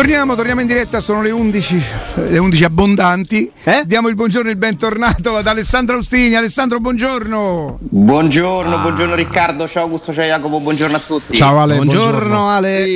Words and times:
Torniamo, 0.00 0.34
torniamo 0.34 0.62
in 0.62 0.66
diretta, 0.66 0.98
sono 0.98 1.20
le 1.20 1.30
11, 1.30 1.84
le 2.30 2.38
11 2.38 2.64
abbondanti. 2.64 3.52
Eh? 3.62 3.82
Diamo 3.84 4.08
il 4.08 4.14
buongiorno 4.14 4.48
e 4.48 4.52
il 4.52 4.56
bentornato 4.56 5.36
ad 5.36 5.46
Alessandro 5.46 5.96
Austini. 5.96 6.34
Alessandro, 6.34 6.80
buongiorno. 6.80 7.80
Buongiorno, 7.80 8.76
ah. 8.76 8.78
buongiorno 8.78 9.14
Riccardo, 9.14 9.68
ciao 9.68 9.82
Augusto, 9.82 10.14
ciao 10.14 10.24
Jacopo, 10.24 10.58
buongiorno 10.60 10.96
a 10.96 11.00
tutti. 11.00 11.36
Ciao 11.36 11.60
Ale, 11.60 11.74
buongiorno, 11.74 12.10
buongiorno. 12.12 12.48
Ale. 12.48 12.86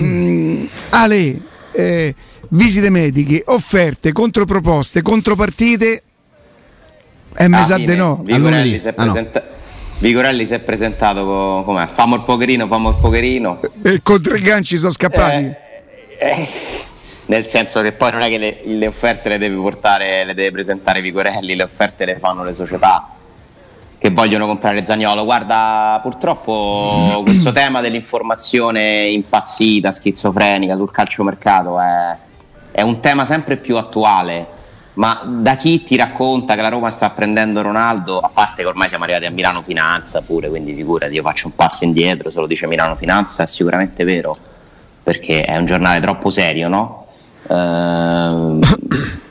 Mm, 0.00 0.64
Ale, 0.88 1.38
eh, 1.72 2.14
visite 2.48 2.88
mediche, 2.88 3.42
offerte, 3.44 4.12
controproposte, 4.12 5.02
contropartite. 5.02 6.02
E 7.34 7.44
eh, 7.44 7.48
mi 7.48 7.62
sa 7.62 7.76
di 7.76 7.94
no. 7.94 8.22
Vigorelli 8.24 8.78
si, 8.78 8.88
ah, 8.88 9.04
no. 9.04 9.30
Vigorelli 9.98 10.46
si 10.46 10.54
è 10.54 10.60
presentato 10.60 11.62
come 11.66 11.86
famo 11.92 12.14
il 12.14 12.22
pokerino, 12.22 12.66
famo 12.66 12.88
il 12.88 12.96
pokerino. 12.98 13.60
E 13.82 14.00
con 14.02 14.22
tre 14.22 14.40
ganci 14.40 14.78
sono 14.78 14.92
scappati. 14.92 15.44
Eh, 15.44 15.62
eh, 16.18 16.48
nel 17.26 17.46
senso 17.46 17.80
che 17.80 17.92
poi 17.92 18.10
non 18.12 18.20
è 18.20 18.28
che 18.28 18.38
le, 18.38 18.60
le, 18.64 18.86
offerte 18.86 19.28
le 19.30 19.38
deve 19.38 19.56
portare, 19.56 20.24
le 20.24 20.34
deve 20.34 20.50
presentare 20.50 21.00
Vigorelli, 21.00 21.54
le 21.54 21.62
offerte 21.62 22.04
le 22.04 22.18
fanno 22.18 22.44
le 22.44 22.52
società 22.52 23.08
che 23.96 24.10
vogliono 24.10 24.46
comprare 24.46 24.84
Zagnolo. 24.84 25.24
Guarda, 25.24 25.98
purtroppo 26.02 27.20
questo 27.24 27.52
tema 27.52 27.80
dell'informazione 27.80 29.06
impazzita, 29.06 29.90
schizofrenica 29.90 30.76
sul 30.76 30.90
calciomercato 30.90 31.80
è, 31.80 32.16
è 32.72 32.82
un 32.82 33.00
tema 33.00 33.24
sempre 33.24 33.56
più 33.56 33.78
attuale. 33.78 34.62
Ma 34.94 35.22
da 35.24 35.56
chi 35.56 35.82
ti 35.82 35.96
racconta 35.96 36.54
che 36.54 36.60
la 36.60 36.68
Roma 36.68 36.88
sta 36.88 37.10
prendendo 37.10 37.62
Ronaldo, 37.62 38.20
a 38.20 38.30
parte 38.32 38.62
che 38.62 38.68
ormai 38.68 38.88
siamo 38.88 39.04
arrivati 39.04 39.24
a 39.24 39.30
Milano 39.30 39.60
Finanza 39.62 40.20
pure, 40.20 40.48
quindi 40.48 40.72
figurati, 40.72 41.14
io 41.14 41.22
faccio 41.22 41.48
un 41.48 41.54
passo 41.56 41.82
indietro, 41.82 42.30
se 42.30 42.38
lo 42.38 42.46
dice 42.46 42.68
Milano 42.68 42.94
Finanza 42.94 43.42
è 43.42 43.46
sicuramente 43.46 44.04
vero 44.04 44.38
perché 45.04 45.42
è 45.42 45.56
un 45.56 45.66
giornale 45.66 46.00
troppo 46.00 46.30
serio, 46.30 46.68
no? 46.68 47.06
Uh, 47.46 48.58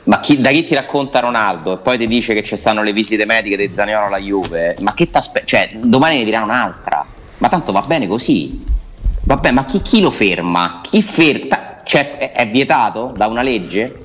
ma 0.04 0.20
chi, 0.20 0.40
da 0.40 0.50
chi 0.50 0.64
ti 0.64 0.74
racconta 0.74 1.18
Ronaldo 1.18 1.72
e 1.74 1.78
poi 1.78 1.98
ti 1.98 2.06
dice 2.06 2.32
che 2.32 2.44
ci 2.44 2.56
stanno 2.56 2.82
le 2.82 2.92
visite 2.92 3.26
mediche 3.26 3.56
di 3.56 3.72
Zaniolo 3.72 4.06
alla 4.06 4.18
Juve, 4.18 4.76
ma 4.80 4.94
che 4.94 5.10
t'aspetta? 5.10 5.44
Cioè, 5.44 5.70
domani 5.82 6.18
ne 6.18 6.24
dirà 6.24 6.42
un'altra, 6.42 7.04
ma 7.38 7.48
tanto 7.48 7.72
va 7.72 7.82
bene 7.86 8.06
così. 8.06 8.64
Vabbè, 9.24 9.50
ma 9.50 9.64
chi, 9.64 9.82
chi 9.82 10.00
lo 10.00 10.10
ferma? 10.10 10.80
Chi 10.82 11.02
ferma? 11.02 11.80
Cioè, 11.82 12.18
è, 12.18 12.32
è 12.32 12.48
vietato 12.48 13.12
da 13.16 13.26
una 13.26 13.42
legge 13.42 14.02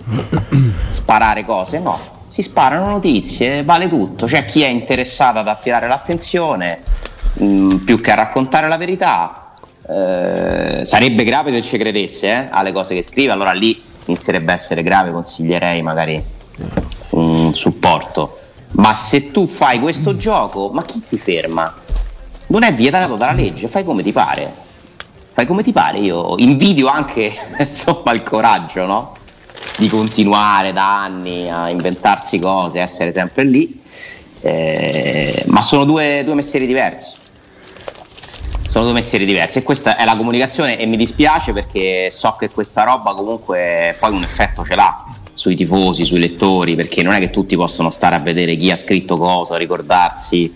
sparare 0.88 1.46
cose? 1.46 1.80
No, 1.80 2.00
si 2.30 2.42
sparano 2.42 2.90
notizie, 2.90 3.64
vale 3.64 3.88
tutto. 3.88 4.26
C'è 4.26 4.44
chi 4.46 4.64
è 4.64 4.68
interessato 4.68 5.38
ad 5.38 5.48
attirare 5.48 5.88
l'attenzione 5.88 6.82
mh, 7.34 7.46
mm, 7.46 7.76
più 7.86 8.00
che 8.02 8.12
a 8.12 8.16
raccontare 8.16 8.68
la 8.68 8.78
verità 8.78 9.39
eh, 9.90 10.86
sarebbe 10.86 11.24
grave 11.24 11.52
se 11.52 11.64
ci 11.64 11.78
credesse 11.78 12.28
eh, 12.28 12.48
alle 12.52 12.72
cose 12.72 12.94
che 12.94 13.02
scrive, 13.02 13.32
allora 13.32 13.54
lì 13.54 13.82
inizierebbe 14.06 14.52
a 14.52 14.56
essere 14.56 14.84
grave, 14.84 15.12
consiglierei 15.12 15.82
magari 15.82 16.24
un 17.12 17.54
supporto. 17.56 18.38
Ma 18.72 18.94
se 18.94 19.32
tu 19.32 19.48
fai 19.48 19.80
questo 19.80 20.16
gioco, 20.16 20.70
ma 20.70 20.84
chi 20.84 21.02
ti 21.08 21.18
ferma? 21.18 21.74
Non 22.48 22.64
è 22.64 22.74
vietato 22.74 23.16
dalla 23.16 23.34
legge, 23.34 23.68
fai 23.68 23.84
come 23.84 24.04
ti 24.04 24.12
pare. 24.12 24.68
Fai 25.34 25.48
come 25.48 25.64
ti 25.64 25.72
pare, 25.72 26.00
io 26.00 26.36
invidio 26.38 26.88
anche 26.88 27.34
insomma, 27.58 28.12
il 28.12 28.22
coraggio, 28.22 28.86
no? 28.86 29.14
Di 29.78 29.88
continuare 29.88 30.72
da 30.72 31.02
anni 31.02 31.50
a 31.50 31.70
inventarsi 31.70 32.38
cose, 32.38 32.80
essere 32.80 33.12
sempre 33.12 33.44
lì. 33.44 33.82
Eh, 34.42 35.46
ma 35.48 35.62
sono 35.62 35.84
due, 35.84 36.22
due 36.24 36.36
mestieri 36.36 36.68
diversi 36.68 37.19
sono 38.70 38.84
due 38.84 38.94
mestieri 38.94 39.26
diversi 39.26 39.58
e 39.58 39.64
questa 39.64 39.98
è 39.98 40.06
la 40.06 40.16
comunicazione 40.16 40.78
e 40.78 40.86
mi 40.86 40.96
dispiace 40.96 41.54
perché 41.54 42.10
so 42.12 42.36
che 42.38 42.50
questa 42.52 42.84
roba 42.84 43.16
comunque 43.16 43.96
poi 44.00 44.12
un 44.12 44.22
effetto 44.22 44.64
ce 44.64 44.76
l'ha 44.76 45.06
sui 45.34 45.56
tifosi, 45.56 46.06
sui 46.06 46.20
lettori, 46.20 46.76
perché 46.76 47.02
non 47.02 47.14
è 47.14 47.20
che 47.20 47.32
tutti 47.32 47.56
possono 47.56 47.90
stare 47.90 48.16
a 48.16 48.20
vedere 48.20 48.56
chi 48.58 48.70
ha 48.70 48.76
scritto 48.76 49.18
cosa, 49.18 49.58
ricordarsi 49.58 50.54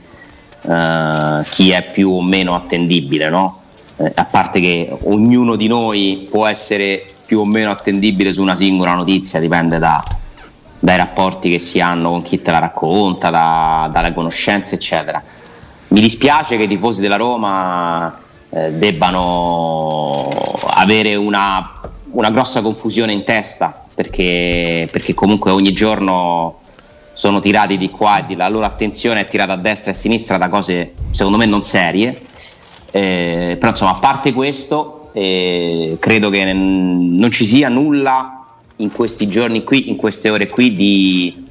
uh, 0.62 1.42
chi 1.50 1.72
è 1.72 1.90
più 1.92 2.12
o 2.12 2.22
meno 2.22 2.54
attendibile, 2.54 3.30
no? 3.30 3.62
Eh, 3.96 4.12
a 4.14 4.26
parte 4.26 4.60
che 4.60 4.96
ognuno 5.06 5.56
di 5.56 5.68
noi 5.68 6.28
può 6.30 6.46
essere 6.46 7.06
più 7.26 7.40
o 7.40 7.46
meno 7.46 7.72
attendibile 7.72 8.34
su 8.34 8.42
una 8.42 8.56
singola 8.56 8.94
notizia, 8.94 9.40
dipende 9.40 9.80
da, 9.80 10.04
dai 10.80 10.98
rapporti 10.98 11.50
che 11.50 11.60
si 11.60 11.80
hanno 11.80 12.10
con 12.10 12.22
chi 12.22 12.42
te 12.42 12.52
la 12.52 12.60
racconta, 12.60 13.30
da, 13.30 13.90
dalle 13.92 14.14
conoscenze, 14.14 14.76
eccetera 14.76 15.24
mi 15.94 16.02
dispiace 16.02 16.58
che 16.58 16.64
i 16.64 16.68
tifosi 16.68 17.02
della 17.02 17.18
Roma 17.18 18.18
eh, 18.50 18.72
debbano 18.72 20.28
avere 20.66 21.14
una, 21.14 21.82
una, 22.10 22.32
grossa 22.32 22.62
confusione 22.62 23.14
in 23.14 23.24
testa 23.24 23.86
perché, 23.94 24.90
perché, 24.92 25.14
comunque 25.14 25.52
ogni 25.52 25.72
giorno 25.72 26.62
sono 27.14 27.40
tirati 27.40 27.78
di 27.78 27.92
qua 27.92 28.20
e 28.20 28.26
di 28.26 28.36
là, 28.36 28.46
la 28.46 28.50
loro 28.50 28.66
attenzione 28.66 29.20
è 29.20 29.26
tirata 29.26 29.54
a 29.54 29.58
destra 29.58 29.92
e 29.92 29.94
a 29.94 29.98
sinistra 29.98 30.38
da 30.38 30.50
cose 30.50 30.96
secondo 31.12 31.38
me 31.38 31.46
non 31.46 31.62
serie. 31.62 32.20
Eh, 32.90 33.56
però 33.60 33.70
insomma, 33.70 33.92
a 33.92 34.00
parte 34.00 34.34
questo, 34.34 35.12
eh, 35.14 35.98
credo 36.00 36.32
che 36.32 36.54
non 36.54 37.30
ci 37.30 37.46
sia 37.46 37.70
nulla 37.70 38.46
in 38.78 38.92
questi 38.92 39.28
giorni 39.28 39.64
qui, 39.64 39.90
in 39.90 39.96
queste 39.96 40.32
ore 40.32 40.48
qui 40.48 40.74
di 40.74 41.43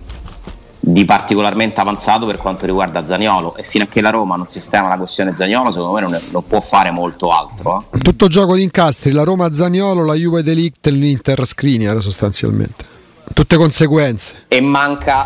di 0.84 1.04
particolarmente 1.04 1.80
avanzato 1.80 2.26
per 2.26 2.38
quanto 2.38 2.66
riguarda 2.66 3.06
Zaniolo. 3.06 3.54
E 3.54 3.62
fino 3.62 3.84
a 3.84 3.86
che 3.86 4.00
la 4.00 4.10
Roma 4.10 4.34
non 4.34 4.46
sistema 4.46 4.88
la 4.88 4.96
questione 4.96 5.36
Zaniolo 5.36 5.70
secondo 5.70 5.92
me 5.92 6.00
non, 6.00 6.14
è, 6.14 6.20
non 6.32 6.44
può 6.44 6.60
fare 6.60 6.90
molto 6.90 7.30
altro 7.30 7.84
eh. 7.92 7.98
tutto 7.98 8.26
gioco 8.26 8.56
di 8.56 8.62
incastri 8.62 9.12
la 9.12 9.22
Roma 9.22 9.52
Zaniolo 9.52 10.04
la 10.04 10.14
Juve 10.14 10.42
Delict 10.42 10.88
e 10.88 10.90
l'Inter 10.90 11.46
Skriniar 11.46 12.02
sostanzialmente. 12.02 12.84
Tutte 13.32 13.56
conseguenze. 13.56 14.44
E 14.48 14.60
manca 14.60 15.24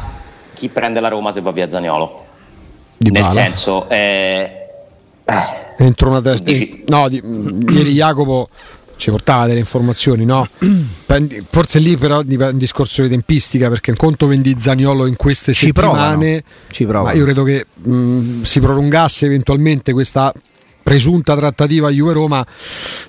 chi 0.52 0.68
prende 0.68 1.00
la 1.00 1.08
Roma 1.08 1.32
se 1.32 1.40
va 1.40 1.52
via 1.52 1.70
Zaniolo. 1.70 2.24
Di 2.98 3.10
nel 3.10 3.22
bala. 3.22 3.34
senso 3.34 3.88
eh, 3.88 4.68
eh, 5.24 5.74
entro 5.78 6.08
una 6.08 6.22
testa 6.22 6.44
dici... 6.44 6.84
no 6.86 7.08
di, 7.08 7.22
ieri 7.68 7.92
Jacopo 7.92 8.48
ci 8.96 9.10
portava 9.10 9.46
delle 9.46 9.58
informazioni, 9.58 10.24
no? 10.24 10.48
Forse 11.50 11.78
lì 11.78 11.96
però 11.96 12.22
dipende 12.22 12.52
un 12.52 12.58
discorso 12.58 13.02
di 13.02 13.08
tempistica 13.08 13.68
perché 13.68 13.90
un 13.90 13.96
conto 13.96 14.26
vendi 14.26 14.56
Zaniolo 14.58 15.06
in 15.06 15.16
queste 15.16 15.52
ci 15.52 15.66
settimane, 15.66 15.92
provano. 15.92 16.42
Ci 16.70 16.84
provano. 16.84 17.16
io 17.16 17.24
credo 17.24 17.42
che 17.44 17.66
mh, 17.74 18.42
si 18.42 18.60
prolungasse 18.60 19.26
eventualmente 19.26 19.92
questa 19.92 20.32
presunta 20.86 21.34
trattativa 21.34 21.90
Juve-Roma 21.90 22.46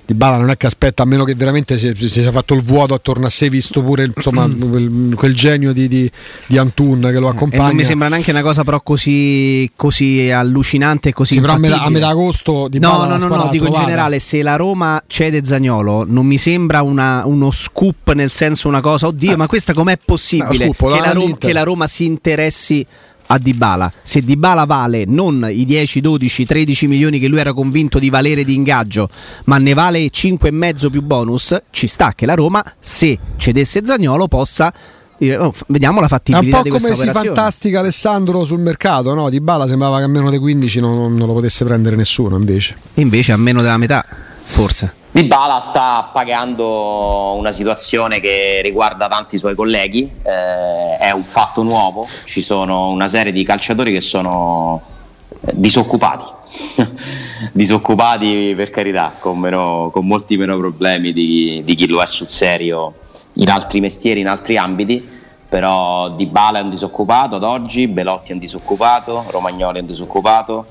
di 0.04 0.16
Bala 0.16 0.38
non 0.38 0.50
è 0.50 0.58
che 0.58 0.66
aspetta 0.66 1.04
a 1.04 1.06
meno 1.06 1.24
che 1.24 1.36
veramente 1.36 1.78
si, 1.78 1.94
si 1.94 2.10
sia 2.10 2.32
fatto 2.32 2.56
il 2.56 2.64
vuoto 2.64 2.96
attorno 2.96 3.28
a 3.28 3.30
sé 3.30 3.52
visto 3.52 3.84
pure 3.84 4.12
insomma, 4.16 4.50
quel, 4.50 5.14
quel, 5.16 5.36
genio 5.36 5.74
di, 5.74 5.88
di, 5.88 6.10
di, 6.48 6.58
Antun 6.58 7.02
che 7.02 7.20
lo 7.20 7.28
accompagna. 7.30 7.66
e 7.66 7.68
non 7.68 7.76
mi 7.76 7.84
sembra 7.84 8.08
neanche 8.08 8.32
una 8.32 8.42
cosa 8.42 8.64
però 8.64 8.82
così, 8.82 9.70
così 9.76 10.32
allucinante 10.32 11.10
e 11.10 11.14
così 11.14 11.36
sì, 11.36 11.40
però 11.40 11.54
a 11.54 11.58
metà, 11.60 11.84
a 11.84 11.90
metà, 11.92 12.08
agosto 12.08 12.68
di 12.68 12.80
no 12.80 13.06
no 13.06 13.16
no, 13.18 13.28
no 13.28 13.48
dico 13.52 13.68
in 13.68 13.74
generale 13.74 14.18
se 14.18 14.42
la 14.42 14.56
Roma 14.56 15.00
cede 15.06 15.46
Zagnolo 15.46 16.04
non 16.04 16.26
mi 16.26 16.40
sembra 16.40 16.82
una, 16.82 17.28
uno 17.28 17.52
scoop 17.52 18.14
nel 18.14 18.32
senso 18.32 18.68
una 18.68 18.82
cosa 18.82 19.06
oddio 19.06 19.34
eh. 19.34 19.36
ma 19.36 19.46
questa 19.46 19.74
com'è 19.74 20.00
possibile 20.04 20.66
no, 20.66 20.74
scoop, 20.74 20.94
che, 20.94 21.00
la 21.00 21.12
Roma, 21.12 21.38
che 21.38 21.54
la 21.54 21.64
Roma 21.64 21.86
si 21.86 22.06
interessi 22.06 22.84
a 23.28 23.38
Dybala. 23.38 23.92
Se 24.04 24.22
Dybala 24.22 24.66
vale 24.66 25.04
non 25.06 25.48
i 25.50 25.66
10, 25.66 26.02
12, 26.02 26.46
13 26.46 26.88
milioni 26.88 27.20
che 27.20 27.28
lui 27.28 27.40
era 27.40 27.54
convinto 27.54 28.00
di 28.00 28.10
valere 28.10 28.44
di 28.44 28.56
ingaggio, 28.56 29.10
ma 29.46 29.58
ne 29.58 29.74
vale 29.74 30.00
5,5 30.06 30.90
più 30.90 31.02
bonus, 31.02 31.56
ci 31.72 31.88
sta 31.88 32.14
che 32.16 32.26
la 32.26 32.34
Roma, 32.34 32.64
se 32.80 33.18
cedesse 33.38 33.82
Zagnolo, 33.86 34.28
possa 34.28 34.74
Oh, 35.20 35.52
vediamo 35.68 36.00
la 36.00 36.08
fattibilità 36.08 36.62
di 36.62 36.70
questa 36.70 36.90
È 36.90 36.92
un 36.92 36.98
po' 36.98 37.04
come 37.04 37.12
si 37.12 37.26
fantastica 37.26 37.80
Alessandro 37.80 38.44
sul 38.44 38.60
mercato, 38.60 39.16
no? 39.16 39.32
Di 39.32 39.42
Bala 39.42 39.66
sembrava 39.66 39.98
che 39.98 40.04
a 40.04 40.08
meno 40.08 40.30
di 40.30 40.38
15 40.38 40.80
non, 40.80 41.16
non 41.16 41.28
lo 41.28 41.34
potesse 41.34 41.66
prendere 41.66 41.96
nessuno 41.96 42.38
invece. 42.38 42.76
Invece 42.96 43.32
a 43.32 43.38
meno 43.38 43.64
della 43.64 43.78
metà, 43.78 44.06
forse. 44.44 44.94
Di 45.18 45.24
Bala 45.24 45.60
sta 45.62 46.12
pagando 46.14 47.34
una 47.34 47.52
situazione 47.52 48.20
che 48.20 48.62
riguarda 48.62 49.08
tanti 49.08 49.40
suoi 49.40 49.56
colleghi, 49.56 50.08
eh, 50.22 50.96
è 50.96 51.10
un 51.10 51.24
fatto 51.24 51.64
nuovo, 51.64 52.06
ci 52.28 52.44
sono 52.44 52.90
una 52.90 53.08
serie 53.08 53.32
di 53.32 53.44
calciatori 53.44 53.92
che 53.92 54.00
sono 54.00 54.80
eh, 55.42 55.54
disoccupati, 55.56 56.26
disoccupati 57.52 58.54
per 58.56 58.70
carità, 58.70 59.12
con, 59.18 59.40
meno, 59.40 59.90
con, 59.92 60.06
molti 60.06 60.38
meno 60.38 60.56
problemi 60.56 61.12
di, 61.14 61.64
di 61.66 61.74
chi 61.74 61.88
lo 61.88 62.00
è 62.00 62.06
sul 62.06 62.28
serio 62.28 62.94
in 63.34 63.50
altri 63.50 63.80
mestieri, 63.80 64.20
in 64.20 64.28
altri 64.28 64.56
ambiti, 64.56 65.04
però 65.50 66.12
Di 66.12 66.28
Bala 66.28 66.60
è 66.60 66.62
un 66.62 66.70
disoccupato 66.70 67.38
ad 67.38 67.44
oggi, 67.44 67.88
Belotti 67.88 68.30
è 68.30 68.34
un 68.34 68.40
disoccupato, 68.40 69.26
Romagnoli 69.30 69.80
è 69.80 69.82
un 69.82 69.88
disoccupato, 69.88 70.68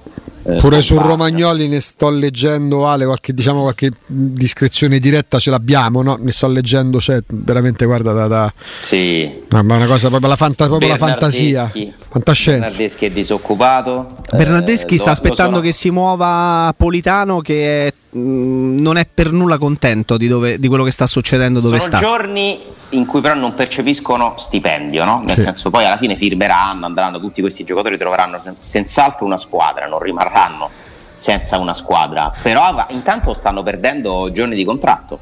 eh, 0.48 0.56
Pure 0.58 0.80
su 0.80 0.96
Romagnoli 0.96 1.66
ne 1.66 1.80
sto 1.80 2.08
leggendo 2.08 2.86
Ale, 2.86 3.04
qualche, 3.04 3.34
diciamo, 3.34 3.62
qualche 3.62 3.90
discrezione 4.06 5.00
diretta 5.00 5.40
ce 5.40 5.50
l'abbiamo, 5.50 6.02
no? 6.02 6.16
ne 6.20 6.30
sto 6.30 6.46
leggendo, 6.46 7.00
cioè, 7.00 7.20
veramente 7.26 7.84
guarda 7.84 8.12
da, 8.12 8.28
da 8.28 8.54
sì. 8.82 9.42
ma 9.48 9.60
una 9.60 9.86
cosa 9.86 10.08
proprio 10.08 10.28
la, 10.28 10.36
fanta, 10.36 10.66
proprio 10.66 10.88
la 10.88 10.96
fantasia, 10.96 11.70
fantascienza. 12.08 12.60
Bernardeschi 12.60 13.06
è 13.06 13.10
disoccupato. 13.10 14.16
Bernardeschi 14.32 14.94
eh, 14.94 14.98
sta 14.98 15.10
aspettando 15.10 15.56
sono... 15.56 15.66
che 15.66 15.72
si 15.72 15.90
muova 15.90 16.72
Politano 16.76 17.40
che 17.40 17.86
è 17.88 17.92
mh, 18.16 18.80
non 18.80 18.96
è 18.96 19.06
per 19.12 19.30
nulla 19.32 19.58
contento 19.58 20.16
di, 20.16 20.28
dove, 20.28 20.58
di 20.58 20.68
quello 20.68 20.84
che 20.84 20.90
sta 20.90 21.06
succedendo 21.06 21.60
dove 21.60 21.78
Sono 21.78 21.90
sta. 21.90 21.98
giorni 21.98 22.60
in 22.90 23.04
cui 23.04 23.20
però 23.20 23.34
non 23.34 23.54
percepiscono 23.54 24.34
stipendio, 24.38 25.04
no? 25.04 25.22
nel 25.24 25.34
sì. 25.34 25.42
senso 25.42 25.70
poi 25.70 25.84
alla 25.84 25.96
fine 25.96 26.16
firmeranno, 26.16 26.86
andranno 26.86 27.20
tutti 27.20 27.40
questi 27.40 27.64
giocatori, 27.64 27.98
troveranno 27.98 28.38
sen- 28.38 28.54
senz'altro 28.58 29.26
una 29.26 29.36
squadra, 29.36 29.86
non 29.86 29.98
rimarranno 29.98 30.70
senza 31.14 31.58
una 31.58 31.74
squadra, 31.74 32.32
però 32.42 32.84
intanto 32.88 33.32
stanno 33.34 33.62
perdendo 33.62 34.30
giorni 34.32 34.54
di 34.54 34.64
contratto. 34.64 35.18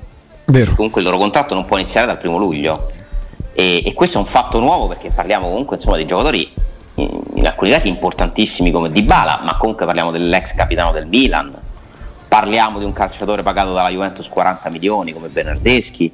Vero. 0.47 0.75
Comunque 0.75 1.01
il 1.01 1.07
loro 1.07 1.19
contratto 1.19 1.55
non 1.55 1.65
può 1.65 1.79
iniziare 1.79 2.07
dal 2.07 2.19
primo 2.19 2.37
luglio 2.37 2.91
e, 3.55 3.83
e 3.85 3.93
questo 3.95 4.19
è 4.19 4.21
un 4.21 4.27
fatto 4.27 4.59
nuovo 4.59 4.89
perché 4.89 5.11
parliamo 5.11 5.49
comunque 5.49 5.77
insomma, 5.77 5.97
di 5.97 6.05
giocatori 6.05 6.53
in, 6.97 7.21
in 7.37 7.47
alcuni 7.47 7.71
casi 7.71 7.89
importantissimi 7.89 8.71
come 8.71 8.91
Dybala, 8.91 9.41
ma 9.43 9.57
comunque 9.57 9.87
parliamo 9.87 10.11
dell'ex 10.11 10.55
capitano 10.55 10.93
del 10.93 11.07
Milan, 11.07 11.57
parliamo 12.35 12.81
di 12.81 12.85
un 12.85 12.93
calciatore 12.93 13.45
pagato 13.45 13.73
dalla 13.73 13.91
Juventus 13.91 14.29
40 14.29 14.69
milioni 14.71 15.13
come 15.13 15.29
Bernardeschi, 15.29 16.13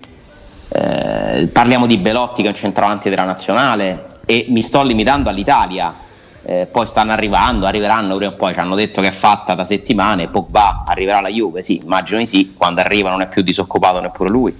eh, 0.69 1.49
parliamo 1.50 1.87
di 1.87 1.96
Belotti 1.96 2.43
che 2.43 2.49
è 2.49 2.50
un 2.50 2.56
centravanti 2.56 3.08
della 3.08 3.25
nazionale 3.25 4.19
e 4.26 4.44
mi 4.50 4.61
sto 4.61 4.82
limitando 4.82 5.31
all'Italia. 5.31 5.94
Eh, 6.43 6.69
poi 6.70 6.87
stanno 6.87 7.12
arrivando, 7.12 7.64
arriveranno 7.64 8.17
prima 8.17 8.32
o 8.32 8.34
poi, 8.34 8.52
ci 8.52 8.58
hanno 8.58 8.75
detto 8.75 9.00
che 9.00 9.08
è 9.08 9.12
fatta 9.12 9.55
da 9.55 9.64
settimane, 9.64 10.28
Pogba 10.28 10.84
arriverà 10.87 11.19
alla 11.19 11.31
Juve, 11.31 11.62
sì, 11.62 11.81
immagino 11.82 12.19
di 12.19 12.26
sì, 12.26 12.52
quando 12.55 12.82
arriva 12.82 13.08
non 13.08 13.23
è 13.23 13.28
più 13.28 13.40
disoccupato 13.40 13.99
neppure 13.99 14.28
lui. 14.28 14.55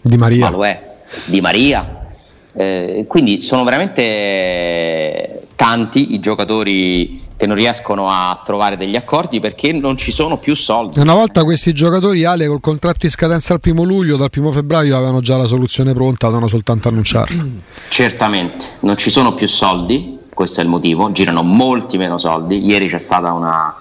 Di 0.00 0.16
Maria. 0.16 0.44
Ma 0.44 0.50
lo 0.50 0.64
è, 0.64 0.80
Di 1.24 1.40
Maria. 1.40 2.06
Eh, 2.52 3.04
quindi 3.08 3.40
sono 3.40 3.64
veramente 3.64 5.48
tanti 5.56 6.14
i 6.14 6.20
giocatori 6.20 7.19
che 7.40 7.46
non 7.46 7.56
riescono 7.56 8.10
a 8.10 8.38
trovare 8.44 8.76
degli 8.76 8.96
accordi 8.96 9.40
perché 9.40 9.72
non 9.72 9.96
ci 9.96 10.12
sono 10.12 10.36
più 10.36 10.54
soldi. 10.54 11.00
Una 11.00 11.14
volta 11.14 11.42
questi 11.42 11.72
giocatori, 11.72 12.22
Ale, 12.24 12.46
col 12.46 12.60
contratto 12.60 13.06
in 13.06 13.10
scadenza 13.10 13.54
al 13.54 13.60
primo 13.60 13.82
luglio, 13.82 14.18
dal 14.18 14.28
primo 14.28 14.52
febbraio 14.52 14.94
avevano 14.94 15.20
già 15.20 15.38
la 15.38 15.46
soluzione 15.46 15.94
pronta, 15.94 16.26
dovevano 16.26 16.48
soltanto 16.48 16.88
annunciarla. 16.88 17.46
Certamente, 17.88 18.66
non 18.80 18.98
ci 18.98 19.08
sono 19.08 19.32
più 19.32 19.48
soldi, 19.48 20.18
questo 20.34 20.60
è 20.60 20.64
il 20.64 20.68
motivo, 20.68 21.10
girano 21.12 21.42
molti 21.42 21.96
meno 21.96 22.18
soldi. 22.18 22.62
Ieri 22.62 22.90
c'è 22.90 22.98
stata 22.98 23.32
una, 23.32 23.74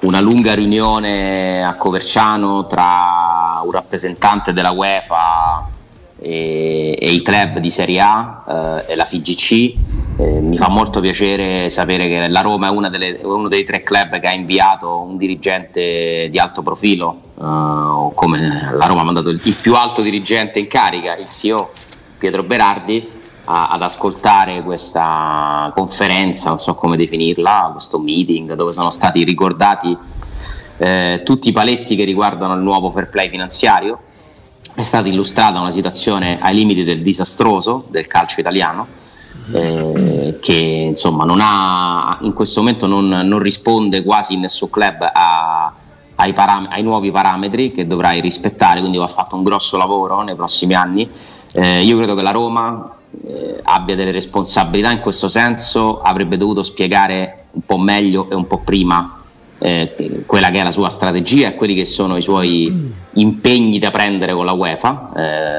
una 0.00 0.20
lunga 0.20 0.54
riunione 0.54 1.64
a 1.64 1.72
Coverciano 1.76 2.66
tra 2.66 3.62
un 3.64 3.70
rappresentante 3.70 4.52
della 4.52 4.72
UEFA 4.72 5.66
e, 6.18 6.94
e 7.00 7.10
i 7.10 7.22
club 7.22 7.58
di 7.58 7.70
Serie 7.70 8.00
A 8.00 8.44
eh, 8.86 8.92
e 8.92 8.96
la 8.96 9.06
FIGC. 9.06 9.74
Eh, 10.20 10.40
mi 10.42 10.58
fa 10.58 10.68
molto 10.68 11.00
piacere 11.00 11.70
sapere 11.70 12.06
che 12.06 12.28
la 12.28 12.42
Roma 12.42 12.68
è 12.68 12.90
delle, 12.90 13.20
uno 13.22 13.48
dei 13.48 13.64
tre 13.64 13.82
club 13.82 14.20
che 14.20 14.26
ha 14.26 14.32
inviato 14.32 15.00
un 15.00 15.16
dirigente 15.16 16.28
di 16.30 16.38
alto 16.38 16.60
profilo, 16.60 17.20
eh, 17.38 18.12
come 18.14 18.70
la 18.70 18.84
Roma 18.84 19.00
ha 19.00 19.04
mandato 19.04 19.30
il, 19.30 19.40
il, 19.42 19.56
più 19.62 19.74
alto 19.74 20.02
dirigente 20.02 20.58
in 20.58 20.66
carica, 20.66 21.16
il 21.16 21.26
CEO 21.26 21.72
Pietro 22.18 22.42
Berardi, 22.42 23.08
a, 23.44 23.68
ad 23.68 23.80
ascoltare 23.80 24.62
questa 24.62 25.72
conferenza, 25.74 26.50
non 26.50 26.58
so 26.58 26.74
come 26.74 26.98
definirla, 26.98 27.70
questo 27.72 27.98
meeting 27.98 28.52
dove 28.52 28.74
sono 28.74 28.90
stati 28.90 29.24
ricordati 29.24 29.96
eh, 30.76 31.22
tutti 31.24 31.48
i 31.48 31.52
paletti 31.52 31.96
che 31.96 32.04
riguardano 32.04 32.52
il 32.52 32.60
nuovo 32.60 32.90
fair 32.90 33.08
play 33.08 33.30
finanziario. 33.30 33.98
È 34.74 34.82
stata 34.82 35.08
illustrata 35.08 35.60
una 35.60 35.70
situazione 35.70 36.38
ai 36.42 36.54
limiti 36.54 36.84
del 36.84 37.00
disastroso 37.00 37.86
del 37.88 38.06
calcio 38.06 38.40
italiano 38.40 38.98
eh, 39.52 40.38
che 40.40 40.54
insomma 40.54 41.24
non 41.24 41.38
ha, 41.40 42.18
in 42.22 42.32
questo 42.32 42.60
momento 42.60 42.86
non, 42.86 43.08
non 43.08 43.38
risponde 43.38 44.02
quasi 44.02 44.34
in 44.34 44.40
nessun 44.40 44.70
club 44.70 45.10
a, 45.12 45.72
ai, 46.16 46.32
param- 46.32 46.68
ai, 46.70 46.82
nuovi 46.82 47.10
parametri 47.10 47.72
che 47.72 47.86
dovrai 47.86 48.20
rispettare, 48.20 48.80
quindi 48.80 48.98
va 48.98 49.08
fatto 49.08 49.36
un 49.36 49.42
grosso 49.42 49.76
lavoro 49.76 50.22
nei 50.22 50.34
prossimi 50.34 50.74
anni. 50.74 51.08
Eh, 51.52 51.82
io 51.82 51.96
credo 51.96 52.14
che 52.14 52.22
la 52.22 52.30
Roma 52.30 52.96
eh, 53.26 53.60
abbia 53.62 53.96
delle 53.96 54.12
responsabilità 54.12 54.90
in 54.90 55.00
questo 55.00 55.28
senso, 55.28 56.00
avrebbe 56.00 56.36
dovuto 56.36 56.62
spiegare 56.62 57.46
un 57.52 57.62
po' 57.66 57.78
meglio 57.78 58.28
e 58.30 58.34
un 58.34 58.46
po' 58.46 58.58
prima 58.58 59.20
eh, 59.58 60.22
quella 60.26 60.50
che 60.50 60.60
è 60.60 60.62
la 60.62 60.72
sua 60.72 60.88
strategia 60.88 61.48
e 61.48 61.54
quelli 61.54 61.74
che 61.74 61.84
sono 61.84 62.16
i 62.16 62.22
suoi 62.22 62.92
impegni 63.14 63.78
da 63.78 63.90
prendere 63.90 64.32
con 64.32 64.44
la 64.44 64.52
UEFA, 64.52 65.10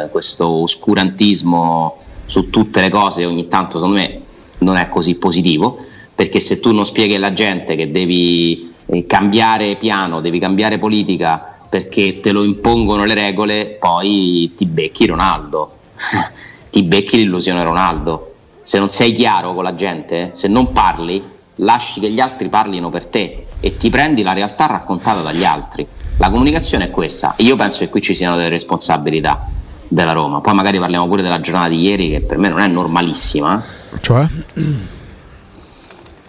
eh, 0.06 0.10
questo 0.10 0.48
oscurantismo 0.48 1.98
su 2.32 2.50
tutte 2.50 2.80
le 2.80 2.90
cose 2.90 3.26
ogni 3.26 3.50
tanto 3.50 3.78
secondo 3.78 4.00
me 4.00 4.22
non 4.60 4.78
è 4.78 4.88
così 4.88 5.16
positivo, 5.16 5.80
perché 6.16 6.40
se 6.40 6.62
tu 6.62 6.72
non 6.72 6.86
spieghi 6.86 7.16
alla 7.16 7.34
gente 7.34 7.76
che 7.76 7.92
devi 7.92 8.74
eh, 8.86 9.06
cambiare 9.06 9.76
piano, 9.76 10.22
devi 10.22 10.40
cambiare 10.40 10.78
politica 10.78 11.58
perché 11.68 12.22
te 12.22 12.32
lo 12.32 12.44
impongono 12.44 13.04
le 13.04 13.16
regole, 13.16 13.78
poi 13.78 14.54
ti 14.56 14.66
becchi 14.66 15.08
Ronaldo, 15.08 15.76
ti 16.72 16.84
becchi 16.84 17.18
l'illusione 17.18 17.66
Ronaldo. 17.66 18.36
Se 18.64 18.80
non 18.80 18.90
sei 18.90 19.12
chiaro 19.12 19.54
con 19.54 19.66
la 19.66 19.76
gente, 19.76 20.30
se 20.32 20.48
non 20.48 20.72
parli, 20.72 21.22
lasci 21.56 22.00
che 22.00 22.10
gli 22.12 22.22
altri 22.22 22.48
parlino 22.48 22.90
per 22.90 23.08
te 23.08 23.48
e 23.60 23.76
ti 23.76 23.90
prendi 23.90 24.22
la 24.22 24.32
realtà 24.32 24.68
raccontata 24.68 25.22
dagli 25.22 25.44
altri. 25.44 25.86
La 26.18 26.30
comunicazione 26.30 26.86
è 26.86 26.90
questa 26.92 27.34
io 27.38 27.58
penso 27.58 27.80
che 27.80 27.90
qui 27.90 28.02
ci 28.02 28.16
siano 28.16 28.38
delle 28.38 28.50
responsabilità 28.50 29.50
della 29.92 30.14
Roma. 30.14 30.40
Poi 30.40 30.54
magari 30.54 30.80
parliamo 30.80 31.08
pure 31.08 31.22
della 31.22 31.42
giornata 31.42 31.68
di 31.68 31.82
ieri 31.82 32.10
che 32.10 32.22
per 32.22 32.38
me 32.38 32.48
non 32.48 32.60
è 32.60 32.68
normalissima. 32.68 33.62
Cioè? 34.00 34.26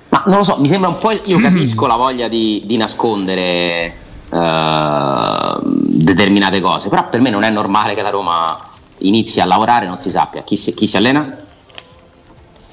Ma 0.09 0.23
non 0.27 0.39
lo 0.39 0.43
so, 0.43 0.59
mi 0.59 0.67
sembra 0.69 0.89
un 0.89 0.99
po'. 0.99 1.13
Io 1.13 1.39
capisco 1.39 1.87
la 1.87 1.97
voglia 1.97 2.27
di, 2.27 2.63
di 2.67 2.77
nascondere 2.77 3.95
uh, 4.31 5.61
determinate 5.63 6.61
cose, 6.61 6.89
però 6.89 7.09
per 7.09 7.21
me 7.21 7.31
non 7.31 7.45
è 7.45 7.51
normale 7.51 7.95
che 7.95 8.03
la 8.03 8.11
Roma 8.11 8.69
inizi 8.99 9.41
a 9.41 9.45
lavorare 9.45 9.85
e 9.85 9.89
non 9.89 9.99
si 9.99 10.11
sappia 10.11 10.43
chi 10.43 10.57
si, 10.57 10.75
chi 10.75 10.89
si 10.89 10.97
allena, 10.97 11.39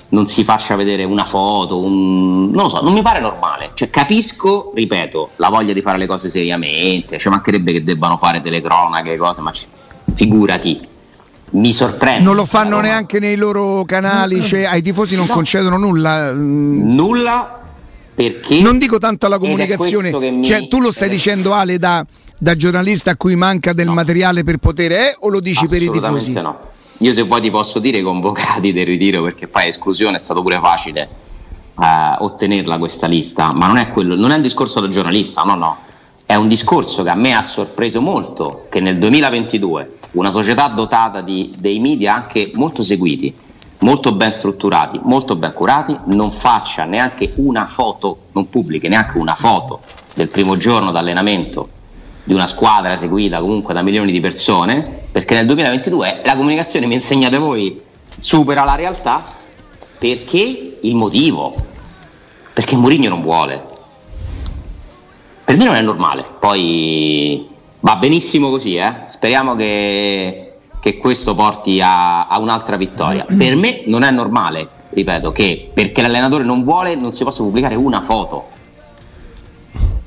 non 0.10 0.26
si 0.26 0.44
faccia 0.44 0.76
vedere 0.76 1.04
una 1.04 1.24
foto, 1.24 1.78
un... 1.78 2.50
non 2.50 2.64
lo 2.64 2.70
so, 2.70 2.82
non 2.82 2.94
mi 2.94 3.04
pare 3.04 3.20
normale. 3.20 3.72
Cioè, 3.76 3.92
capisco, 3.92 4.72
ripeto, 4.74 5.32
la 5.36 5.50
voglia 5.50 5.74
di 5.74 5.82
fare 5.82 6.00
le 6.00 6.08
cose 6.08 6.30
seriamente, 6.30 7.20
ci 7.20 7.30
mancherebbe 7.30 7.74
che 7.74 7.84
debbano 7.84 8.18
fare 8.18 8.42
telecronache, 8.42 9.18
cose, 9.18 9.42
ma 9.42 9.52
c- 9.52 9.68
figurati. 10.20 10.80
Mi 11.52 11.72
sorprende. 11.72 12.24
Non 12.24 12.36
lo 12.36 12.46
fanno 12.46 12.80
neanche 12.82 13.20
nei 13.20 13.36
loro 13.36 13.84
canali, 13.86 14.42
cioè 14.42 14.66
ai 14.66 14.82
tifosi 14.82 15.16
non 15.16 15.26
no. 15.28 15.34
concedono 15.34 15.78
nulla. 15.78 16.34
Nulla 16.34 17.60
perché... 18.14 18.60
Non 18.60 18.78
dico 18.78 18.98
tanto 18.98 19.26
alla 19.26 19.40
comunicazione, 19.40 20.12
mi... 20.12 20.44
cioè 20.44 20.68
tu 20.68 20.82
lo 20.82 20.92
stai 20.92 21.08
dicendo 21.08 21.54
Ale 21.54 21.80
da, 21.80 22.06
da, 22.38 22.56
giornalista 22.56 23.12
a 23.12 23.16
cui 23.16 23.36
manca 23.36 23.72
del 23.72 23.88
no. 23.88 23.94
materiale 23.94 24.44
per 24.44 24.58
potere 24.58 25.12
eh, 25.12 25.16
o 25.20 25.30
lo 25.30 25.40
dici 25.40 25.66
per 25.68 25.82
i 25.82 25.90
tifosi? 25.90 26.34
no 26.34 26.60
io 26.98 27.14
se 27.14 27.26
poi 27.26 27.40
ti 27.40 27.50
posso 27.50 27.80
dire 27.80 28.02
convocati 28.02 28.74
del 28.74 28.86
ritiro 28.86 29.24
perché 29.24 29.48
poi 29.48 29.70
esclusione 29.70 30.18
è 30.18 30.20
stato 30.20 30.42
pure 30.42 30.60
facile 30.60 31.02
eh, 31.80 32.16
ottenerla 32.20 32.78
questa 32.78 33.08
lista, 33.08 33.54
ma 33.54 33.68
non 33.68 33.78
è, 33.78 33.90
quello, 33.90 34.16
non 34.16 34.32
è 34.32 34.36
un 34.36 34.42
discorso 34.42 34.82
da 34.82 34.90
giornalista, 34.90 35.44
no, 35.44 35.56
no, 35.56 35.78
è 36.26 36.36
un 36.36 36.50
discorso 36.50 37.04
che 37.04 37.10
a 37.10 37.16
me 37.16 37.34
ha 37.34 37.42
sorpreso 37.42 38.02
molto 38.02 38.68
che 38.70 38.82
nel 38.82 39.00
2022 39.00 39.98
una 40.12 40.32
società 40.32 40.68
dotata 40.68 41.22
di 41.22 41.54
dei 41.58 41.80
media 41.80 42.16
anche 42.16 42.52
molto 42.56 42.84
seguiti, 42.84 43.34
molto 43.80 44.14
ben 44.14 44.32
strutturati, 44.32 45.00
molto 45.04 45.36
ben 45.36 45.54
curati, 45.54 45.98
non 46.06 46.32
faccia 46.32 46.86
neanche 46.86 47.34
una 47.36 47.66
foto, 47.66 48.28
non 48.32 48.50
pubblichi 48.50 48.88
neanche 48.88 49.18
una 49.18 49.36
foto 49.36 49.82
del 50.16 50.30
primo 50.30 50.58
giorno 50.58 50.92
d'allenamento 50.92 51.70
di 52.24 52.34
una 52.34 52.48
squadra 52.48 52.98
seguita 52.98 53.40
comunque 53.40 53.74
da 53.74 53.82
milioni 53.82 54.12
di 54.12 54.20
persone, 54.20 55.06
perché 55.12 55.34
nel 55.34 55.46
2022 55.48 56.22
la 56.24 56.36
comunicazione 56.36 56.86
mi 56.86 56.94
insegnate 56.94 57.38
voi 57.38 57.82
supera 58.18 58.64
la 58.64 58.76
realtà 58.76 59.24
perché 59.98 60.78
il 60.82 60.96
motivo, 60.96 61.56
perché 62.54 62.76
Mourinho 62.76 63.10
non 63.10 63.22
vuole. 63.22 63.68
Per 65.44 65.58
me 65.58 65.66
non 65.66 65.76
è 65.76 65.82
normale, 65.82 66.24
poi 66.40 67.48
va 67.82 67.96
benissimo 67.96 68.50
così, 68.50 68.76
eh? 68.76 68.94
speriamo 69.06 69.56
che, 69.56 70.54
che, 70.80 70.98
questo 70.98 71.36
porti 71.36 71.82
a, 71.82 72.28
a 72.28 72.40
un'altra 72.40 72.78
vittoria. 72.78 73.26
Per 73.30 73.56
me 73.56 73.84
non 73.86 74.04
è 74.04 74.12
normale, 74.12 74.68
ripeto, 74.90 75.32
che 75.32 75.70
perché 75.74 76.02
l'allenatore 76.02 76.44
non 76.44 76.64
vuole 76.64 76.96
non 76.96 77.14
si 77.14 77.24
possa 77.24 77.44
pubblicare 77.44 77.76
una 77.76 78.02
foto 78.02 78.58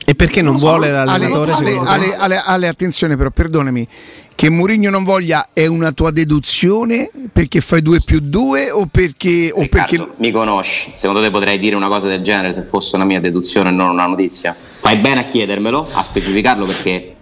e 0.04 0.14
perché 0.14 0.42
non, 0.42 0.52
non 0.52 0.60
vuole 0.60 0.88
so, 0.88 0.92
l'allenatore? 0.92 1.52
Ale, 1.52 1.78
ale, 1.78 2.16
ale, 2.16 2.42
ale, 2.44 2.68
attenzione 2.68 3.16
però, 3.16 3.30
perdonami, 3.30 3.86
che 4.34 4.48
Mourinho 4.50 4.90
non 4.90 5.04
voglia 5.04 5.48
è 5.52 5.66
una 5.66 5.92
tua 5.92 6.10
deduzione 6.10 7.10
perché 7.32 7.60
fai 7.60 7.82
2 7.82 8.00
più 8.04 8.20
2 8.20 8.70
o 8.70 8.86
perché... 8.90 9.50
O 9.54 9.66
perché... 9.68 10.04
mi 10.16 10.30
conosci, 10.30 10.92
secondo 10.96 11.22
te 11.22 11.30
potrei 11.30 11.58
dire 11.58 11.76
una 11.76 11.88
cosa 11.88 12.08
del 12.08 12.22
genere 12.22 12.52
se 12.52 12.62
fosse 12.62 12.96
una 12.96 13.04
mia 13.04 13.20
deduzione 13.20 13.68
e 13.68 13.72
non 13.72 13.90
una 13.90 14.06
notizia? 14.06 14.54
Fai 14.54 14.96
bene 14.96 15.20
a 15.20 15.24
chiedermelo, 15.24 15.88
a 15.92 16.02
specificarlo 16.02 16.66
perché, 16.66 17.14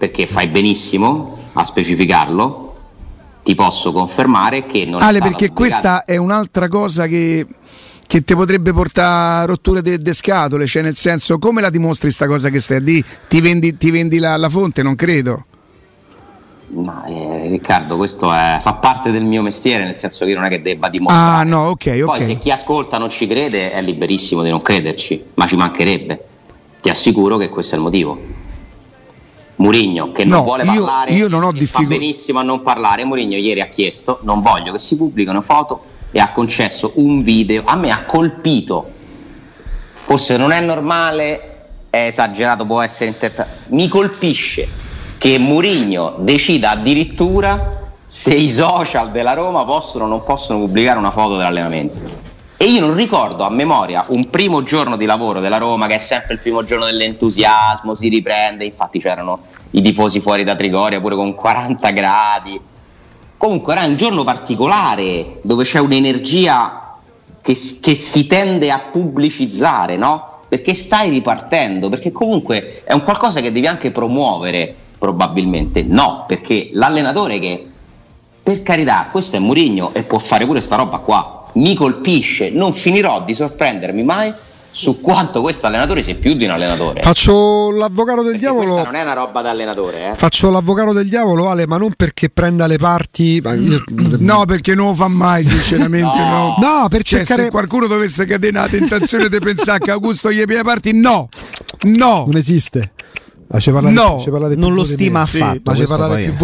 perché 0.00 0.26
fai 0.26 0.46
benissimo 0.46 1.36
a 1.52 1.62
specificarlo, 1.62 2.74
ti 3.44 3.54
posso 3.54 3.92
confermare 3.92 4.64
che 4.64 4.86
non... 4.86 5.02
Ale 5.02 5.18
perché 5.18 5.50
questa 5.50 6.04
è 6.04 6.16
un'altra 6.16 6.68
cosa 6.68 7.06
che 7.06 7.46
che 8.06 8.24
ti 8.24 8.34
potrebbe 8.34 8.72
portare 8.72 9.42
a 9.42 9.44
rotture 9.44 9.82
de, 9.82 10.00
de, 10.00 10.12
scatole, 10.14 10.66
cioè 10.66 10.82
nel 10.82 10.96
senso 10.96 11.38
come 11.38 11.60
la 11.60 11.70
dimostri 11.70 12.08
questa 12.08 12.26
cosa 12.26 12.48
che 12.48 12.58
stai 12.58 12.78
a 12.78 12.80
dire? 12.80 13.06
Ti 13.28 13.40
vendi, 13.40 13.76
ti 13.76 13.90
vendi 13.92 14.18
la, 14.18 14.36
la, 14.36 14.48
fonte? 14.48 14.82
Non 14.82 14.96
credo. 14.96 15.44
Ma 16.68 17.04
eh, 17.04 17.46
Riccardo, 17.46 17.96
questo 17.96 18.32
è, 18.32 18.58
fa 18.62 18.72
parte 18.72 19.12
del 19.12 19.22
mio 19.22 19.42
mestiere, 19.42 19.84
nel 19.84 19.96
senso 19.96 20.24
che 20.24 20.34
non 20.34 20.42
è 20.42 20.48
che 20.48 20.60
debba 20.60 20.88
dimostrare. 20.88 21.40
Ah, 21.40 21.44
no, 21.44 21.68
ok, 21.68 22.00
ok. 22.00 22.04
Poi 22.04 22.22
se 22.22 22.38
chi 22.38 22.50
ascolta 22.50 22.98
non 22.98 23.10
ci 23.10 23.28
crede 23.28 23.70
è 23.70 23.80
liberissimo 23.80 24.42
di 24.42 24.50
non 24.50 24.62
crederci, 24.62 25.22
ma 25.34 25.46
ci 25.46 25.54
mancherebbe. 25.54 26.24
Ti 26.80 26.88
assicuro 26.88 27.36
che 27.36 27.48
questo 27.48 27.76
è 27.76 27.78
il 27.78 27.84
motivo. 27.84 28.39
Murigno 29.60 30.10
che 30.12 30.24
non 30.24 30.38
no, 30.38 30.44
vuole 30.44 30.64
io, 30.64 30.72
parlare, 30.72 31.12
io 31.12 31.28
non 31.28 31.42
ho 31.42 31.52
difficoltà. 31.52 31.92
fa 31.92 31.98
benissimo 31.98 32.38
a 32.38 32.42
non 32.42 32.62
parlare. 32.62 33.04
Murigno 33.04 33.36
ieri 33.36 33.60
ha 33.60 33.66
chiesto: 33.66 34.20
non 34.22 34.40
voglio 34.40 34.72
che 34.72 34.78
si 34.78 34.96
pubblicano 34.96 35.42
foto 35.42 35.84
e 36.10 36.18
ha 36.18 36.30
concesso 36.32 36.92
un 36.94 37.22
video. 37.22 37.62
A 37.66 37.76
me 37.76 37.90
ha 37.90 38.04
colpito. 38.04 38.90
Forse 40.06 40.38
non 40.38 40.50
è 40.50 40.60
normale, 40.60 41.66
è 41.90 42.06
esagerato, 42.06 42.64
può 42.64 42.80
essere 42.80 43.10
interpretato. 43.10 43.74
Mi 43.74 43.86
colpisce 43.86 44.66
che 45.18 45.38
Murigno 45.38 46.14
decida 46.18 46.70
addirittura 46.70 47.92
se 48.06 48.32
i 48.32 48.48
social 48.48 49.10
della 49.10 49.34
Roma 49.34 49.64
possono 49.66 50.04
o 50.04 50.08
non 50.08 50.24
possono 50.24 50.58
pubblicare 50.60 50.98
una 50.98 51.10
foto 51.10 51.36
dell'allenamento. 51.36 52.19
E 52.62 52.66
io 52.66 52.80
non 52.80 52.94
ricordo 52.94 53.44
a 53.44 53.48
memoria 53.48 54.04
un 54.08 54.28
primo 54.28 54.62
giorno 54.62 54.96
di 54.96 55.06
lavoro 55.06 55.40
della 55.40 55.56
Roma, 55.56 55.86
che 55.86 55.94
è 55.94 55.98
sempre 55.98 56.34
il 56.34 56.40
primo 56.40 56.62
giorno 56.62 56.84
dell'entusiasmo, 56.84 57.94
si 57.94 58.08
riprende, 58.08 58.66
infatti 58.66 58.98
c'erano 58.98 59.38
i 59.70 59.80
tifosi 59.80 60.20
fuori 60.20 60.44
da 60.44 60.54
Trigoria 60.56 61.00
pure 61.00 61.14
con 61.14 61.34
40 61.34 61.90
gradi, 61.90 62.60
Comunque 63.40 63.72
era 63.72 63.86
un 63.86 63.96
giorno 63.96 64.22
particolare 64.22 65.38
dove 65.40 65.64
c'è 65.64 65.78
un'energia 65.80 66.96
che, 67.40 67.56
che 67.80 67.94
si 67.94 68.26
tende 68.26 68.70
a 68.70 68.88
pubblicizzare, 68.92 69.96
no? 69.96 70.40
Perché 70.46 70.74
stai 70.74 71.08
ripartendo, 71.08 71.88
perché 71.88 72.12
comunque 72.12 72.82
è 72.84 72.92
un 72.92 73.02
qualcosa 73.02 73.40
che 73.40 73.50
devi 73.50 73.66
anche 73.66 73.90
promuovere, 73.92 74.74
probabilmente. 74.98 75.82
No, 75.82 76.24
perché 76.26 76.68
l'allenatore 76.74 77.38
che, 77.38 77.66
per 78.42 78.62
carità, 78.62 79.08
questo 79.10 79.36
è 79.36 79.38
Murigno 79.38 79.94
e 79.94 80.02
può 80.02 80.18
fare 80.18 80.44
pure 80.44 80.60
sta 80.60 80.76
roba 80.76 80.98
qua, 80.98 81.39
mi 81.60 81.74
colpisce, 81.74 82.50
non 82.50 82.74
finirò 82.74 83.22
di 83.24 83.34
sorprendermi 83.34 84.02
mai 84.02 84.32
su 84.72 85.00
quanto 85.00 85.40
questo 85.40 85.66
allenatore 85.66 86.02
sia 86.02 86.14
più 86.14 86.34
di 86.34 86.44
un 86.44 86.50
allenatore. 86.50 87.02
Faccio 87.02 87.70
l'avvocato 87.70 88.22
del 88.22 88.32
perché 88.32 88.38
diavolo. 88.38 88.72
Questa 88.72 88.90
non 88.90 88.94
è 88.94 89.02
una 89.02 89.12
roba 89.12 89.42
da 89.42 89.50
allenatore. 89.50 90.10
Eh. 90.10 90.14
Faccio 90.14 90.50
l'avvocato 90.50 90.92
del 90.92 91.08
diavolo, 91.08 91.48
Ale, 91.48 91.66
ma 91.66 91.76
non 91.76 91.92
perché 91.96 92.30
prenda 92.30 92.66
le 92.66 92.78
parti. 92.78 93.42
Io... 93.44 93.82
No, 94.18 94.44
perché 94.46 94.74
non 94.74 94.88
lo 94.88 94.94
fa 94.94 95.08
mai, 95.08 95.44
sinceramente. 95.44 96.18
no. 96.22 96.56
no. 96.58 96.80
no, 96.80 96.88
per 96.88 97.02
cioè, 97.02 97.18
cercare. 97.18 97.44
Se 97.44 97.50
qualcuno 97.50 97.86
dovesse 97.86 98.24
cadere 98.24 98.52
nella 98.52 98.68
tentazione 98.68 99.28
di 99.28 99.38
pensare 99.38 99.80
che 99.80 99.90
Augusto 99.90 100.30
gli 100.30 100.42
piace 100.44 100.54
le 100.54 100.62
parti, 100.62 100.92
no, 100.94 101.28
no. 101.82 102.24
Non 102.26 102.36
esiste. 102.36 102.92
Ma 103.52 103.80
no, 103.80 104.22
non 104.54 104.74
lo 104.74 104.84
stima 104.84 105.22
affatto. 105.22 105.74
Sì, 105.74 105.84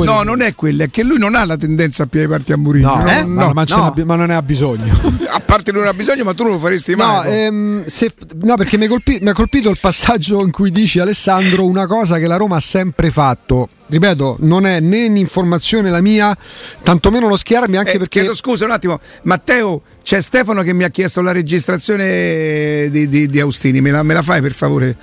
no, 0.02 0.22
non 0.24 0.40
è 0.40 0.56
quello, 0.56 0.82
è 0.82 0.90
che 0.90 1.04
lui 1.04 1.18
non 1.18 1.36
ha 1.36 1.44
la 1.44 1.56
tendenza 1.56 2.02
a 2.02 2.06
piedi 2.06 2.26
parti 2.26 2.50
a 2.50 2.56
Murigno. 2.56 2.96
No, 2.96 3.08
eh? 3.08 3.22
no, 3.22 3.52
ma, 3.52 3.64
no. 3.68 3.94
ma, 4.04 4.16
non 4.16 4.26
ne 4.26 4.34
ha 4.34 4.42
bisogno. 4.42 4.92
a 5.30 5.38
parte 5.38 5.70
non 5.70 5.86
ha 5.86 5.92
bisogno, 5.92 6.24
ma 6.24 6.34
tu 6.34 6.42
non 6.42 6.52
lo 6.52 6.58
faresti 6.58 6.96
mai. 6.96 7.06
No, 7.06 7.22
ehm, 7.22 7.84
se, 7.84 8.12
no 8.42 8.56
perché 8.56 8.76
mi, 8.76 8.88
colpi, 8.88 9.18
mi 9.22 9.28
ha 9.28 9.34
colpito 9.34 9.70
il 9.70 9.78
passaggio 9.80 10.42
in 10.42 10.50
cui 10.50 10.72
dici 10.72 10.98
Alessandro 10.98 11.64
una 11.64 11.86
cosa 11.86 12.18
che 12.18 12.26
la 12.26 12.36
Roma 12.36 12.56
ha 12.56 12.60
sempre 12.60 13.10
fatto. 13.10 13.68
Ripeto, 13.86 14.38
non 14.40 14.66
è 14.66 14.80
né 14.80 15.06
un'informazione 15.06 15.90
la 15.90 16.00
mia, 16.00 16.36
tantomeno 16.82 17.28
lo 17.28 17.36
schiarmi 17.36 17.76
anche 17.76 17.92
eh, 17.92 17.98
perché. 17.98 18.18
Chiedo 18.18 18.34
scusa 18.34 18.64
un 18.64 18.72
attimo, 18.72 18.98
Matteo, 19.22 19.80
c'è 20.02 20.20
Stefano 20.20 20.62
che 20.62 20.72
mi 20.72 20.82
ha 20.82 20.88
chiesto 20.88 21.20
la 21.20 21.30
registrazione 21.30 22.88
di, 22.90 23.08
di, 23.08 23.28
di 23.28 23.38
Austini. 23.38 23.80
Me 23.80 23.92
la, 23.92 24.02
me 24.02 24.14
la 24.14 24.22
fai 24.22 24.40
per 24.40 24.52
favore? 24.52 24.96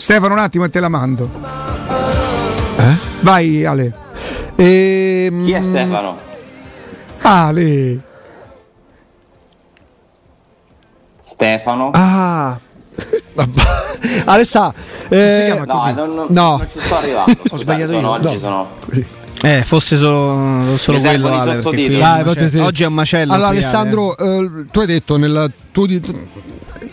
Stefano, 0.00 0.32
un 0.32 0.40
attimo 0.40 0.64
e 0.64 0.70
te 0.70 0.80
la 0.80 0.88
mando. 0.88 1.28
Eh? 2.78 2.96
Vai, 3.20 3.66
Ale. 3.66 3.94
Ehm... 4.56 5.44
Chi 5.44 5.52
è 5.52 5.60
Stefano? 5.60 6.18
Ale. 7.20 8.00
Stefano. 11.22 11.90
Ah. 11.92 12.58
Alessà, 14.24 14.72
eh, 15.10 15.62
no, 15.66 15.92
non, 15.94 16.14
non, 16.14 16.26
no. 16.30 16.56
non 16.56 16.66
ci 16.72 16.80
sto 16.80 16.96
arrivando. 16.96 17.36
Ho 17.50 17.56
sbagliato 17.58 17.92
io. 17.92 18.08
Oggi 18.08 18.24
no. 18.24 18.38
sono. 18.38 18.68
Così. 18.82 19.06
Eh, 19.42 19.62
fosse 19.64 19.98
solo, 19.98 20.78
solo 20.78 20.98
quello 20.98 21.28
Ale, 21.28 21.62
qui, 21.62 21.96
Dai, 21.98 22.22
oggi 22.60 22.84
è 22.84 22.86
un 22.86 22.94
macello. 22.94 23.34
Allora, 23.34 23.48
Alessandro, 23.48 24.16
eh, 24.16 24.64
tu 24.70 24.80
hai 24.80 24.86
detto 24.86 25.18
nella 25.18 25.46
tua 25.70 25.86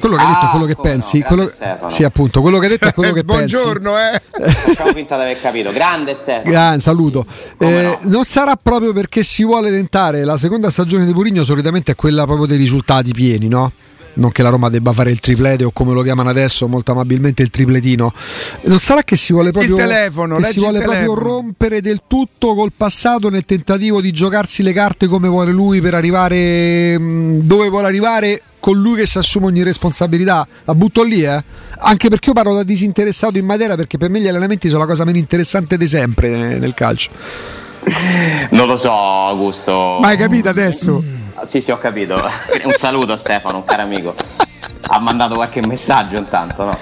quello 0.08 0.16
che 0.16 0.22
hai 0.22 0.34
detto 0.34 0.46
è 0.46 0.50
quello 0.50 0.66
che 0.66 0.74
no, 0.76 0.82
pensi. 0.82 1.22
quello... 1.22 1.52
Sì, 1.88 2.04
appunto, 2.04 2.42
quello 2.42 2.60
che 2.60 2.66
hai 2.66 2.72
detto 2.72 2.88
è 2.88 2.94
quello 2.94 3.14
che 3.14 3.24
Buongiorno, 3.24 3.92
pensi. 3.92 4.30
Buongiorno, 4.32 4.48
eh. 4.48 4.52
Facciamo 4.74 4.92
finta 4.94 5.16
di 5.16 5.22
aver 5.22 5.42
capito. 5.42 5.72
Grande 5.72 6.16
Stefano. 6.16 6.50
Gran 6.50 6.80
saluto. 6.80 7.26
Eh, 7.58 7.98
no? 8.02 8.10
Non 8.10 8.26
sarà 8.26 8.58
proprio 8.62 8.94
perché 8.94 9.24
si 9.24 9.44
vuole 9.44 9.70
tentare 9.70 10.24
la 10.24 10.38
seconda 10.38 10.70
stagione 10.70 11.06
di 11.06 11.14
Mourinho, 11.14 11.44
solitamente 11.44 11.92
è 11.92 11.96
quella 11.96 12.26
proprio 12.26 12.46
dei 12.46 12.58
risultati 12.58 13.12
pieni, 13.12 13.48
no? 13.48 13.72
Non 14.17 14.31
che 14.31 14.43
la 14.43 14.50
Roma 14.50 14.69
debba 14.69 14.91
fare 14.91 15.12
il 15.12 15.19
triplete 15.19 15.63
o 15.63 15.71
come 15.71 15.93
lo 15.93 16.01
chiamano 16.01 16.29
adesso 16.29 16.67
molto 16.67 16.91
amabilmente 16.91 17.41
il 17.41 17.50
tripletino. 17.50 18.13
Non 18.62 18.79
sarà 18.79 19.03
che 19.03 19.15
si 19.15 19.33
vuole 19.33 19.51
proprio, 19.51 19.75
telefono, 19.75 20.41
si 20.43 20.59
vuole 20.59 20.81
proprio 20.81 21.13
rompere 21.13 21.81
del 21.81 22.01
tutto 22.07 22.53
col 22.53 22.71
passato 22.75 23.29
nel 23.29 23.45
tentativo 23.45 24.01
di 24.01 24.12
giocarsi 24.12 24.63
le 24.63 24.74
carte 24.74 25.07
come 25.07 25.27
vuole 25.27 25.51
lui 25.51 25.81
per 25.81 25.93
arrivare 25.93 26.97
mm, 27.00 27.39
dove 27.39 27.69
vuole 27.69 27.88
arrivare 27.88 28.41
con 28.59 28.77
lui 28.77 28.97
che 28.97 29.05
si 29.05 29.17
assume 29.17 29.45
ogni 29.45 29.63
responsabilità. 29.63 30.47
La 30.65 30.75
butto 30.75 31.03
lì 31.03 31.24
eh. 31.24 31.43
Anche 31.79 32.09
perché 32.09 32.29
io 32.29 32.33
parlo 32.33 32.55
da 32.55 32.63
disinteressato 32.63 33.38
in 33.38 33.45
materia 33.45 33.75
perché 33.75 33.97
per 33.97 34.09
me 34.09 34.19
gli 34.19 34.27
allenamenti 34.27 34.67
sono 34.67 34.81
la 34.81 34.88
cosa 34.88 35.05
meno 35.05 35.17
interessante 35.17 35.77
di 35.77 35.88
sempre 35.88 36.57
nel 36.57 36.74
calcio. 36.74 37.12
Non 38.50 38.67
lo 38.67 38.75
so 38.75 38.91
Augusto. 38.91 39.97
Ma 40.01 40.07
hai 40.07 40.17
capito 40.17 40.50
adesso? 40.50 41.01
Sì, 41.46 41.62
sì, 41.62 41.72
ho 41.72 41.77
capito. 41.77 42.15
un 42.63 42.74
saluto 42.74 43.15
Stefano, 43.17 43.58
un 43.58 43.65
caro 43.65 43.84
amico. 43.84 44.15
Ha 44.89 45.00
mandato 45.00 45.36
qualche 45.36 45.65
messaggio 45.65 46.17
intanto, 46.17 46.63
no? 46.63 46.77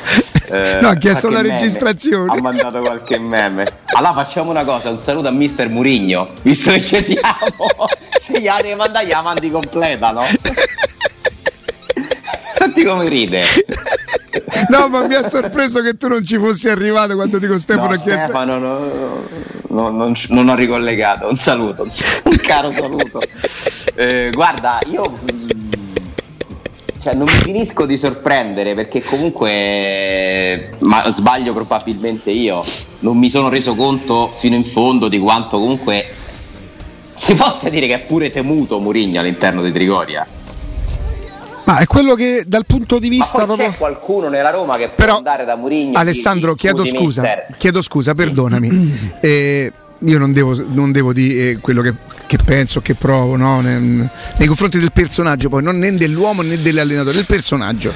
Eh, 0.50 0.80
no, 0.82 0.90
ha 0.90 0.96
chiesto 0.96 1.30
la 1.30 1.42
registrazione. 1.42 2.32
Ha 2.32 2.42
mandato 2.42 2.80
qualche 2.82 3.20
meme. 3.20 3.66
Allora 3.94 4.14
facciamo 4.14 4.52
una 4.52 4.64
cosa, 4.64 4.90
un 4.90 5.02
saluto 5.02 5.28
a 5.28 5.32
mister 5.32 5.70
Murigno, 5.70 6.30
visto 6.42 6.72
che 6.72 6.84
ci 6.84 7.04
siamo. 7.04 7.88
Se 8.20 8.40
gli 8.40 8.48
devi 8.62 8.76
mandare, 8.76 9.08
la 9.08 9.22
mandi 9.22 9.52
completa, 9.52 10.12
no? 10.12 10.24
Senti 12.56 12.84
come 12.84 13.10
ride. 13.10 13.44
No, 14.70 14.88
ma 14.88 15.06
mi 15.06 15.16
ha 15.16 15.28
sorpreso 15.28 15.82
che 15.82 15.98
tu 15.98 16.08
non 16.08 16.24
ci 16.24 16.38
fossi 16.38 16.70
arrivato 16.70 17.16
quando 17.16 17.38
dico 17.40 17.60
Stefano 17.60 17.88
no, 17.88 17.94
ha 17.94 17.98
chiesto. 17.98 18.24
Stefano, 18.24 18.58
no, 18.58 18.80
no, 19.70 19.90
non, 19.90 20.16
non, 20.30 20.50
ho 20.50 20.56
ricollegato. 20.56 21.28
Un 21.28 21.38
saluto, 21.38 21.84
un 21.84 22.38
caro 22.38 22.72
saluto. 22.72 23.22
Eh, 23.96 24.30
guarda, 24.34 24.80
io 24.92 25.10
mm, 25.10 25.38
cioè, 27.02 27.14
non 27.14 27.28
mi 27.32 27.40
finisco 27.44 27.86
di 27.86 27.98
sorprendere 27.98 28.76
perché 28.76 29.02
comunque, 29.02 30.72
ma 30.80 31.10
sbaglio 31.12 31.54
probabilmente 31.54 32.30
io, 32.30 32.64
non 33.00 33.18
mi 33.18 33.30
sono 33.30 33.48
reso 33.48 33.76
conto 33.76 34.34
fino 34.38 34.56
in 34.56 34.66
fondo 34.66 35.08
di 35.08 35.18
quanto 35.18 35.58
comunque 35.60 36.06
si 37.00 37.36
possa 37.36 37.70
dire 37.70 37.88
che 37.88 37.94
è 37.94 38.00
pure 38.00 38.32
temuto 38.32 38.80
Murigno 38.80 39.22
all'interno 39.22 39.62
di 39.62 39.72
Trigoria. 39.72 40.28
Ma 41.64 41.78
è 41.80 41.86
quello 41.86 42.14
che 42.16 42.44
dal 42.46 42.66
punto 42.66 43.00
di 43.00 43.08
vista. 43.08 43.40
Ma 43.40 43.46
proprio... 43.46 43.70
c'è 43.70 43.78
qualcuno 43.78 44.28
nella 44.28 44.52
Roma 44.52 44.76
che 44.76 44.88
può 44.88 44.96
Però, 44.96 45.18
andare 45.18 45.46
da 45.46 45.56
Murigno. 45.56 45.98
Alessandro, 45.98 46.54
chiedo 46.54 46.86
scusa, 46.86 47.46
chiedo 47.58 47.82
scusa, 47.82 48.14
perdonami. 48.14 49.14
Eh, 49.22 49.72
io 50.00 50.18
non 50.18 50.34
devo, 50.34 50.56
non 50.72 50.92
devo 50.92 51.14
dire 51.14 51.52
eh, 51.52 51.58
quello 51.60 51.82
che, 51.82 51.94
che, 52.28 52.38
penso, 52.44 52.82
che 52.82 52.96
provo 52.96 53.36
no? 53.36 53.62
nei, 53.62 53.80
nei, 53.80 54.48
confronti 54.48 54.80
del 54.80 54.92
personaggio, 54.92 55.50
poi 55.50 55.64
non 55.64 55.78
né 55.78 55.96
dell'uomo 55.96 56.42
né 56.42 56.62
dell'allenatore, 56.62 57.16
del 57.16 57.26
personaggio. 57.26 57.94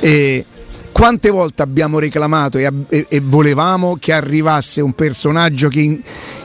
Eh, 0.00 0.44
quante 0.92 1.30
volte 1.30 1.62
abbiamo 1.62 1.98
reclamato 1.98 2.58
e, 2.58 2.70
e, 2.88 3.06
e, 3.08 3.20
volevamo 3.20 3.96
che 3.98 4.12
arrivasse 4.12 4.80
un 4.80 4.92
personaggio 4.92 5.68
che 5.68 5.80
in, 5.80 6.00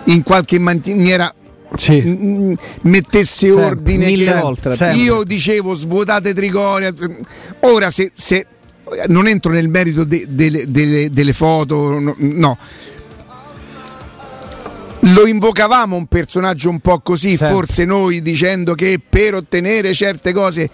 in 0.05 0.24
qualche 0.24 0.59
maniera 0.59 1.33
sì. 1.75 2.55
mettesse 2.81 3.47
sempre, 3.47 3.65
ordine 3.65 4.05
mille 4.05 4.25
cioè, 4.25 4.39
volte, 4.39 4.71
sempre. 4.71 4.97
io 4.97 5.24
dicevo 5.24 5.74
svuotate 5.74 6.33
Trigoria 6.33 6.93
ora 7.62 7.89
se, 7.91 8.12
se 8.13 8.45
non 9.07 9.27
entro 9.27 9.51
nel 9.51 9.67
merito 9.67 10.03
de, 10.03 10.25
de, 10.29 10.65
de, 10.69 11.09
delle 11.12 11.33
foto 11.33 12.00
no, 12.00 12.15
no 12.17 12.57
lo 15.13 15.27
invocavamo 15.27 15.95
un 15.95 16.07
personaggio 16.07 16.69
un 16.69 16.79
po' 16.79 17.00
così, 17.00 17.35
Sempre. 17.35 17.55
forse 17.55 17.85
noi 17.85 18.21
dicendo 18.21 18.74
che 18.74 19.00
per 19.07 19.35
ottenere 19.35 19.93
certe 19.93 20.33
cose. 20.33 20.69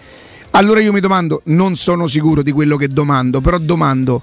Allora 0.52 0.80
io 0.80 0.92
mi 0.92 1.00
domando, 1.00 1.42
non 1.46 1.76
sono 1.76 2.06
sicuro 2.06 2.42
di 2.42 2.52
quello 2.52 2.76
che 2.76 2.88
domando, 2.88 3.40
però 3.40 3.58
domando. 3.58 4.22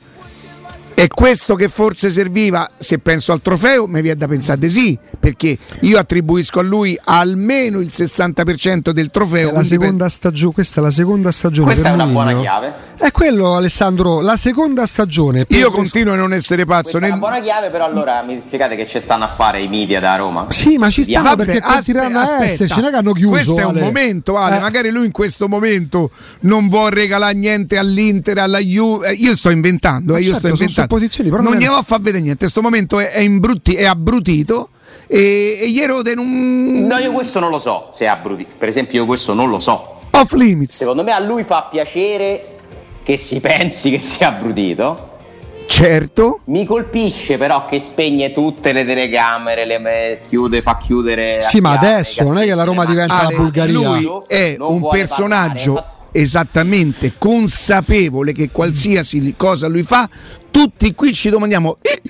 È 1.00 1.08
questo 1.08 1.56
che 1.56 1.70
forse 1.70 2.10
serviva, 2.10 2.70
se 2.78 3.00
penso 3.00 3.32
al 3.32 3.42
trofeo, 3.42 3.88
mi 3.88 4.02
viene 4.02 4.18
da 4.18 4.28
pensare 4.28 4.60
di 4.60 4.70
sì, 4.70 5.00
perché 5.18 5.58
io 5.80 5.98
attribuisco 5.98 6.60
a 6.60 6.62
lui 6.62 7.00
almeno 7.02 7.80
il 7.80 7.90
60% 7.90 8.90
del 8.90 9.10
trofeo. 9.10 9.54
È 9.54 9.64
seconda 9.64 10.10
stagio- 10.10 10.52
questa 10.52 10.82
è 10.82 10.84
la 10.84 10.92
seconda 10.92 11.32
stagione. 11.32 11.68
Questa 11.72 11.88
è 11.88 11.94
una 11.94 12.04
Mourinho. 12.06 12.32
buona 12.34 12.42
chiave. 12.42 12.74
È 12.98 13.12
quello 13.12 13.56
Alessandro, 13.56 14.20
la 14.20 14.36
seconda 14.36 14.86
stagione. 14.86 15.46
Io 15.48 15.72
continuo 15.72 16.16
a 16.16 16.18
non 16.18 16.34
essere 16.34 16.66
pazzo. 16.66 16.98
Questa 17.00 17.08
è 17.08 17.12
una 17.12 17.18
buona 17.18 17.40
chiave, 17.40 17.70
però 17.70 17.86
allora 17.86 18.22
mi 18.24 18.38
spiegate 18.46 18.76
che 18.76 18.86
ci 18.86 19.00
stanno 19.00 19.24
a 19.24 19.30
fare 19.34 19.62
i 19.62 19.70
media 19.70 20.02
da 20.02 20.18
Roma? 20.18 20.48
Sì, 20.50 20.78
ma 20.78 20.90
ci 20.90 21.04
stanno 21.04 21.30
Vabbè, 21.30 21.46
perché 21.46 21.62
continueranno 21.62 22.20
a 22.20 22.44
esserci, 22.44 22.76
non 22.76 22.90
è 22.90 22.92
che 22.92 22.98
hanno 22.98 23.14
chiuso. 23.14 23.32
Questo 23.32 23.58
è 23.58 23.64
un 23.64 23.78
Ale. 23.78 23.80
momento, 23.80 24.36
Ale. 24.36 24.58
Eh. 24.58 24.60
Magari 24.60 24.90
lui 24.90 25.06
in 25.06 25.14
questo 25.14 25.48
momento 25.48 26.12
non 26.42 26.68
vuole 26.68 26.94
regalare 26.96 27.36
niente 27.36 27.78
all'Inter, 27.78 28.38
alla 28.40 28.60
Juve. 28.60 29.12
Eh, 29.12 29.14
Io 29.14 29.34
sto 29.38 29.50
inventando, 29.50 30.18
eh, 30.18 30.20
io 30.20 30.34
certo, 30.34 30.40
sto 30.40 30.48
inventando. 30.50 30.88
Supposizioni, 30.90 31.30
però 31.30 31.42
non 31.44 31.52
non 31.54 31.62
è- 31.62 31.64
glielo 31.66 31.76
fa 31.78 31.84
far 31.84 32.00
vedere 32.00 32.24
niente. 32.24 32.46
In 32.46 32.52
questo 32.52 32.62
momento 32.62 33.00
è, 33.00 33.12
è, 33.12 33.20
imbrutti- 33.20 33.76
è 33.76 33.86
abbrutito 33.86 34.70
e, 35.08 35.60
e 35.62 35.70
gli 35.72 35.80
erode 35.80 36.14
un 36.14 36.86
No, 36.88 36.98
io 36.98 37.12
questo 37.12 37.40
non 37.40 37.52
lo 37.52 37.60
so 37.60 37.92
se 37.94 38.06
è 38.06 38.08
abbrutito. 38.08 38.52
Per 38.58 38.68
esempio, 38.68 39.00
io 39.02 39.06
questo 39.06 39.34
non 39.34 39.50
lo 39.50 39.60
so. 39.60 40.00
off 40.12 40.32
limits. 40.34 40.78
Secondo 40.78 41.04
me 41.04 41.12
a 41.12 41.20
lui 41.20 41.44
fa 41.44 41.68
piacere 41.70 42.56
che 43.04 43.18
si 43.18 43.40
pensi 43.40 43.92
che 43.92 44.00
sia 44.00 44.30
abbrutito. 44.30 45.08
Certo. 45.68 46.40
Mi 46.46 46.66
colpisce 46.66 47.38
però 47.38 47.68
che 47.68 47.80
spegne 47.80 48.32
tutte 48.32 48.72
le 48.74 48.84
telecamere, 48.86 49.66
le 49.66 50.22
chiude, 50.28 50.64
fa 50.64 50.78
chiudere. 50.78 51.36
la 51.36 51.42
Sì, 51.42 51.60
ma 51.60 51.78
chiave, 51.78 51.94
adesso 51.94 52.24
non 52.24 52.40
è 52.40 52.46
che 52.46 52.56
la 52.56 52.64
Roma 52.64 52.86
diventa 52.86 53.28
le 53.28 53.36
la. 53.36 53.38
Bulgaria. 53.38 53.72
Lui 53.74 54.10
è 54.28 54.56
un 54.58 54.88
personaggio 54.90 55.74
parlare. 55.74 55.98
Esattamente 56.12 57.14
consapevole 57.18 58.34
che 58.34 58.50
qualsiasi 58.52 59.34
cosa 59.38 59.68
lui 59.68 59.84
fa, 59.84 60.08
tutti 60.52 60.94
qui 60.94 61.14
ci 61.14 61.30
domandiamo. 61.30 61.78
"Eh, 61.82 62.02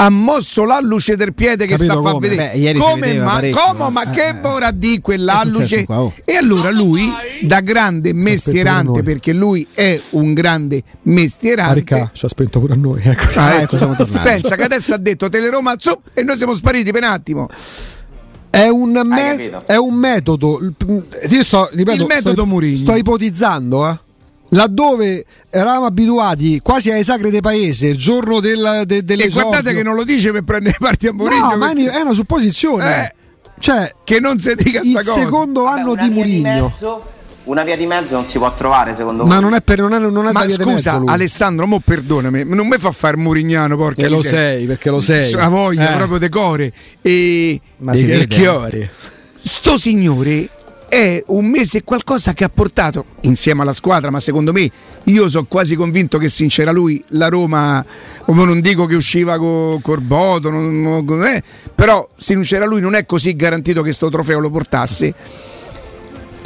ha 0.00 0.10
mosso 0.10 0.64
l'alluce 0.64 1.16
del 1.16 1.34
piede 1.34 1.66
che 1.66 1.72
Capito 1.74 1.90
sta 1.90 1.98
a 1.98 2.02
far 2.02 2.12
come? 2.12 2.28
vedere 2.28 2.72
Beh, 2.72 2.78
come 2.78 3.14
ma, 3.14 3.32
parecchio, 3.32 3.60
come, 3.76 3.90
ma 3.90 4.02
Eh, 4.02 4.10
che 4.14 4.28
eh. 4.28 4.32
vorrà 4.40 4.70
di 4.70 5.00
quell'alluce 5.00 5.84
qua, 5.86 6.02
oh. 6.02 6.12
e 6.24 6.36
allora 6.36 6.70
lui 6.70 7.10
da 7.42 7.58
grande 7.60 8.12
mestierante 8.12 9.02
perché 9.02 9.32
lui 9.32 9.66
è 9.74 10.00
un 10.10 10.34
grande 10.34 10.84
mestierante 11.02 11.68
Marica 11.94 12.10
ci 12.14 12.26
ha 12.26 12.28
spento 12.28 12.60
pure 12.60 12.74
a 12.74 12.76
noi. 12.76 13.00
Ecco. 13.02 13.38
Ah, 13.40 13.46
Ah, 13.46 13.60
ecco, 13.62 13.74
ecco, 13.76 14.04
pensa 14.22 14.54
che 14.54 14.62
adesso 14.62 14.94
ha 14.94 14.98
detto 14.98 15.28
Teleroma 15.28 15.74
su, 15.76 15.92
e 16.14 16.22
noi 16.22 16.36
siamo 16.36 16.54
spariti 16.54 16.92
per 16.92 17.02
un 17.02 17.08
attimo 17.08 17.48
È 18.62 18.68
un, 18.68 19.00
me- 19.04 19.62
è 19.66 19.76
un 19.76 19.94
metodo. 19.94 20.58
Io 21.28 21.44
sto, 21.44 21.68
ripeto, 21.72 22.02
Il 22.02 22.06
metodo 22.08 22.32
sto, 22.32 22.46
Mourinho. 22.46 22.76
sto 22.78 22.94
ipotizzando, 22.94 23.88
eh. 23.88 23.98
Laddove 24.52 25.24
eravamo 25.50 25.84
abituati 25.86 26.60
quasi 26.60 26.90
ai 26.90 27.04
sacri 27.04 27.28
del 27.30 27.42
paese, 27.42 27.88
il 27.88 27.96
giorno 27.98 28.40
del, 28.40 28.82
de, 28.86 28.96
e 28.96 29.02
dell'esordio. 29.02 29.48
guardate 29.50 29.74
che 29.76 29.82
non 29.82 29.94
lo 29.94 30.04
dice 30.04 30.32
per 30.32 30.42
prendere 30.42 30.76
parte 30.80 31.08
a 31.08 31.12
Mourinho 31.12 31.50
No, 31.50 31.56
ma 31.58 31.72
perché- 31.72 31.90
è 31.90 32.00
una 32.00 32.12
supposizione. 32.14 33.04
Eh. 33.04 33.14
Cioè, 33.58 33.94
che 34.04 34.20
non 34.20 34.38
si 34.38 34.54
dica 34.54 34.80
il 34.80 34.90
sta 34.90 35.00
cosa 35.04 35.20
secondo 35.20 35.62
Vabbè, 35.64 35.80
anno 35.80 35.92
una 35.92 36.08
di 36.08 36.14
Murigno. 36.14 36.42
mezzo- 36.64 37.04
una 37.48 37.64
via 37.64 37.76
di 37.76 37.86
mezzo 37.86 38.14
non 38.14 38.26
si 38.26 38.38
può 38.38 38.52
trovare, 38.54 38.94
secondo 38.94 39.24
Ma 39.24 39.34
voi? 39.34 39.42
non 39.42 39.54
è 39.54 39.60
per 39.62 39.78
non 39.78 39.92
è, 39.92 39.98
non 39.98 40.26
è 40.26 40.32
Ma 40.32 40.44
via 40.44 40.56
di 40.56 40.62
scusa, 40.62 40.92
mezzo 40.92 40.98
lui. 41.04 41.08
Alessandro, 41.08 41.66
mo 41.66 41.80
perdonami, 41.84 42.44
non 42.44 42.66
mi 42.68 42.76
fa 42.78 42.90
fare 42.92 43.16
Murignano, 43.16 43.76
porca 43.76 44.02
Che 44.02 44.08
lo 44.08 44.22
sei, 44.22 44.66
perché 44.66 44.90
lo 44.90 45.00
sei. 45.00 45.32
La 45.32 45.48
voglia 45.48 45.92
Eh. 45.92 45.96
proprio 45.96 46.18
decore. 46.18 46.72
E 47.02 47.60
Ma 47.78 47.94
si 47.94 48.04
vede. 48.04 48.26
chiori. 48.26 48.88
sto 49.40 49.78
signore 49.78 50.48
è 50.88 51.22
un 51.26 51.46
mese 51.46 51.78
e 51.78 51.84
qualcosa 51.84 52.32
che 52.32 52.44
ha 52.44 52.48
portato 52.48 53.04
insieme 53.22 53.60
alla 53.62 53.74
squadra, 53.74 54.10
ma 54.10 54.20
secondo 54.20 54.52
me 54.52 54.70
io 55.04 55.28
sono 55.28 55.44
quasi 55.46 55.74
convinto 55.76 56.16
che 56.16 56.28
se 56.30 56.46
c'era 56.46 56.70
lui 56.72 57.02
la 57.08 57.28
Roma, 57.28 57.84
non 58.26 58.60
dico 58.60 58.86
che 58.86 58.94
usciva 58.94 59.36
con 59.38 59.80
Corboto, 59.82 60.48
non- 60.50 60.80
non- 60.80 61.24
eh, 61.26 61.42
però 61.74 62.08
se 62.14 62.32
non 62.34 62.42
c'era 62.42 62.64
lui 62.64 62.80
non 62.80 62.94
è 62.94 63.04
così 63.04 63.36
garantito 63.36 63.82
che 63.82 63.92
sto 63.92 64.08
trofeo 64.08 64.38
lo 64.38 64.48
portasse. 64.50 65.14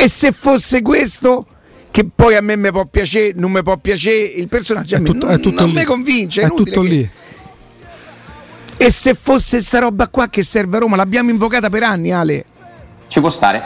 E 0.03 0.09
se 0.09 0.33
fosse 0.33 0.83
questo 0.83 1.47
che 1.93 2.05
poi 2.13 2.35
a 2.35 2.41
me 2.41 2.57
mi 2.57 2.73
può 2.73 2.87
piacere, 2.87 3.33
non 3.37 3.53
mi 3.53 3.63
può 3.63 3.77
piacere 3.77 4.17
il 4.25 4.49
personaggio, 4.49 4.97
a 4.97 4.99
È 4.99 5.01
me 5.01 5.07
tutto- 5.13 5.27
non, 5.27 5.41
non 5.55 5.71
mi 5.71 5.85
convince, 5.85 6.41
è, 6.43 6.47
È 6.47 6.49
tutto 6.49 6.81
che- 6.81 6.89
lì. 6.89 7.11
E 8.79 8.91
se 8.91 9.15
fosse 9.15 9.63
sta 9.63 9.79
roba 9.79 10.09
qua 10.09 10.29
che 10.29 10.43
serve 10.43 10.79
a 10.79 10.81
Roma, 10.81 10.97
l'abbiamo 10.97 11.31
invocata 11.31 11.71
per 11.71 11.85
anni, 11.85 12.11
Ale. 12.11 12.45
Ci 13.07 13.21
può 13.21 13.31
stare? 13.31 13.63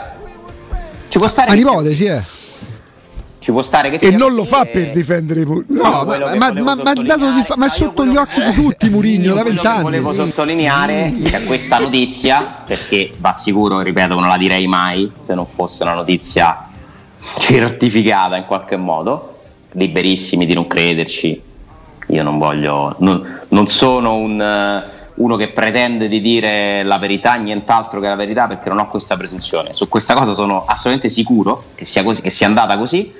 Ci 1.07 1.17
può 1.17 1.27
stare? 1.27 1.49
A 1.49 1.53
che 1.55 1.59
ipotesi, 1.61 2.05
eh. 2.05 2.21
Ci 3.47 3.53
può 3.53 3.61
stare 3.61 3.89
che 3.89 4.05
E 4.05 4.11
non 4.11 4.33
lo 4.33 4.43
fa 4.43 4.63
e- 4.63 4.67
per 4.67 4.91
difendere 4.91 5.45
No, 5.45 5.63
Io 5.69 6.03
ma, 6.35 6.35
ma- 6.35 6.51
ma- 6.51 6.75
ma 6.75 6.93
fa- 7.45 7.55
ma 7.55 7.65
è 7.65 7.69
sottolineare- 7.69 7.69
sotto 7.69 8.05
gli 8.05 8.17
occhi 8.17 8.43
di 8.43 8.51
tutti 8.53 8.89
Murigno 8.91 9.33
da 9.35 9.43
vent'anni. 9.43 9.83
Volevo 9.83 10.11
sottolineare 10.13 11.13
che 11.13 11.43
questa 11.45 11.77
notizia, 11.79 12.63
perché 12.65 13.13
va 13.17 13.31
sicuro, 13.31 13.79
ripeto, 13.79 14.15
non 14.15 14.27
la 14.27 14.35
direi 14.35 14.67
mai 14.67 15.09
se 15.21 15.33
non 15.33 15.45
fosse 15.55 15.83
una 15.83 15.93
notizia 15.93 16.67
certificata 17.39 18.35
in 18.35 18.43
qualche 18.47 18.75
modo, 18.75 19.37
liberissimi 19.71 20.45
di 20.45 20.53
non 20.53 20.67
crederci. 20.67 21.41
Io 22.07 22.23
non 22.23 22.37
voglio, 22.37 22.97
non, 22.99 23.43
non 23.47 23.65
sono 23.67 24.15
un, 24.15 24.41
eh, 24.41 24.83
uno 25.17 25.35
che 25.35 25.49
pretende 25.49 26.07
di 26.07 26.21
dire 26.21 26.83
la 26.83 26.97
verità, 26.97 27.35
nient'altro 27.35 27.99
che 27.99 28.07
la 28.07 28.15
verità, 28.15 28.47
perché 28.47 28.69
non 28.69 28.79
ho 28.79 28.87
questa 28.87 29.17
presunzione. 29.17 29.73
Su 29.73 29.87
questa 29.87 30.13
cosa 30.13 30.33
sono 30.33 30.65
assolutamente 30.65 31.09
sicuro 31.09 31.65
che 31.75 31.85
sia, 31.85 32.03
così, 32.03 32.21
che 32.21 32.29
sia 32.29 32.47
andata 32.47 32.77
così. 32.77 33.11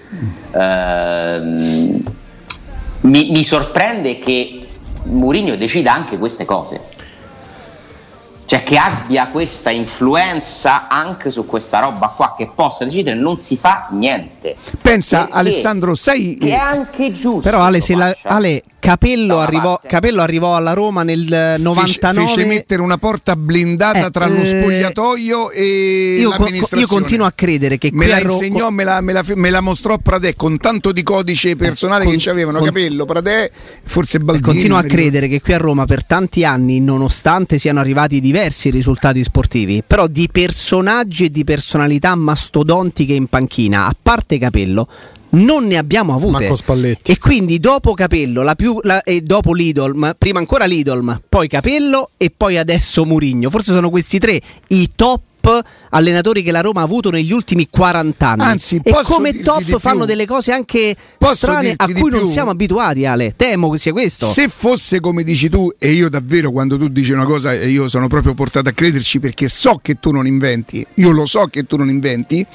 Ehm, 0.52 2.04
mi, 3.02 3.32
mi 3.32 3.44
sorprende 3.44 4.20
che 4.20 4.68
Mourinho 5.04 5.56
decida 5.56 5.94
anche 5.94 6.18
queste 6.18 6.46
cose. 6.46 6.96
Cioè 8.46 8.64
che 8.64 8.78
abbia 8.78 9.28
questa 9.28 9.72
influenza 9.72 10.88
anche 10.88 11.32
su 11.32 11.46
questa 11.46 11.80
roba 11.80 12.14
qua, 12.16 12.34
che 12.38 12.50
possa 12.56 12.86
decidere 12.86 13.20
non 13.20 13.38
si 13.40 13.58
fa 13.58 13.88
niente. 13.92 14.56
Pensa, 14.82 15.24
Perché? 15.24 15.34
Alessandro, 15.34 15.96
sai. 15.96 16.38
Che 16.40 16.48
è 16.48 16.54
anche 16.54 17.12
giusto. 17.12 17.42
Però 17.42 17.60
Ale, 17.60 17.82
se 17.82 17.94
la-. 17.94 18.16
Ale, 18.24 18.64
Capello, 18.88 19.40
arrivò. 19.40 19.78
Capello 19.86 20.22
arrivò 20.22 20.56
alla 20.56 20.72
Roma 20.72 21.04
nel 21.04 21.30
eh, 21.30 21.58
99 21.58 22.26
Fece 22.26 22.46
mettere 22.46 22.82
una 22.82 22.98
porta 22.98 23.36
blindata 23.36 24.06
Eh, 24.08 24.12
tra 24.12 24.28
lo 24.28 24.38
eh, 24.38 24.46
spogliatoio 24.46 25.52
e 25.52 26.18
io, 26.22 26.30
co- 26.30 26.44
l'amministrazione. 26.44 26.82
io 26.84 26.88
continuo 26.88 27.26
a 27.26 27.34
credere 27.36 27.78
che 27.78 27.90
me 27.92 28.08
la 28.08 28.20
Ro- 28.20 28.32
insegnò, 28.36 28.70
me 28.70 28.86
la, 28.86 29.02
me 29.02 29.12
la- 29.12 29.26
me 29.36 29.50
la 29.50 29.60
mostrò 29.60 29.98
Pradè 29.98 30.36
con 30.36 30.56
tanto 30.58 30.94
di 30.94 31.04
codice 31.04 31.58
personale 31.58 32.06
con- 32.06 32.14
che 32.14 32.20
ci 32.20 32.30
avevano. 32.30 32.60
con- 32.60 32.68
Capello, 32.68 33.04
Pradè, 33.04 33.52
forse 33.84 34.20
Baldini. 34.20 34.54
Continuo 34.54 34.78
a 34.78 34.84
credere 34.84 35.28
che 35.28 35.42
qui 35.42 35.52
a 35.52 35.58
Roma 35.58 35.84
per 35.84 36.06
tanti 36.06 36.46
anni, 36.46 36.80
nonostante 36.80 37.58
siano 37.58 37.82
arrivati 37.82 38.22
diversi 38.22 38.70
risultati 38.70 39.22
sportivi, 39.22 39.84
però 39.86 40.08
di 40.08 40.30
personaggi 40.32 41.26
e 41.26 41.30
di 41.30 41.44
personalità 41.44 42.16
mastodontiche 42.16 43.12
in 43.12 43.28
panchina, 43.28 43.88
a 43.88 43.96
parte 44.02 44.38
Capello, 44.38 44.88
non 45.38 45.66
ne 45.66 45.78
abbiamo 45.78 46.14
avute. 46.14 46.32
Marco 46.44 46.56
Spalletti. 46.56 47.12
E 47.12 47.18
quindi 47.18 47.60
dopo 47.60 47.94
Capello, 47.94 48.44
la 48.44 48.56
più, 48.56 48.78
la- 48.84 49.02
e 49.04 49.22
dopo 49.22 49.54
Lidolm, 49.54 50.16
prima 50.18 50.40
ancora 50.40 50.66
Lidolm, 50.66 51.22
poi 51.28 51.48
Capello 51.48 52.12
e 52.18 52.32
poi 52.36 52.58
adesso 52.58 53.06
Murigno. 53.06 53.50
Forse 53.50 53.72
sono 53.74 53.90
questi 53.90 54.20
tre 54.20 54.40
i 54.68 54.92
top 54.96 55.22
allenatori 55.92 56.44
che 56.44 56.52
la 56.52 56.60
Roma 56.60 56.82
ha 56.82 56.84
avuto 56.84 57.10
negli 57.10 57.32
ultimi 57.32 57.68
40 57.70 58.28
anni. 58.28 58.42
Anzi, 58.42 58.82
e 58.84 58.92
come 59.04 59.40
top 59.40 59.80
fanno 59.80 60.04
delle 60.04 60.26
cose 60.26 60.52
anche 60.52 60.94
strane 61.34 61.74
a 61.76 61.88
cui 61.88 62.10
non 62.10 62.28
siamo 62.28 62.50
abituati, 62.52 63.06
Ale. 63.06 63.34
Temo 63.36 63.70
che 63.70 63.78
sia 63.78 63.94
questo. 63.94 64.28
Se 64.28 64.50
fosse 64.50 65.00
come 65.00 65.24
dici 65.24 65.48
tu, 65.48 65.72
e 65.80 65.92
io 65.92 66.10
davvero 66.10 66.52
quando 66.52 66.78
tu 66.78 66.90
dici 66.90 67.14
una 67.14 67.24
cosa, 67.26 67.54
io 67.54 67.88
sono 67.88 68.08
proprio 68.08 68.34
portato 68.34 68.68
a 68.68 68.74
crederci 68.74 69.22
perché 69.22 69.48
so 69.48 69.80
che 69.82 69.96
tu 70.02 70.12
non 70.12 70.28
inventi, 70.28 70.86
io 70.96 71.12
lo 71.12 71.26
so 71.26 71.46
che 71.50 71.64
tu 71.66 71.78
non 71.78 71.90
inventi, 71.90 72.46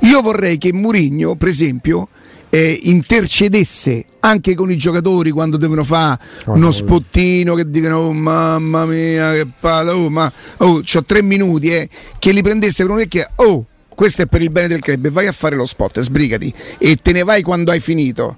io 0.00 0.20
vorrei 0.20 0.58
che 0.58 0.72
Murigno, 0.72 1.36
per 1.36 1.48
esempio, 1.48 2.08
eh, 2.54 2.78
intercedesse 2.82 4.04
anche 4.20 4.54
con 4.54 4.70
i 4.70 4.76
giocatori 4.76 5.32
quando 5.32 5.56
devono 5.56 5.82
fare 5.82 6.20
uno 6.46 6.70
spottino 6.70 7.56
che 7.56 7.68
dicono 7.68 7.98
oh, 7.98 8.12
mamma 8.12 8.84
mia 8.84 9.32
che 9.32 9.48
palla 9.58 9.96
oh 9.96 10.08
ma 10.08 10.32
oh 10.58 10.80
c'ho 10.80 11.04
tre 11.04 11.20
minuti 11.20 11.74
eh, 11.74 11.88
che 12.16 12.30
li 12.30 12.42
prendesse 12.42 12.84
per 12.84 12.92
un'orecchia 12.92 13.32
oh 13.36 13.64
questo 13.88 14.22
è 14.22 14.26
per 14.26 14.40
il 14.40 14.50
bene 14.50 14.68
del 14.68 14.78
club 14.78 15.04
e 15.04 15.10
vai 15.10 15.26
a 15.26 15.32
fare 15.32 15.56
lo 15.56 15.66
spot 15.66 15.98
sbrigati 15.98 16.54
e 16.78 16.94
te 16.94 17.10
ne 17.10 17.24
vai 17.24 17.42
quando 17.42 17.72
hai 17.72 17.80
finito 17.80 18.36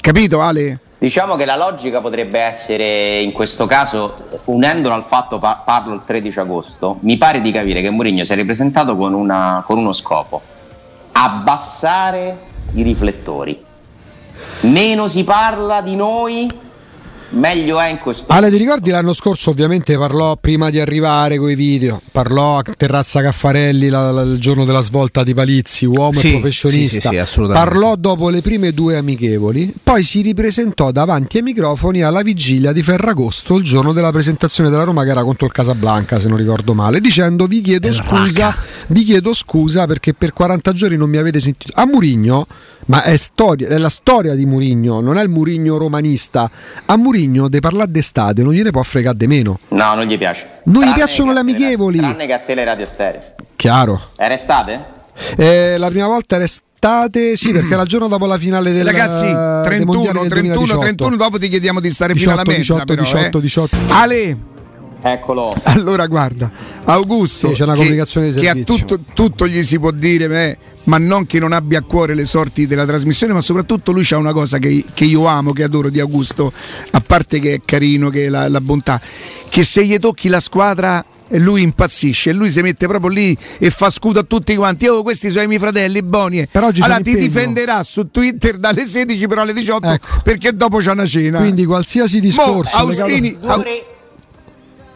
capito 0.00 0.40
Ale? 0.40 0.78
Diciamo 0.98 1.34
che 1.34 1.44
la 1.46 1.56
logica 1.56 2.00
potrebbe 2.00 2.38
essere 2.38 3.20
in 3.20 3.32
questo 3.32 3.66
caso, 3.66 4.42
unendolo 4.44 4.94
al 4.94 5.06
fatto 5.08 5.38
pa- 5.38 5.62
parlo 5.64 5.94
il 5.94 6.02
13 6.04 6.40
agosto, 6.40 6.98
mi 7.00 7.16
pare 7.16 7.40
di 7.40 7.50
capire 7.50 7.80
che 7.80 7.88
Mourinho 7.88 8.22
si 8.22 8.32
è 8.32 8.34
ripresentato 8.34 8.94
con, 8.96 9.14
una- 9.14 9.64
con 9.66 9.78
uno 9.78 9.94
scopo, 9.94 10.42
abbassare 11.12 12.48
i 12.74 12.82
riflettori. 12.82 13.64
Meno 14.62 15.08
si 15.08 15.24
parla 15.24 15.80
di 15.82 15.96
noi, 15.96 16.50
meglio 17.30 17.80
è 17.80 17.88
in 17.88 17.98
questo 17.98 18.32
Ale 18.32 18.50
ti 18.50 18.56
ricordi 18.56 18.90
l'anno 18.90 19.12
scorso 19.12 19.50
ovviamente 19.50 19.96
parlò 19.96 20.36
prima 20.36 20.70
di 20.70 20.80
arrivare 20.80 21.38
con 21.38 21.50
i 21.50 21.54
video? 21.54 22.00
Parlò 22.10 22.58
a 22.58 22.62
Terrazza 22.62 23.22
Caffarelli 23.22 23.88
la, 23.88 24.10
la, 24.10 24.22
il 24.22 24.38
giorno 24.38 24.64
della 24.64 24.80
svolta 24.80 25.22
di 25.22 25.34
Palizzi 25.34 25.86
uomo 25.86 26.12
sì, 26.12 26.28
e 26.28 26.30
professionista. 26.32 27.10
sì, 27.10 27.22
sì, 27.24 27.40
parlò 27.40 27.96
dopo 27.96 28.28
le 28.28 28.40
prime 28.40 28.72
due 28.72 28.96
amichevoli 28.96 29.72
poi 29.82 30.02
si 30.02 30.22
ripresentò 30.22 30.90
davanti 30.90 31.38
ai 31.38 31.42
microfoni 31.42 32.02
alla 32.02 32.22
vigilia 32.22 32.72
di 32.72 32.82
Ferragosto 32.82 33.56
il 33.56 33.64
giorno 33.64 33.92
della 33.92 34.10
presentazione 34.10 34.70
della 34.70 34.84
Roma 34.84 35.04
che 35.04 35.10
era 35.10 35.22
contro 35.22 35.46
il 35.46 35.52
Casablanca 35.52 36.18
se 36.18 36.28
non 36.28 36.36
ricordo 36.36 36.74
male 36.74 37.00
dicendo 37.00 37.46
vi 37.46 37.60
chiedo 37.60 37.90
scusa 37.92 38.54
vi 38.88 39.04
chiedo 39.04 39.32
scusa 39.32 39.86
perché 39.86 40.14
per 40.14 40.32
40 40.32 40.72
giorni 40.72 40.96
non 40.96 41.08
mi 41.08 41.16
avete 41.16 41.40
sentito. 41.40 41.72
A 41.76 41.86
Murigno 41.86 42.46
ma 42.86 43.02
è, 43.02 43.16
storia, 43.16 43.68
è 43.68 43.76
la 43.76 43.88
storia 43.88 44.34
di 44.34 44.46
Murigno 44.46 45.00
non 45.00 45.16
è 45.16 45.22
il 45.22 45.28
Murigno 45.28 45.76
romanista 45.76 46.50
a 46.86 46.96
Murigno 46.96 47.08
Mourinho 47.10 47.48
de 47.48 47.60
parlare 47.60 47.90
d'estate 47.90 48.42
non 48.42 48.52
gliene 48.52 48.70
può 48.70 48.82
fregare 48.82 49.16
di 49.16 49.26
meno. 49.26 49.58
No, 49.68 49.94
non 49.94 50.04
gli 50.04 50.16
piace. 50.16 50.46
Non 50.64 50.82
tranne 50.82 50.90
gli 50.90 50.94
piacciono 50.94 51.32
le 51.32 51.40
amichevoli. 51.40 51.98
Tranne 51.98 52.26
che 52.26 52.32
a 52.32 52.38
te 52.38 52.54
le 52.54 52.64
radio 52.64 52.86
stereo. 52.86 53.20
Chiaro. 53.56 54.00
Era 54.16 54.34
estate? 54.34 54.84
Eh, 55.36 55.76
la 55.76 55.88
prima 55.88 56.06
volta 56.06 56.36
era 56.36 56.44
estate, 56.44 57.36
sì, 57.36 57.50
perché 57.52 57.74
la 57.76 57.84
giorno 57.84 58.08
dopo 58.08 58.26
la 58.26 58.38
finale 58.38 58.72
del 58.72 58.84
Ragazzi, 58.84 59.26
31, 59.26 60.28
31, 60.28 60.78
31, 60.78 61.16
dopo 61.16 61.38
ti 61.38 61.48
chiediamo 61.48 61.80
di 61.80 61.90
stare 61.90 62.12
18, 62.12 62.30
fino 62.30 62.42
alla 62.42 62.56
mezza 62.56 62.84
18, 62.84 62.84
però, 62.84 63.02
18, 63.02 63.38
eh. 63.38 63.40
18. 63.40 63.76
Ale 63.88 64.36
Eccolo. 65.02 65.52
Allora 65.64 66.06
guarda, 66.06 66.50
Augusto, 66.84 67.48
sì, 67.48 67.54
c'è 67.54 67.64
una 67.64 67.74
comunicazione 67.74 68.28
che, 68.28 68.32
di 68.32 68.40
servizio. 68.40 68.74
che 68.74 68.82
a 68.82 68.86
tutto, 68.86 69.00
tutto, 69.14 69.46
gli 69.46 69.62
si 69.62 69.78
può 69.78 69.90
dire, 69.90 70.28
beh, 70.28 70.58
ma 70.84 70.98
non 70.98 71.26
che 71.26 71.38
non 71.38 71.52
abbia 71.52 71.78
a 71.78 71.82
cuore 71.82 72.14
le 72.14 72.24
sorti 72.24 72.66
della 72.66 72.84
trasmissione, 72.84 73.32
ma 73.32 73.40
soprattutto 73.40 73.92
lui 73.92 74.04
c'ha 74.04 74.16
una 74.16 74.32
cosa 74.32 74.58
che, 74.58 74.84
che 74.92 75.04
io 75.04 75.26
amo, 75.26 75.52
che 75.52 75.62
adoro 75.62 75.88
di 75.88 76.00
Augusto, 76.00 76.52
a 76.90 77.00
parte 77.00 77.40
che 77.40 77.54
è 77.54 77.60
carino, 77.64 78.10
che 78.10 78.26
è 78.26 78.28
la, 78.28 78.48
la 78.48 78.60
bontà, 78.60 79.00
che 79.48 79.64
se 79.64 79.84
gli 79.84 79.98
tocchi 79.98 80.28
la 80.28 80.40
squadra 80.40 81.04
e 81.32 81.38
lui 81.38 81.62
impazzisce 81.62 82.30
e 82.30 82.32
lui 82.32 82.50
si 82.50 82.60
mette 82.60 82.88
proprio 82.88 83.08
lì 83.08 83.36
e 83.58 83.70
fa 83.70 83.88
scudo 83.88 84.18
a 84.18 84.24
tutti 84.24 84.54
quanti. 84.56 84.88
Oh, 84.88 85.02
questi 85.02 85.30
sono 85.30 85.44
i 85.44 85.46
miei 85.46 85.60
fratelli, 85.60 86.02
Boni. 86.02 86.46
Però 86.50 86.66
allora 86.66 87.00
ti 87.00 87.16
difenderà 87.16 87.84
su 87.84 88.10
Twitter 88.10 88.58
dalle 88.58 88.86
16 88.86 89.26
però 89.28 89.42
alle 89.42 89.54
18 89.54 89.86
ecco. 89.86 90.06
perché 90.24 90.54
dopo 90.54 90.78
c'è 90.78 90.90
una 90.90 91.06
cena. 91.06 91.38
Quindi 91.38 91.64
qualsiasi 91.64 92.20
discorso. 92.20 92.76
Mo, 92.76 92.82
Austini, 92.82 93.38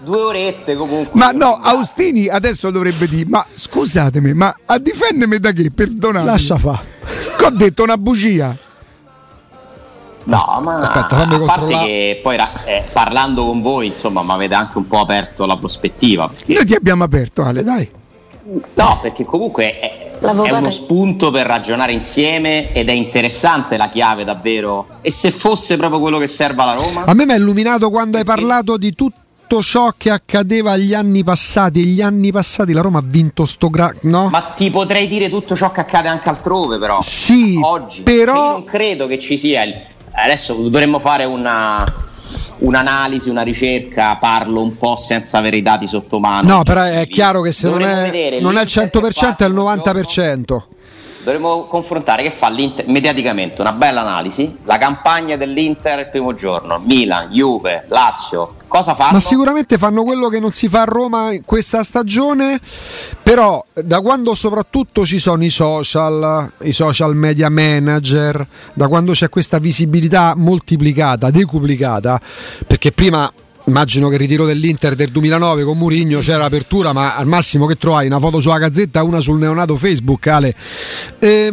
due 0.04 0.20
orette 0.20 0.76
comunque. 0.76 1.18
Ma 1.18 1.30
no, 1.32 1.58
Austini 1.60 2.28
adesso 2.28 2.70
dovrebbe 2.70 3.08
dire: 3.08 3.28
Ma 3.28 3.44
scusatemi, 3.52 4.32
ma 4.34 4.54
a 4.66 4.78
difendermi 4.78 5.38
da 5.38 5.50
che? 5.50 5.72
Perdonate. 5.72 6.24
Lascia 6.26 6.56
fa. 6.56 6.80
Che 7.36 7.44
ho 7.44 7.50
detto 7.50 7.82
una 7.82 7.96
bugia. 7.96 8.56
No, 10.26 10.60
ma 10.62 10.78
Aspetta, 10.78 11.18
fammi 11.18 11.34
a 11.34 11.38
parte 11.40 11.78
che 11.84 12.20
poi 12.22 12.36
eh, 12.64 12.84
parlando 12.92 13.44
con 13.44 13.60
voi, 13.60 13.88
insomma, 13.88 14.22
mi 14.22 14.30
avete 14.30 14.54
anche 14.54 14.78
un 14.78 14.86
po' 14.86 15.00
aperto 15.00 15.44
la 15.44 15.56
prospettiva. 15.56 16.28
Perché... 16.28 16.54
Noi 16.54 16.64
ti 16.64 16.74
abbiamo 16.74 17.04
aperto, 17.04 17.42
Ale, 17.42 17.62
dai. 17.62 17.90
No, 18.74 18.98
perché 19.02 19.24
comunque 19.24 19.78
è, 19.78 20.16
è, 20.18 20.52
uno 20.52 20.70
spunto 20.70 21.30
per 21.30 21.46
ragionare 21.46 21.92
insieme 21.92 22.72
ed 22.72 22.88
è 22.88 22.92
interessante 22.92 23.76
la 23.76 23.90
chiave 23.90 24.24
davvero. 24.24 24.86
E 25.02 25.10
se 25.10 25.30
fosse 25.30 25.76
proprio 25.76 26.00
quello 26.00 26.18
che 26.18 26.26
serve 26.26 26.62
alla 26.62 26.74
Roma? 26.74 27.04
A 27.04 27.12
me 27.12 27.26
mi 27.26 27.32
ha 27.32 27.36
illuminato 27.36 27.90
quando 27.90 28.16
hai 28.16 28.24
parlato 28.24 28.78
di 28.78 28.94
tutto 28.94 29.23
tutto 29.46 29.62
ciò 29.62 29.92
che 29.96 30.10
accadeva 30.10 30.76
gli 30.76 30.94
anni 30.94 31.22
passati 31.22 31.80
e 31.80 31.84
gli 31.84 32.00
anni 32.00 32.32
passati 32.32 32.72
la 32.72 32.80
Roma 32.80 32.98
ha 32.98 33.04
vinto 33.04 33.44
sto 33.44 33.68
gra- 33.68 33.94
no? 34.02 34.28
Ma 34.30 34.54
ti 34.56 34.70
potrei 34.70 35.06
dire 35.06 35.28
tutto 35.28 35.54
ciò 35.54 35.70
che 35.70 35.80
accade 35.80 36.08
anche 36.08 36.28
altrove 36.28 36.78
però. 36.78 37.00
Sì, 37.02 37.58
oggi. 37.62 38.02
Però 38.02 38.34
Io 38.34 38.50
non 38.52 38.64
credo 38.64 39.06
che 39.06 39.18
ci 39.18 39.36
sia 39.36 39.62
il... 39.62 39.78
adesso 40.12 40.54
dovremmo 40.54 40.98
fare 40.98 41.24
una 41.24 41.84
un'analisi, 42.56 43.28
una 43.28 43.42
ricerca, 43.42 44.16
parlo 44.16 44.62
un 44.62 44.78
po' 44.78 44.96
senza 44.96 45.38
avere 45.38 45.56
i 45.56 45.62
dati 45.62 45.86
sotto 45.86 46.18
mano. 46.18 46.56
No, 46.56 46.62
però 46.62 46.82
è 46.82 47.04
chiaro 47.06 47.42
che 47.42 47.52
se 47.52 47.68
non 47.68 47.82
è, 47.82 48.38
non 48.40 48.56
è 48.56 48.62
il 48.62 48.68
100% 48.68 49.36
è 49.36 49.44
il 49.44 49.54
90% 49.54 50.62
dovremmo 51.24 51.64
confrontare 51.64 52.22
che 52.22 52.30
fa 52.30 52.50
l'Inter 52.50 52.86
mediaticamente 52.86 53.62
una 53.62 53.72
bella 53.72 54.02
analisi, 54.02 54.58
la 54.64 54.76
campagna 54.76 55.36
dell'Inter 55.36 56.00
il 56.00 56.08
primo 56.10 56.34
giorno, 56.34 56.80
Milan, 56.84 57.30
Juve, 57.30 57.86
Lazio, 57.88 58.56
cosa 58.68 58.94
fanno? 58.94 59.12
Ma 59.12 59.20
sicuramente 59.20 59.78
fanno 59.78 60.04
quello 60.04 60.28
che 60.28 60.38
non 60.38 60.52
si 60.52 60.68
fa 60.68 60.82
a 60.82 60.84
Roma 60.84 61.30
questa 61.44 61.82
stagione, 61.82 62.60
però 63.22 63.64
da 63.72 64.00
quando 64.00 64.34
soprattutto 64.34 65.06
ci 65.06 65.18
sono 65.18 65.42
i 65.42 65.50
social, 65.50 66.52
i 66.62 66.72
social 66.72 67.16
media 67.16 67.48
manager, 67.48 68.46
da 68.74 68.86
quando 68.86 69.12
c'è 69.12 69.30
questa 69.30 69.58
visibilità 69.58 70.34
moltiplicata, 70.36 71.30
decuplicata, 71.30 72.20
perché 72.66 72.92
prima 72.92 73.32
immagino 73.66 74.08
che 74.08 74.14
il 74.14 74.20
ritiro 74.20 74.44
dell'Inter 74.44 74.94
del 74.94 75.10
2009 75.10 75.64
con 75.64 75.78
Murigno 75.78 76.20
c'era 76.20 76.38
l'apertura, 76.38 76.92
ma 76.92 77.16
al 77.16 77.26
massimo 77.26 77.66
che 77.66 77.76
trovai 77.76 78.06
una 78.06 78.18
foto 78.18 78.40
sulla 78.40 78.58
gazzetta, 78.58 79.02
una 79.02 79.20
sul 79.20 79.38
neonato 79.38 79.76
Facebook, 79.76 80.26
Ale. 80.26 80.54
Eh, 81.18 81.52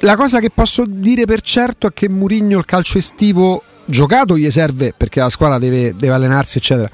la 0.00 0.16
cosa 0.16 0.38
che 0.38 0.50
posso 0.50 0.84
dire 0.86 1.24
per 1.24 1.40
certo 1.40 1.88
è 1.88 1.92
che 1.92 2.08
Murigno 2.08 2.58
il 2.58 2.64
calcio 2.64 2.98
estivo 2.98 3.62
giocato 3.84 4.36
gli 4.36 4.50
serve 4.50 4.92
perché 4.96 5.20
la 5.20 5.30
squadra 5.30 5.58
deve, 5.58 5.94
deve 5.96 6.12
allenarsi, 6.12 6.58
eccetera 6.58 6.90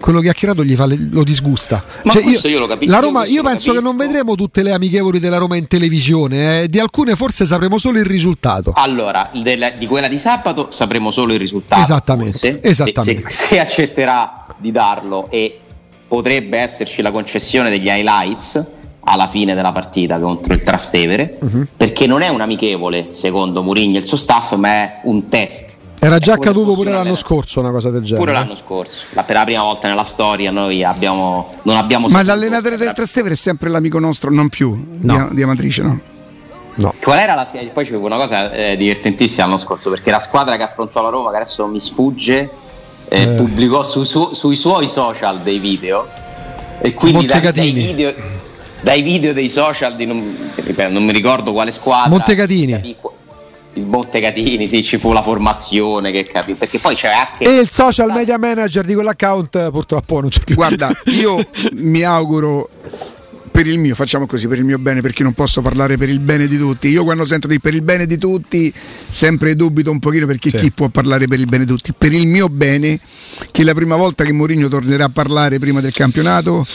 quello 0.00 0.20
chiacchierato 0.20 0.64
gli 0.64 0.74
fa, 0.74 0.86
lo 0.86 1.24
disgusta. 1.24 1.82
Ma 2.02 2.12
cioè, 2.12 2.24
io, 2.24 2.40
io, 2.44 2.58
lo 2.58 2.66
capisco. 2.66 2.90
La 2.90 3.00
Roma, 3.00 3.24
io, 3.26 3.42
penso 3.42 3.72
che 3.72 3.80
non 3.80 3.96
vedremo 3.96 4.34
tutte 4.34 4.62
le 4.62 4.72
amichevoli 4.72 5.18
della 5.18 5.38
Roma 5.38 5.56
in 5.56 5.66
televisione, 5.66 6.62
eh. 6.62 6.68
di 6.68 6.78
alcune 6.78 7.14
forse 7.16 7.46
sapremo 7.46 7.78
solo 7.78 7.98
il 7.98 8.04
risultato. 8.04 8.72
Allora, 8.74 9.30
del, 9.32 9.74
di 9.78 9.86
quella 9.86 10.08
di 10.08 10.18
sabato 10.18 10.70
sapremo 10.70 11.10
solo 11.10 11.32
il 11.32 11.38
risultato. 11.38 11.80
Esattamente. 11.80 12.52
Forse, 12.52 12.60
esattamente. 12.62 13.28
Se, 13.28 13.36
se, 13.36 13.46
se 13.48 13.60
accetterà 13.60 14.46
di 14.58 14.70
darlo 14.70 15.28
e 15.30 15.60
potrebbe 16.06 16.58
esserci 16.58 17.02
la 17.02 17.10
concessione 17.10 17.70
degli 17.70 17.88
highlights 17.88 18.64
alla 19.06 19.28
fine 19.28 19.54
della 19.54 19.72
partita 19.72 20.18
contro 20.18 20.54
il 20.54 20.62
Trastevere, 20.62 21.38
uh-huh. 21.40 21.66
perché 21.76 22.06
non 22.06 22.22
è 22.22 22.28
un 22.28 22.40
amichevole, 22.40 23.08
secondo 23.12 23.62
Mourinho 23.62 23.96
e 23.96 24.00
il 24.00 24.06
suo 24.06 24.16
staff, 24.16 24.54
ma 24.54 24.68
è 24.68 25.00
un 25.02 25.28
test 25.28 25.82
era 26.04 26.18
già 26.18 26.34
accaduto 26.34 26.74
pure 26.74 26.90
l'anno 26.90 27.14
scorso 27.16 27.60
una 27.60 27.70
cosa 27.70 27.90
del 27.90 28.02
genere. 28.02 28.24
Pure 28.24 28.32
l'anno 28.32 28.54
scorso, 28.54 29.06
la, 29.14 29.22
per 29.22 29.36
la 29.36 29.44
prima 29.44 29.62
volta 29.62 29.88
nella 29.88 30.04
storia 30.04 30.50
noi 30.50 30.84
abbiamo, 30.84 31.54
non 31.62 31.76
abbiamo... 31.76 32.08
Ma 32.08 32.22
l'allenatore 32.22 32.76
del 32.76 32.92
Trastevere 32.92 33.34
è 33.34 33.36
sempre 33.36 33.70
l'amico 33.70 33.98
nostro, 33.98 34.30
non 34.30 34.48
più, 34.48 34.96
no. 35.00 35.28
di, 35.28 35.36
di 35.36 35.42
Amatrice, 35.42 35.82
no? 35.82 36.00
No. 36.76 36.92
Qual 37.00 37.18
era 37.18 37.34
la 37.34 37.48
Poi 37.72 37.86
c'è 37.86 37.94
una 37.94 38.16
cosa 38.16 38.52
eh, 38.52 38.76
divertentissima 38.76 39.46
l'anno 39.46 39.58
scorso, 39.58 39.90
perché 39.90 40.10
la 40.10 40.18
squadra 40.18 40.56
che 40.56 40.64
affrontò 40.64 41.02
la 41.02 41.08
Roma, 41.08 41.30
che 41.30 41.36
adesso 41.36 41.66
mi 41.66 41.80
sfugge, 41.80 42.50
eh, 43.08 43.22
eh. 43.22 43.26
pubblicò 43.28 43.84
su, 43.84 44.04
su, 44.04 44.32
sui 44.32 44.56
suoi 44.56 44.88
social 44.88 45.40
dei 45.40 45.58
video. 45.58 46.06
E 46.80 46.92
quindi 46.92 47.26
da, 47.26 47.38
dai, 47.52 47.70
video, 47.70 48.12
dai 48.80 49.02
video 49.02 49.32
dei 49.32 49.48
social 49.48 49.94
di 49.94 50.04
non, 50.04 50.20
non 50.90 51.04
mi 51.04 51.12
ricordo 51.12 51.52
quale 51.52 51.70
squadra. 51.70 52.10
Montecatini 52.10 52.96
il 53.74 53.84
Montegatini, 53.84 54.68
sì, 54.68 54.82
ci 54.82 54.98
fu 54.98 55.12
la 55.12 55.22
formazione 55.22 56.10
che 56.10 56.24
capì, 56.24 56.54
perché 56.54 56.78
poi 56.78 56.94
c'è 56.94 57.08
anche... 57.08 57.44
E 57.44 57.58
il 57.58 57.68
social 57.68 58.10
media 58.10 58.38
manager 58.38 58.84
di 58.84 58.94
quell'account 58.94 59.70
purtroppo 59.70 60.20
non 60.20 60.30
c'è 60.30 60.40
più. 60.44 60.54
Guarda, 60.54 60.92
io 61.06 61.36
mi 61.72 62.02
auguro 62.02 62.68
per 63.50 63.66
il 63.66 63.78
mio, 63.78 63.94
facciamo 63.94 64.26
così, 64.26 64.48
per 64.48 64.58
il 64.58 64.64
mio 64.64 64.78
bene, 64.78 65.00
perché 65.00 65.22
non 65.22 65.32
posso 65.32 65.60
parlare 65.60 65.96
per 65.96 66.08
il 66.08 66.20
bene 66.20 66.48
di 66.48 66.56
tutti. 66.56 66.88
Io 66.88 67.04
quando 67.04 67.24
sento 67.24 67.46
di 67.46 67.60
per 67.60 67.74
il 67.74 67.82
bene 67.82 68.06
di 68.06 68.18
tutti, 68.18 68.72
sempre 69.08 69.54
dubito 69.54 69.90
un 69.90 69.98
pochino 69.98 70.26
perché 70.26 70.50
sì. 70.50 70.56
chi 70.56 70.70
può 70.72 70.88
parlare 70.88 71.26
per 71.26 71.38
il 71.38 71.46
bene 71.46 71.64
di 71.64 71.70
tutti. 71.70 71.92
Per 71.96 72.12
il 72.12 72.26
mio 72.26 72.48
bene, 72.48 72.98
che 73.50 73.64
la 73.64 73.74
prima 73.74 73.96
volta 73.96 74.24
che 74.24 74.32
Mourinho 74.32 74.68
tornerà 74.68 75.04
a 75.04 75.10
parlare 75.10 75.58
prima 75.58 75.80
del 75.80 75.92
campionato, 75.92 76.66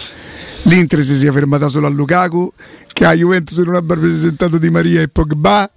l'Inter 0.64 1.02
si 1.04 1.18
sia 1.18 1.32
fermata 1.32 1.68
solo 1.68 1.88
a 1.88 1.90
Lukaku, 1.90 2.52
che 2.94 3.06
a 3.06 3.14
Juventus 3.14 3.58
non 3.58 3.76
abbia 3.76 3.98
presentato 3.98 4.58
Di 4.58 4.70
Maria 4.70 5.02
e 5.02 5.08
Pogba 5.08 5.70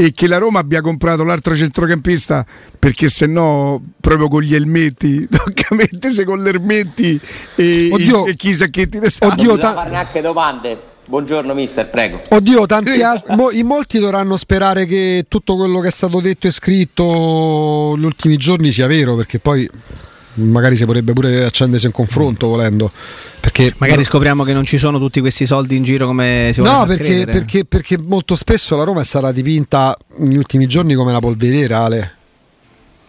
e 0.00 0.14
che 0.14 0.26
la 0.26 0.38
Roma 0.38 0.60
abbia 0.60 0.80
comprato 0.80 1.24
l'altro 1.24 1.54
centrocampista 1.54 2.46
perché 2.78 3.10
se 3.10 3.26
no 3.26 3.82
proprio 4.00 4.28
con 4.28 4.40
gli 4.40 4.54
elmetti 4.54 5.28
tocca 5.28 5.74
mettersi 5.74 6.24
con 6.24 6.42
gli 6.42 6.48
elmetti 6.48 7.20
e, 7.56 7.90
Oddio. 7.92 8.24
e, 8.24 8.30
e 8.30 8.34
chi 8.34 8.54
sacchetti 8.54 8.98
di 8.98 9.10
sangue 9.10 9.42
Oddio, 9.42 9.58
ta- 9.58 9.74
fare 9.74 9.90
neanche 9.90 10.20
domande 10.22 10.88
Buongiorno 11.10 11.54
mister, 11.54 11.90
prego. 11.90 12.22
Oddio, 12.28 12.66
tanti 12.66 13.02
altri, 13.02 13.34
mo, 13.34 13.50
in 13.50 13.66
molti 13.66 13.98
dovranno 13.98 14.36
sperare 14.36 14.86
che 14.86 15.24
tutto 15.26 15.56
quello 15.56 15.80
che 15.80 15.88
è 15.88 15.90
stato 15.90 16.20
detto 16.20 16.46
e 16.46 16.52
scritto 16.52 17.94
negli 17.96 18.04
ultimi 18.04 18.36
giorni 18.36 18.70
sia 18.70 18.86
vero, 18.86 19.16
perché 19.16 19.40
poi 19.40 19.68
magari 20.34 20.76
si 20.76 20.84
potrebbe 20.84 21.12
pure 21.12 21.44
accendersi 21.44 21.86
un 21.86 21.92
confronto 21.92 22.48
volendo. 22.48 22.90
Perché 23.40 23.74
magari 23.78 24.04
scopriamo 24.04 24.44
che 24.44 24.52
non 24.52 24.64
ci 24.64 24.76
sono 24.76 24.98
tutti 24.98 25.20
questi 25.20 25.46
soldi 25.46 25.76
in 25.76 25.82
giro 25.82 26.06
come 26.06 26.50
si 26.52 26.60
vuole 26.60 26.76
No, 26.76 26.86
perché, 26.86 27.24
perché, 27.24 27.64
perché, 27.64 27.98
molto 27.98 28.34
spesso 28.34 28.76
la 28.76 28.84
Roma 28.84 29.00
è 29.00 29.04
stata 29.04 29.32
dipinta 29.32 29.96
negli 30.16 30.36
ultimi 30.36 30.66
giorni 30.66 30.94
come 30.94 31.12
la 31.12 31.20
polveriera, 31.20 31.84
Ale. 31.84 32.14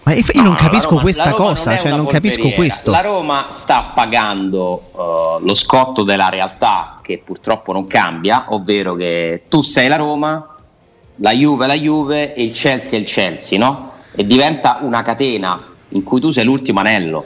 Ma 0.04 0.14
io 0.14 0.24
non 0.36 0.46
no, 0.46 0.56
capisco 0.56 0.90
Roma, 0.90 1.02
questa 1.02 1.32
cosa, 1.32 1.72
non 1.72 1.80
cioè 1.80 1.92
non 1.92 2.06
capisco 2.08 2.50
questo. 2.52 2.90
La 2.90 3.02
Roma 3.02 3.48
sta 3.52 3.92
pagando 3.94 4.90
uh, 4.94 5.46
lo 5.46 5.54
scotto 5.54 6.02
della 6.02 6.30
realtà 6.30 7.00
che 7.04 7.22
purtroppo 7.24 7.72
non 7.72 7.86
cambia, 7.86 8.46
ovvero 8.50 8.96
che 8.96 9.44
tu 9.48 9.62
sei 9.62 9.88
la 9.88 9.98
Roma, 9.98 10.58
la 11.18 11.32
Juve 11.32 11.66
è 11.66 11.68
la 11.68 11.76
Juve 11.76 12.34
e 12.34 12.44
il 12.44 12.54
Chelsea 12.54 12.98
è 12.98 13.02
il 13.02 13.08
Chelsea, 13.08 13.60
no? 13.60 13.92
E 14.16 14.26
diventa 14.26 14.80
una 14.82 15.04
catena 15.04 15.71
in 15.92 16.04
cui 16.04 16.20
tu 16.20 16.32
sei 16.32 16.44
l'ultimo 16.44 16.80
anello. 16.80 17.26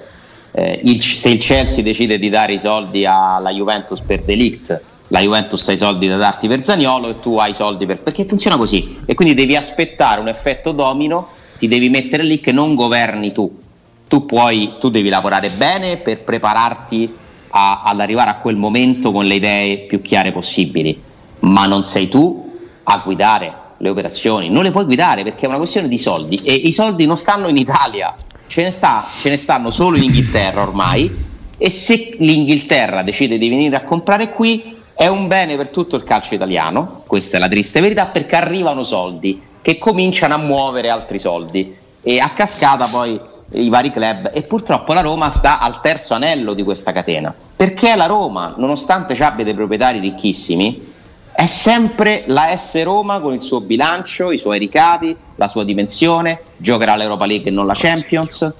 Eh, 0.51 0.81
il, 0.83 1.01
se 1.03 1.29
il 1.29 1.39
Chelsea 1.39 1.83
decide 1.83 2.17
di 2.17 2.29
dare 2.29 2.53
i 2.53 2.59
soldi 2.59 3.05
alla 3.05 3.51
Juventus 3.51 4.01
per 4.01 4.21
Delict, 4.21 4.81
la 5.09 5.19
Juventus 5.19 5.67
ha 5.67 5.71
i 5.73 5.77
soldi 5.77 6.07
da 6.07 6.15
darti 6.15 6.47
per 6.47 6.63
Zagnolo 6.63 7.09
e 7.09 7.19
tu 7.19 7.37
hai 7.37 7.51
i 7.51 7.53
soldi 7.53 7.85
per... 7.85 7.99
perché 7.99 8.25
funziona 8.25 8.57
così. 8.57 8.97
E 9.05 9.13
quindi 9.13 9.33
devi 9.33 9.55
aspettare 9.55 10.19
un 10.19 10.27
effetto 10.27 10.71
domino, 10.71 11.27
ti 11.57 11.67
devi 11.67 11.89
mettere 11.89 12.23
lì 12.23 12.39
che 12.39 12.51
non 12.51 12.75
governi 12.75 13.31
tu, 13.31 13.63
tu, 14.07 14.25
puoi, 14.25 14.73
tu 14.79 14.89
devi 14.89 15.09
lavorare 15.09 15.49
bene 15.49 15.97
per 15.97 16.21
prepararti 16.21 17.13
a, 17.49 17.83
all'arrivare 17.83 18.29
a 18.29 18.35
quel 18.35 18.55
momento 18.55 19.11
con 19.11 19.25
le 19.25 19.35
idee 19.35 19.77
più 19.79 20.01
chiare 20.01 20.31
possibili, 20.31 20.99
ma 21.39 21.65
non 21.65 21.83
sei 21.83 22.07
tu 22.07 22.53
a 22.83 23.01
guidare 23.03 23.63
le 23.77 23.89
operazioni, 23.89 24.49
non 24.49 24.63
le 24.63 24.71
puoi 24.71 24.85
guidare 24.85 25.23
perché 25.23 25.45
è 25.45 25.47
una 25.47 25.57
questione 25.57 25.87
di 25.87 25.97
soldi 25.97 26.37
e 26.37 26.53
i 26.53 26.71
soldi 26.71 27.05
non 27.05 27.17
stanno 27.17 27.47
in 27.47 27.57
Italia, 27.57 28.15
ce 28.47 28.63
ne, 28.63 28.71
sta, 28.71 29.05
ce 29.21 29.29
ne 29.29 29.37
stanno 29.37 29.69
solo 29.69 29.97
in 29.97 30.03
Inghilterra 30.03 30.61
ormai 30.61 31.23
e 31.57 31.69
se 31.69 32.15
l'Inghilterra 32.19 33.01
decide 33.01 33.37
di 33.37 33.49
venire 33.49 33.75
a 33.75 33.83
comprare 33.83 34.29
qui 34.29 34.75
è 34.93 35.07
un 35.07 35.27
bene 35.27 35.57
per 35.57 35.69
tutto 35.69 35.97
il 35.97 36.03
calcio 36.03 36.35
italiano, 36.35 37.03
questa 37.05 37.35
è 37.37 37.39
la 37.39 37.49
triste 37.49 37.81
verità, 37.81 38.05
perché 38.05 38.37
arrivano 38.37 38.83
soldi 38.83 39.41
che 39.61 39.77
cominciano 39.77 40.35
a 40.35 40.37
muovere 40.37 40.89
altri 40.89 41.19
soldi. 41.19 41.75
E 42.01 42.19
a 42.19 42.29
cascata 42.29 42.85
poi 42.85 43.19
i 43.53 43.67
vari 43.67 43.91
club 43.91 44.29
e 44.33 44.43
purtroppo 44.43 44.93
la 44.93 45.01
Roma 45.01 45.29
sta 45.29 45.59
al 45.59 45.81
terzo 45.81 46.13
anello 46.13 46.53
di 46.53 46.63
questa 46.63 46.91
catena. 46.91 47.33
Perché 47.55 47.95
la 47.95 48.05
Roma 48.05 48.53
nonostante 48.57 49.15
ci 49.15 49.23
abbia 49.23 49.43
dei 49.43 49.53
proprietari 49.53 49.99
ricchissimi 49.99 50.93
è 51.35 51.47
sempre 51.47 52.23
la 52.27 52.55
S 52.55 52.81
Roma 52.83 53.19
con 53.19 53.33
il 53.33 53.41
suo 53.41 53.59
bilancio, 53.59 54.31
i 54.31 54.37
suoi 54.37 54.57
ricavi, 54.57 55.15
la 55.35 55.49
sua 55.49 55.65
dimensione, 55.65 56.41
giocherà 56.55 56.95
l'Europa 56.95 57.25
League 57.25 57.49
e 57.49 57.53
non 57.53 57.65
la 57.65 57.73
Champions, 57.75 58.53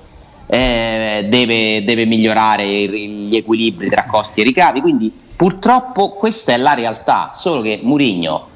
eh, 0.48 1.26
deve, 1.30 1.86
deve, 1.86 2.06
migliorare 2.06 2.66
gli 2.66 3.36
equilibri 3.36 3.90
tra 3.90 4.06
costi 4.06 4.42
e 4.42 4.44
ricavi, 4.44 4.82
quindi 4.82 5.12
purtroppo 5.36 6.10
questa 6.10 6.52
è 6.52 6.58
la 6.58 6.74
realtà, 6.74 7.32
solo 7.34 7.62
che 7.62 7.80
Murigno 7.82 8.48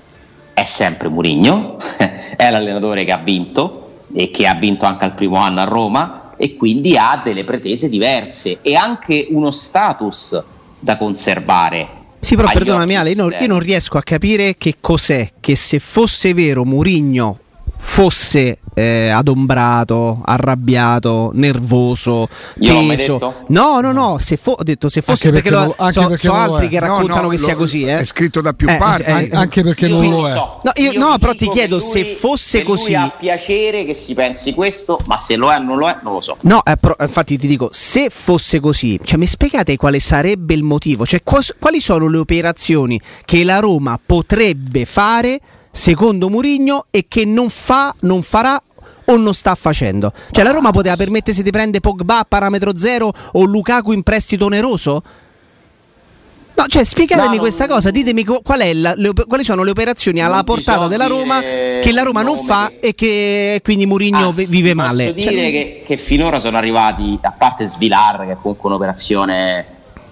è 0.54 0.66
sempre 0.66 1.08
Murigno, 1.08 1.78
è 2.36 2.50
l'allenatore 2.50 3.06
che 3.06 3.14
ha 3.14 3.18
vinto 3.18 4.02
e 4.14 4.32
che 4.32 4.48
ha 4.48 4.56
vinto 4.56 4.86
anche 4.86 5.06
al 5.06 5.14
primo 5.14 5.38
anno 5.38 5.62
a 5.62 5.66
Roma 5.66 6.34
e 6.36 6.58
quindi 6.58 6.98
ha 6.98 7.22
delle 7.24 7.46
pretese 7.46 7.88
diverse 7.88 8.60
e 8.62 8.76
anche 8.76 9.28
uno 9.30 9.52
status 9.52 10.44
da 10.78 10.98
conservare 10.98 11.99
sì, 12.20 12.36
però 12.36 12.50
perdonami 12.52 12.96
Ale, 12.96 13.12
io 13.12 13.16
non, 13.16 13.36
io 13.40 13.48
non 13.48 13.60
riesco 13.60 13.98
a 13.98 14.04
capire 14.04 14.56
che 14.58 14.76
cos'è 14.80 15.32
che 15.40 15.56
se 15.56 15.80
fosse 15.80 16.34
vero 16.34 16.66
Murigno 16.66 17.40
fosse 17.90 18.60
eh, 18.76 19.10
adombrato, 19.10 20.22
arrabbiato, 20.24 21.32
nervoso, 21.34 22.30
Io 22.60 22.88
teso. 22.88 23.44
No, 23.48 23.82
no, 23.82 23.92
no, 23.92 24.20
se 24.20 24.38
fo- 24.38 24.52
ho 24.52 24.64
detto 24.64 24.90
se 24.90 25.02
fosse 25.02 25.28
anche 25.28 25.42
perché, 25.42 25.58
perché 25.58 25.76
lo, 25.84 25.92
so, 25.92 26.08
perché 26.08 26.28
so 26.28 26.34
altri 26.34 26.68
è. 26.68 26.70
che 26.70 26.80
raccontano 26.80 27.16
no, 27.16 27.22
no, 27.24 27.30
che 27.30 27.38
sia 27.38 27.56
così, 27.56 27.84
eh. 27.84 27.98
È 27.98 28.04
scritto 28.06 28.42
da 28.42 28.54
più 28.54 28.70
eh, 28.70 28.78
parti, 28.78 29.02
eh, 29.04 29.30
anche 29.34 29.64
perché 29.64 29.88
non 29.88 30.08
lo 30.08 30.28
è. 30.28 30.32
So. 30.32 30.62
No, 30.64 30.72
io, 30.76 30.98
no 30.98 31.18
però 31.18 31.34
ti 31.34 31.50
chiedo 31.50 31.78
lui, 31.78 31.86
se 31.88 32.06
fosse 32.06 32.64
così. 32.64 32.94
ha 32.94 33.10
piacere 33.10 33.84
che 33.86 33.96
si 33.96 34.14
pensi 34.14 34.54
questo, 34.54 35.00
ma 35.08 35.18
se 35.18 35.36
lo 35.36 35.52
è 35.52 35.58
o 35.58 35.64
non 35.64 35.78
lo 35.78 35.90
è, 35.90 35.98
non 36.04 36.14
lo 36.14 36.22
so. 36.22 36.38
No, 36.42 36.64
eh, 36.64 36.78
però, 36.78 36.96
infatti 37.00 37.38
ti 37.40 37.48
dico, 37.48 37.70
se 37.72 38.10
fosse 38.12 38.60
così, 38.60 39.00
cioè 39.04 39.18
mi 39.18 39.26
spiegate 39.26 39.76
quale 39.78 40.00
sarebbe 40.00 40.54
il 40.54 40.64
motivo? 40.64 41.08
Cioè 41.08 41.24
quali 41.24 41.82
sono 41.82 42.08
le 42.08 42.18
operazioni 42.20 43.02
che 43.26 43.44
la 43.44 43.58
Roma 43.60 44.00
potrebbe 44.04 44.86
fare 44.86 45.40
secondo 45.72 46.30
Murigno 46.30 46.86
e 46.90 47.06
che 47.08 47.26
non 47.26 47.50
fa, 47.50 47.94
non 48.02 48.22
farà 48.22 48.62
o 49.06 49.18
non 49.18 49.34
sta 49.34 49.56
facendo. 49.56 50.12
Cioè 50.32 50.44
la 50.44 50.52
Roma 50.52 50.72
poteva 50.72 50.96
permettersi 50.96 51.44
di 51.44 51.52
prendere 51.52 51.80
Pogba 51.80 52.20
a 52.20 52.26
parametro 52.28 52.78
zero 52.78 53.12
o 53.34 53.44
Lukaku 53.44 53.92
in 53.92 54.04
prestito 54.04 54.46
oneroso? 54.46 55.04
No, 56.60 56.66
cioè 56.68 56.84
spiegatemi 56.84 57.36
no, 57.36 57.42
questa 57.42 57.68
cosa, 57.68 57.90
ditemi 57.90 58.26
qual 58.26 58.60
la, 58.82 58.94
le, 58.94 59.14
quali 59.14 59.46
sono 59.46 59.64
le 59.64 59.72
operazioni 59.72 60.22
alla 60.22 60.44
portata 60.44 60.88
della 60.88 61.08
Roma 61.08 61.40
che 61.40 61.90
la 61.94 62.02
Roma 62.02 62.22
non 62.22 62.36
fa 62.36 62.68
che... 62.68 62.88
e 62.88 62.96
che 62.96 63.62
quindi 63.64 63.86
Murigno 63.86 64.28
ah, 64.28 64.34
vive 64.34 64.74
male. 64.74 65.14
Posso 65.14 65.22
cioè, 65.22 65.34
dire 65.34 65.52
che, 65.52 65.84
che, 65.86 65.96
finora 65.96 66.38
sono 66.38 66.58
arrivati, 66.58 67.18
a 67.22 67.32
parte 67.32 67.66
Svilar, 67.66 68.26
che 68.26 68.32
è 68.34 68.36
comunque 68.36 68.68
un'operazione 68.68 69.66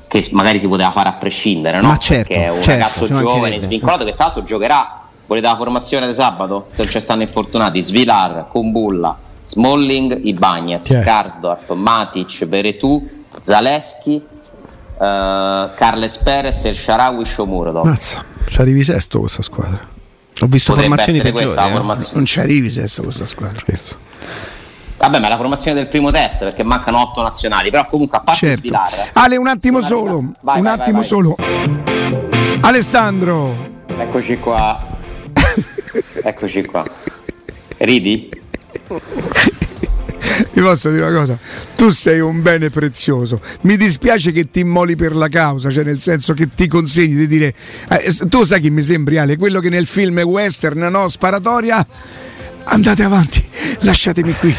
che 0.08 0.26
magari 0.32 0.62
si 0.62 0.70
poteva 0.70 0.92
fare 0.92 1.10
a 1.10 1.14
prescindere, 1.14 1.82
no? 1.82 1.90
Ma 1.90 1.98
certo, 1.98 2.30
Perché 2.30 2.46
è 2.46 2.50
un 2.50 2.62
certo, 2.62 2.72
ragazzo 2.72 3.08
giovane, 3.08 3.60
svincolato, 3.60 4.06
che 4.06 4.14
tra 4.14 4.26
l'altro 4.26 4.44
giocherà 4.46 5.07
Volete 5.28 5.48
la 5.48 5.58
formazione 5.58 6.08
di 6.08 6.14
sabato? 6.14 6.68
Se 6.72 6.84
non 6.84 6.92
ci 6.92 7.00
stanno 7.02 7.22
infortunati, 7.22 7.82
Svilar, 7.82 8.48
Kumbulla, 8.48 9.16
Smalling, 9.44 10.22
Ibagnez, 10.24 10.90
yeah. 10.90 11.04
Karsdorp, 11.04 11.74
Matic, 11.74 12.46
Beretù, 12.46 13.06
Zaleschi, 13.42 14.16
uh, 14.16 15.00
Carles 15.76 16.18
Perez 16.18 16.64
e 16.64 16.70
il 16.70 16.78
Sharawi 16.78 17.26
Shomurodov. 17.26 17.86
Mazza, 17.86 18.24
ci 18.48 18.62
arrivi 18.62 18.86
sesto 18.86 19.20
questa 19.20 19.42
squadra. 19.42 19.96
Ho 20.40 20.46
visto 20.48 20.74
Potrebbe 20.74 20.96
formazioni 20.96 21.22
peggiori, 21.22 21.60
eh? 21.60 21.72
formazione. 21.72 22.14
Non 22.14 22.26
ci 22.26 22.40
arrivi 22.40 22.70
sesto 22.70 23.04
questa 23.04 23.26
squadra. 23.26 23.62
Questo. 23.66 23.98
Vabbè, 24.98 25.20
ma 25.20 25.28
è 25.28 25.30
la 25.30 25.36
formazione 25.36 25.76
del 25.76 25.88
primo 25.88 26.10
test 26.10 26.40
perché 26.40 26.64
mancano 26.64 27.02
otto 27.02 27.22
nazionali, 27.22 27.70
però 27.70 27.86
comunque 27.86 28.18
a 28.18 28.22
parte 28.22 28.40
certo. 28.40 28.60
Svilar. 28.60 28.94
Eh. 28.94 29.10
Ale, 29.14 29.36
un 29.36 29.48
attimo 29.48 29.82
solo, 29.82 30.24
vai, 30.42 30.58
un 30.58 30.64
vai, 30.64 30.74
attimo 30.74 31.00
vai, 31.00 31.08
solo. 31.08 31.36
Alessandro. 32.62 33.76
Eccoci 33.98 34.38
qua. 34.38 34.87
Eccoci 36.24 36.66
qua. 36.66 36.86
Ridi? 37.78 38.30
Ti 40.54 40.62
posso 40.62 40.90
dire 40.90 41.06
una 41.06 41.18
cosa, 41.18 41.38
tu 41.76 41.90
sei 41.90 42.20
un 42.20 42.42
bene 42.42 42.70
prezioso. 42.70 43.42
Mi 43.62 43.78
dispiace 43.78 44.32
che 44.32 44.50
ti 44.50 44.60
immoli 44.60 44.96
per 44.96 45.16
la 45.16 45.28
causa, 45.30 45.70
cioè 45.70 45.84
nel 45.84 46.00
senso 46.00 46.34
che 46.34 46.50
ti 46.54 46.68
consegni 46.68 47.16
di 47.16 47.28
dire. 47.28 47.54
Eh, 47.90 48.14
tu 48.28 48.44
sai 48.44 48.62
chi 48.62 48.70
mi 48.70 48.84
sembri, 48.84 49.18
Ale? 49.18 49.38
Quello 49.38 49.60
che 49.60 49.70
nel 49.70 49.88
film 49.88 50.20
western, 50.20 50.80
no? 50.80 51.08
Sparatoria. 51.08 51.86
Andate 52.66 53.04
avanti, 53.04 53.44
lasciatemi 53.80 54.34
qui. 54.34 54.54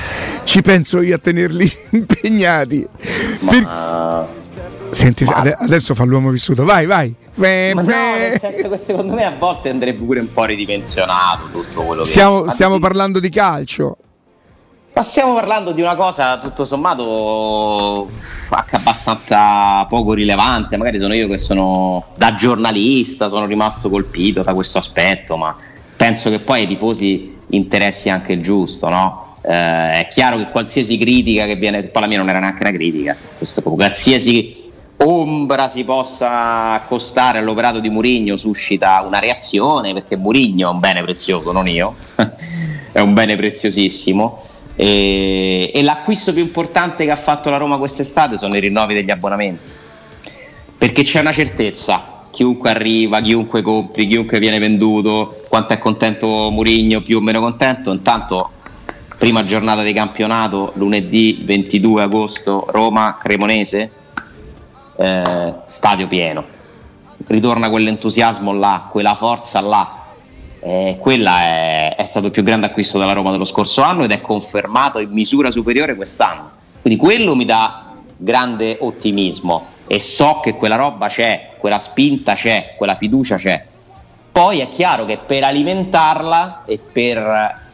Ci 0.44 0.62
penso 0.62 1.00
io 1.02 1.14
a 1.14 1.18
tenerli 1.18 1.70
impegnati. 1.90 2.86
Ma... 3.40 3.50
Per... 3.50 4.37
Senti, 4.98 5.24
Ma... 5.24 5.54
adesso 5.58 5.94
fa 5.94 6.02
l'uomo 6.02 6.30
vissuto, 6.30 6.64
vai, 6.64 6.84
vai. 6.84 7.14
Fe, 7.30 7.72
no, 7.72 7.84
senso 7.84 8.68
che 8.68 8.78
secondo 8.78 9.14
me 9.14 9.24
a 9.24 9.32
volte 9.38 9.68
andrebbe 9.68 10.02
pure 10.02 10.18
un 10.18 10.32
po' 10.32 10.44
ridimensionato 10.44 11.48
tutto 11.52 11.82
quello 11.82 12.02
che 12.02 12.08
Stiamo, 12.08 12.50
stiamo 12.50 12.74
di... 12.74 12.80
parlando 12.80 13.20
di 13.20 13.28
calcio. 13.28 13.96
Ma 14.92 15.02
stiamo 15.02 15.34
parlando 15.34 15.70
di 15.70 15.80
una 15.82 15.94
cosa 15.94 16.40
tutto 16.40 16.64
sommato 16.66 18.10
abbastanza 18.48 19.84
poco 19.84 20.14
rilevante. 20.14 20.76
Magari 20.76 20.98
sono 20.98 21.14
io 21.14 21.28
che 21.28 21.38
sono 21.38 22.06
da 22.16 22.34
giornalista, 22.34 23.28
sono 23.28 23.46
rimasto 23.46 23.88
colpito 23.88 24.42
da 24.42 24.52
questo 24.52 24.78
aspetto, 24.78 25.36
ma 25.36 25.54
penso 25.96 26.28
che 26.28 26.40
poi 26.40 26.62
ai 26.62 26.66
tifosi 26.66 27.36
interessi 27.50 28.08
anche 28.08 28.32
il 28.32 28.42
giusto, 28.42 28.88
no? 28.88 29.36
Eh, 29.42 29.50
è 30.00 30.08
chiaro 30.10 30.38
che 30.38 30.48
qualsiasi 30.50 30.98
critica 30.98 31.46
che 31.46 31.54
viene, 31.54 31.84
poi 31.84 32.02
la 32.02 32.08
mia 32.08 32.18
non 32.18 32.28
era 32.28 32.40
neanche 32.40 32.62
una 32.62 32.72
critica, 32.72 33.16
questo, 33.38 33.62
qualsiasi 33.62 34.57
ombra 35.00 35.68
si 35.68 35.84
possa 35.84 36.72
accostare 36.72 37.38
all'operato 37.38 37.78
di 37.78 37.88
Murigno 37.88 38.36
suscita 38.36 39.02
una 39.06 39.18
reazione 39.18 39.92
perché 39.92 40.16
Murigno 40.16 40.68
è 40.68 40.72
un 40.72 40.80
bene 40.80 41.02
prezioso, 41.02 41.52
non 41.52 41.68
io, 41.68 41.94
è 42.92 43.00
un 43.00 43.14
bene 43.14 43.36
preziosissimo. 43.36 44.46
E, 44.74 45.70
e, 45.74 45.82
l'acquisto 45.82 46.32
più 46.32 46.42
importante 46.42 47.04
che 47.04 47.10
ha 47.10 47.16
fatto 47.16 47.50
la 47.50 47.56
Roma 47.56 47.78
quest'estate 47.78 48.38
sono 48.38 48.56
i 48.56 48.60
rinnovi 48.60 48.94
degli 48.94 49.10
abbonamenti. 49.10 49.72
Perché 50.76 51.02
c'è 51.02 51.20
una 51.20 51.32
certezza, 51.32 52.26
chiunque 52.30 52.70
arriva, 52.70 53.20
chiunque 53.20 53.62
compri, 53.62 54.06
chiunque 54.06 54.38
viene 54.38 54.60
venduto, 54.60 55.42
quanto 55.48 55.72
è 55.72 55.78
contento 55.78 56.50
Murigno, 56.50 57.02
più 57.02 57.18
o 57.18 57.20
meno 57.20 57.40
contento, 57.40 57.92
intanto 57.92 58.50
prima 59.16 59.44
giornata 59.44 59.82
di 59.82 59.92
campionato 59.92 60.70
lunedì 60.76 61.40
22 61.42 62.02
agosto 62.02 62.66
Roma 62.70 63.18
Cremonese 63.20 63.90
eh, 64.98 65.54
stadio 65.64 66.06
pieno. 66.08 66.44
Ritorna 67.26 67.70
quell'entusiasmo 67.70 68.52
là, 68.52 68.88
quella 68.90 69.14
forza 69.14 69.60
là. 69.60 69.94
Eh, 70.60 70.96
quella 70.98 71.40
è, 71.40 71.94
è, 71.96 72.04
stato 72.04 72.26
il 72.26 72.32
più 72.32 72.42
grande 72.42 72.66
acquisto 72.66 72.98
della 72.98 73.12
Roma 73.12 73.30
dello 73.30 73.44
scorso 73.44 73.82
anno 73.82 74.02
ed 74.02 74.10
è 74.10 74.20
confermato 74.20 74.98
in 74.98 75.10
misura 75.10 75.50
superiore 75.50 75.94
quest'anno. 75.94 76.50
Quindi 76.80 76.98
quello 76.98 77.36
mi 77.36 77.44
dà 77.44 77.92
grande 78.16 78.76
ottimismo 78.80 79.66
e 79.86 80.00
so 80.00 80.40
che 80.42 80.54
quella 80.54 80.74
roba 80.74 81.06
c'è, 81.06 81.52
quella 81.58 81.78
spinta 81.78 82.34
c'è, 82.34 82.74
quella 82.76 82.96
fiducia 82.96 83.36
c'è. 83.36 83.64
Poi 84.32 84.58
è 84.58 84.68
chiaro 84.68 85.04
che 85.04 85.18
per 85.24 85.44
alimentarla 85.44 86.64
e 86.66 86.78
per 86.78 87.66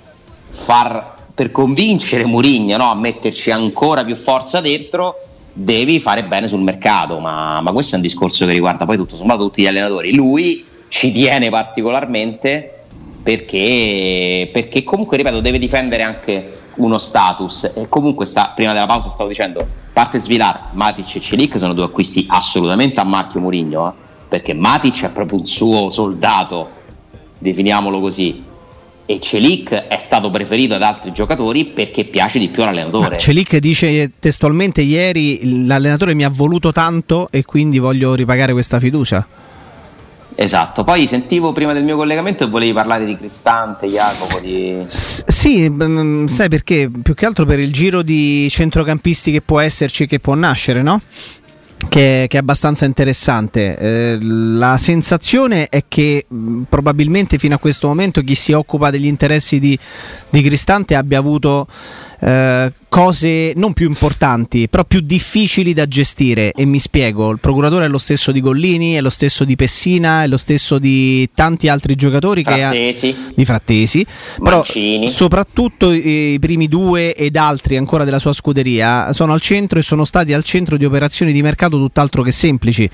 far 0.51 1.13
per 1.35 1.51
convincere 1.51 2.25
Murigno 2.25 2.77
no, 2.77 2.91
a 2.91 2.95
metterci 2.95 3.51
ancora 3.51 4.05
più 4.05 4.15
forza 4.15 4.61
dentro 4.61 5.24
devi 5.55 6.01
fare 6.01 6.25
bene 6.25 6.49
sul 6.49 6.61
mercato, 6.61 7.21
ma, 7.21 7.61
ma, 7.61 7.73
questo 7.73 7.95
è 7.95 7.97
un 7.97 8.03
discorso 8.03 8.45
che 8.45 8.53
riguarda 8.53 8.85
poi 8.85 8.97
tutto 8.97 9.17
sommato 9.17 9.45
tutti 9.45 9.63
gli 9.63 9.67
allenatori. 9.67 10.15
Lui 10.15 10.65
ci 10.89 11.13
tiene 11.13 11.49
particolarmente 11.49 12.85
perché, 13.23 14.51
perché 14.53 14.83
comunque, 14.83 15.17
ripeto, 15.17 15.41
deve 15.41 15.59
difendere 15.59 16.03
anche 16.03 16.59
uno 16.77 16.99
status 16.99 17.73
e 17.75 17.89
comunque 17.89 18.27
sta, 18.27 18.53
prima 18.55 18.73
della 18.73 18.87
pausa 18.87 19.09
stavo 19.09 19.29
dicendo 19.29 19.65
parte 19.93 20.19
Svilar, 20.19 20.71
Matic 20.73 21.15
e 21.15 21.21
Celic 21.21 21.57
sono 21.57 21.73
due 21.73 21.85
acquisti 21.85 22.27
assolutamente 22.29 22.99
a 22.99 23.05
marchio 23.05 23.39
Murigno 23.39 23.89
eh? 23.89 23.93
perché 24.29 24.55
Matic 24.55 25.05
è 25.05 25.11
proprio 25.11 25.39
un 25.39 25.47
suo 25.47 25.91
soldato 25.91 26.69
definiamolo 27.39 28.01
così 28.01 28.43
e 29.07 29.21
Celic 29.21 29.71
è 29.71 29.99
stato 29.99 30.31
preferito 30.31 30.79
da 30.79 30.89
altri 30.89 31.13
giocatori 31.13 31.67
perché 31.67 32.05
piace 32.05 32.39
di 32.39 32.49
più 32.49 32.63
all'allenatore. 32.63 33.11
Ma 33.11 33.17
Celic 33.17 33.57
dice 33.59 34.13
testualmente 34.19 34.81
ieri 34.81 35.67
l'allenatore 35.67 36.15
mi 36.15 36.25
ha 36.25 36.31
voluto 36.31 36.73
tanto 36.73 37.29
e 37.31 37.45
quindi 37.45 37.79
voglio 37.79 38.15
ripagare 38.15 38.53
questa 38.53 38.79
fiducia. 38.79 39.27
Esatto, 40.37 40.83
poi 40.83 41.07
sentivo 41.07 41.53
prima 41.53 41.73
del 41.73 41.85
mio 41.85 41.97
collegamento 41.97 42.45
e 42.45 42.49
volevi 42.49 42.73
parlare 42.73 43.05
di 43.05 43.17
Cristante, 43.17 43.87
Jacopo. 43.87 44.41
Di... 44.41 44.83
S- 44.87 45.23
sì, 45.29 45.71
b- 45.71 46.27
sai 46.27 46.49
perché? 46.49 46.91
Più 47.03 47.15
che 47.15 47.27
altro 47.27 47.45
per 47.45 47.61
il 47.61 47.73
giro 47.73 48.03
di 48.03 48.49
centrocampisti 48.51 49.31
che 49.31 49.43
può 49.43 49.61
esserci, 49.61 50.07
che 50.07 50.19
può 50.19 50.35
nascere, 50.35 50.83
no? 50.83 51.01
Che, 51.77 52.27
che, 52.29 52.37
è 52.37 52.41
abbastanza 52.41 52.87
interessante. 52.87 53.77
Eh, 53.77 54.19
la 54.21 54.77
sensazione 54.79 55.69
è 55.69 55.85
che 55.87 56.25
mh, 56.27 56.63
probabilmente 56.69 57.39
fino 57.39 57.55
a 57.55 57.59
questo 57.59 57.89
momento 57.89 58.23
chi 58.23 58.35
si 58.35 58.53
occupa 58.53 58.91
degli 58.91 59.07
interessi 59.07 59.59
di, 59.59 59.79
di 60.29 60.43
Cristante 60.43 60.95
abbia 60.95 61.19
avuto 61.19 61.67
eh, 62.21 62.73
cose 62.89 63.53
non 63.57 63.73
più 63.73 63.89
importanti, 63.89 64.69
però 64.69 64.85
più 64.85 65.01
difficili 65.01 65.73
da 65.73 65.87
gestire. 65.87 66.53
E 66.53 66.65
mi 66.65 66.79
spiego: 66.79 67.31
il 67.31 67.39
procuratore 67.39 67.87
è 67.87 67.89
lo 67.89 67.99
stesso 67.99 68.33
di 68.33 68.41
Gollini, 68.41 68.95
è 68.95 69.01
lo 69.01 69.11
stesso 69.11 69.45
di 69.45 69.57
Pessina, 69.57 70.23
è 70.23 70.27
lo 70.27 70.37
stesso 70.37 70.79
di 70.79 71.29
tanti 71.35 71.69
altri 71.69 71.95
giocatori 71.95 72.43
Frattesi. 72.43 73.13
che 73.13 73.17
ha, 73.17 73.33
di 73.35 73.45
Frattesi. 73.45 74.07
Mancini. 74.39 74.99
Però 74.99 75.11
soprattutto 75.11 75.93
i 75.93 76.37
primi 76.41 76.69
due 76.69 77.15
ed 77.15 77.37
altri 77.37 77.77
ancora 77.77 78.05
della 78.05 78.19
sua 78.19 78.33
scuderia 78.33 79.13
sono 79.13 79.33
al 79.33 79.41
centro 79.41 79.79
e 79.79 79.83
sono 79.83 80.05
stati 80.05 80.33
al 80.33 80.43
centro 80.43 80.77
di 80.77 80.85
operazioni 80.85 81.33
di 81.33 81.43
mercato 81.43 81.79
tutt'altro 81.79 82.23
che 82.23 82.33
semplici. 82.33 82.89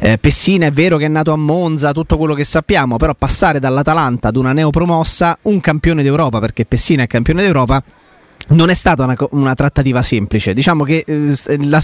Eh, 0.00 0.18
Pessina 0.18 0.66
è 0.66 0.70
vero 0.70 0.96
che 0.96 1.04
è 1.04 1.08
nato 1.08 1.32
a 1.32 1.36
Monza, 1.36 1.92
tutto 1.92 2.16
quello 2.16 2.34
che 2.34 2.44
sappiamo, 2.44 2.96
però 2.96 3.14
passare 3.14 3.60
dall'Atalanta 3.60 4.28
ad 4.28 4.36
una 4.36 4.52
neopromossa, 4.52 5.38
un 5.42 5.60
campione 5.60 6.02
d'Europa, 6.02 6.40
perché 6.40 6.64
Pessina 6.64 7.04
è 7.04 7.06
campione 7.06 7.42
d'Europa 7.42 7.82
non 8.48 8.70
è 8.70 8.74
stata 8.74 9.04
una, 9.04 9.16
una, 9.30 9.54
trattativa 9.54 10.02
semplice. 10.02 10.54
Diciamo 10.54 10.84
che 10.84 11.04
eh, 11.06 11.66
la, 11.66 11.80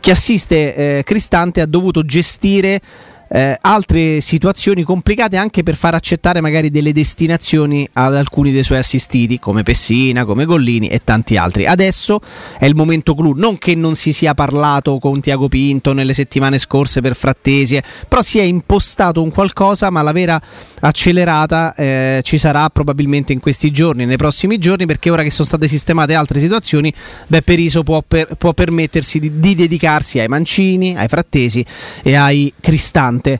chi 0.00 0.10
assiste 0.10 0.74
eh, 0.74 1.02
Cristante 1.04 1.60
ha 1.60 1.66
dovuto 1.66 2.04
gestire 2.04 2.80
eh, 3.28 3.56
altre 3.60 4.20
situazioni 4.20 4.82
complicate 4.82 5.36
anche 5.36 5.62
per 5.62 5.76
far 5.76 5.94
accettare 5.94 6.40
magari 6.40 6.70
delle 6.70 6.92
destinazioni 6.92 7.88
ad 7.92 8.14
alcuni 8.14 8.52
dei 8.52 8.62
suoi 8.62 8.78
assistiti 8.78 9.38
come 9.38 9.62
Pessina, 9.62 10.24
come 10.24 10.44
Gollini 10.44 10.88
e 10.88 11.02
tanti 11.04 11.36
altri. 11.36 11.66
Adesso 11.66 12.20
è 12.58 12.64
il 12.64 12.74
momento 12.74 13.14
clou, 13.14 13.32
non 13.34 13.58
che 13.58 13.74
non 13.74 13.94
si 13.94 14.12
sia 14.12 14.34
parlato 14.34 14.98
con 14.98 15.20
Tiago 15.20 15.48
Pinto 15.48 15.92
nelle 15.92 16.14
settimane 16.14 16.58
scorse 16.58 17.00
per 17.00 17.14
Frattesi, 17.14 17.80
però 18.08 18.22
si 18.22 18.38
è 18.38 18.42
impostato 18.42 19.22
un 19.22 19.30
qualcosa, 19.30 19.90
ma 19.90 20.02
la 20.02 20.12
vera 20.12 20.40
accelerata 20.80 21.74
eh, 21.74 22.20
ci 22.22 22.38
sarà 22.38 22.68
probabilmente 22.70 23.32
in 23.32 23.40
questi 23.40 23.70
giorni, 23.70 24.06
nei 24.06 24.16
prossimi 24.16 24.58
giorni, 24.58 24.86
perché 24.86 25.10
ora 25.10 25.22
che 25.22 25.30
sono 25.30 25.46
state 25.46 25.68
sistemate 25.68 26.14
altre 26.14 26.40
situazioni, 26.40 26.92
Beppe 27.26 27.54
Riso 27.54 27.82
può, 27.82 28.02
per, 28.06 28.36
può 28.38 28.54
permettersi 28.54 29.18
di, 29.18 29.38
di 29.38 29.54
dedicarsi 29.54 30.18
ai 30.18 30.28
Mancini, 30.28 30.96
ai 30.96 31.08
Frattesi 31.08 31.64
e 32.02 32.14
ai 32.14 32.52
Cristanti 32.60 33.17
importante. 33.18 33.38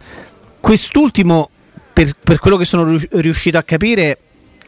Quest'ultimo, 0.60 1.48
per, 1.92 2.12
per 2.22 2.38
quello 2.38 2.56
che 2.56 2.64
sono 2.64 2.98
riuscito 3.12 3.56
a 3.56 3.62
capire, 3.62 4.18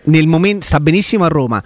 momento, 0.05 0.65
sta 0.65 0.81
benissimo 0.81 1.25
a 1.25 1.29
Roma. 1.29 1.63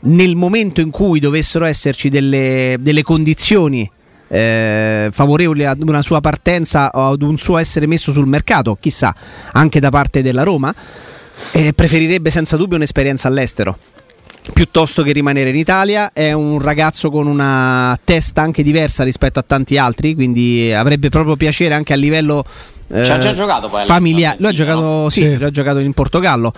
Nel 0.00 0.34
momento 0.34 0.80
in 0.80 0.90
cui 0.90 1.20
dovessero 1.20 1.64
esserci 1.64 2.08
delle, 2.08 2.76
delle 2.80 3.02
condizioni 3.02 3.90
eh, 4.28 5.08
favorevoli 5.12 5.64
ad 5.64 5.82
una 5.82 6.02
sua 6.02 6.20
partenza 6.20 6.90
o 6.90 7.12
ad 7.12 7.22
un 7.22 7.36
suo 7.38 7.58
essere 7.58 7.86
messo 7.86 8.12
sul 8.12 8.26
mercato, 8.26 8.76
chissà, 8.80 9.14
anche 9.52 9.80
da 9.80 9.90
parte 9.90 10.22
della 10.22 10.42
Roma, 10.42 10.74
eh, 11.52 11.72
preferirebbe 11.72 12.30
senza 12.30 12.56
dubbio 12.56 12.76
un'esperienza 12.76 13.28
all'estero 13.28 13.78
piuttosto 14.52 15.02
che 15.02 15.12
rimanere 15.12 15.50
in 15.50 15.56
Italia. 15.56 16.12
È 16.12 16.32
un 16.32 16.60
ragazzo 16.60 17.08
con 17.08 17.26
una 17.26 17.98
testa 18.04 18.42
anche 18.42 18.62
diversa 18.62 19.04
rispetto 19.04 19.38
a 19.38 19.44
tanti 19.46 19.78
altri, 19.78 20.14
quindi 20.14 20.72
avrebbe 20.72 21.08
proprio 21.08 21.36
piacere 21.36 21.74
anche 21.74 21.92
a 21.92 21.96
livello 21.96 22.44
ci 22.88 23.10
ha 23.10 23.18
già 23.18 23.34
giocato 23.34 23.68
poi 23.68 23.84
familiare. 23.84 24.36
Lui 24.38 24.48
ha 24.48 24.52
giocato, 24.52 24.80
no? 24.80 25.08
sì, 25.10 25.22
sì. 25.22 25.36
Lui 25.36 25.44
ha 25.44 25.50
giocato 25.50 25.78
in 25.78 25.92
Portogallo 25.92 26.52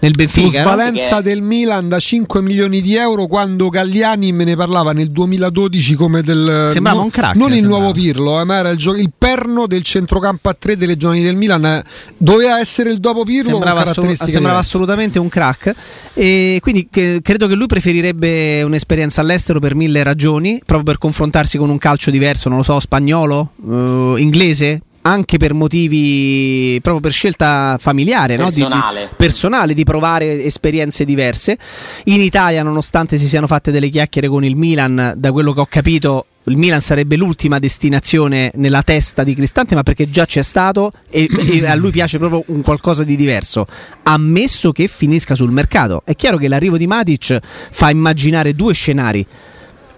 nel 0.00 0.10
Benfica. 0.12 0.62
Plusvalenza 0.62 1.16
no? 1.16 1.22
del 1.22 1.40
Milan 1.42 1.88
da 1.88 1.98
5 1.98 2.42
milioni 2.42 2.80
di 2.80 2.96
euro 2.96 3.26
quando 3.26 3.68
Galliani 3.68 4.32
me 4.32 4.44
ne 4.44 4.56
parlava 4.56 4.92
nel 4.92 5.10
2012 5.10 5.94
come 5.94 6.22
del 6.22 6.68
sembrava 6.72 6.98
no, 6.98 7.04
un 7.04 7.10
crack. 7.10 7.36
Non 7.36 7.48
il 7.52 7.60
sembrava. 7.60 7.78
nuovo 7.78 7.92
Pirlo, 7.92 8.40
eh, 8.40 8.44
ma 8.44 8.56
era 8.56 8.70
il, 8.70 8.76
gio- 8.76 8.96
il, 8.96 9.12
perno 9.16 9.66
del 9.66 9.82
centrocampo 9.82 10.48
a 10.48 10.56
3 10.58 10.76
delle 10.76 10.96
giovani 10.96 11.22
del 11.22 11.36
Milan. 11.36 11.64
Eh, 11.64 11.82
doveva 12.16 12.58
essere 12.58 12.90
il 12.90 12.98
dopo 12.98 13.22
Pirlo. 13.22 13.52
Sembrava, 13.52 13.82
assol- 13.82 14.16
sembrava 14.16 14.58
assolutamente 14.58 15.18
un 15.18 15.28
crack. 15.28 15.74
E 16.14 16.58
quindi 16.60 16.88
che, 16.90 17.20
credo 17.22 17.46
che 17.46 17.54
lui 17.54 17.66
preferirebbe 17.66 18.62
un'esperienza 18.62 19.20
all'estero 19.20 19.60
per 19.60 19.76
mille 19.76 20.02
ragioni, 20.02 20.60
proprio 20.64 20.82
per 20.82 20.98
confrontarsi 20.98 21.58
con 21.58 21.70
un 21.70 21.78
calcio 21.78 22.10
diverso, 22.10 22.48
non 22.48 22.58
lo 22.58 22.64
so, 22.64 22.80
spagnolo, 22.80 23.52
uh, 23.62 24.16
inglese 24.16 24.82
anche 25.08 25.38
per 25.38 25.54
motivi 25.54 26.78
proprio 26.82 27.00
per 27.00 27.12
scelta 27.12 27.76
familiare, 27.80 28.36
personale. 28.36 29.00
No? 29.00 29.06
Di, 29.06 29.10
di, 29.10 29.16
personale, 29.16 29.74
di 29.74 29.84
provare 29.84 30.44
esperienze 30.44 31.04
diverse. 31.04 31.58
In 32.04 32.20
Italia, 32.20 32.62
nonostante 32.62 33.16
si 33.16 33.26
siano 33.26 33.46
fatte 33.46 33.70
delle 33.70 33.88
chiacchiere 33.88 34.28
con 34.28 34.44
il 34.44 34.56
Milan, 34.56 35.14
da 35.16 35.32
quello 35.32 35.52
che 35.52 35.60
ho 35.60 35.66
capito, 35.68 36.26
il 36.44 36.56
Milan 36.56 36.80
sarebbe 36.80 37.16
l'ultima 37.16 37.58
destinazione 37.58 38.52
nella 38.54 38.82
testa 38.82 39.24
di 39.24 39.34
Cristante, 39.34 39.74
ma 39.74 39.82
perché 39.82 40.10
già 40.10 40.26
c'è 40.26 40.42
stato 40.42 40.92
e, 41.10 41.26
e, 41.28 41.66
a 41.66 41.74
lui 41.74 41.90
piace 41.90 42.18
proprio 42.18 42.42
un 42.48 42.62
qualcosa 42.62 43.04
di 43.04 43.16
diverso, 43.16 43.66
ammesso 44.04 44.72
che 44.72 44.88
finisca 44.88 45.34
sul 45.34 45.50
mercato. 45.50 46.02
È 46.04 46.14
chiaro 46.14 46.36
che 46.36 46.48
l'arrivo 46.48 46.76
di 46.76 46.86
Matic 46.86 47.38
fa 47.70 47.90
immaginare 47.90 48.54
due 48.54 48.74
scenari 48.74 49.26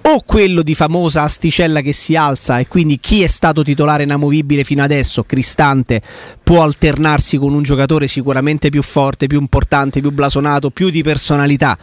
o 0.02 0.22
quello 0.24 0.62
di 0.62 0.74
famosa 0.74 1.22
asticella 1.22 1.80
che 1.82 1.92
si 1.92 2.16
alza 2.16 2.58
e 2.58 2.66
quindi 2.66 2.98
chi 2.98 3.22
è 3.22 3.26
stato 3.26 3.62
titolare 3.62 4.04
inamovibile 4.04 4.64
fino 4.64 4.82
adesso, 4.82 5.24
Cristante, 5.24 6.00
può 6.42 6.62
alternarsi 6.62 7.36
con 7.36 7.52
un 7.52 7.62
giocatore 7.62 8.06
sicuramente 8.06 8.70
più 8.70 8.82
forte, 8.82 9.26
più 9.26 9.38
importante, 9.38 10.00
più 10.00 10.10
blasonato, 10.10 10.70
più 10.70 10.90
di 10.90 11.02
personalità 11.02 11.76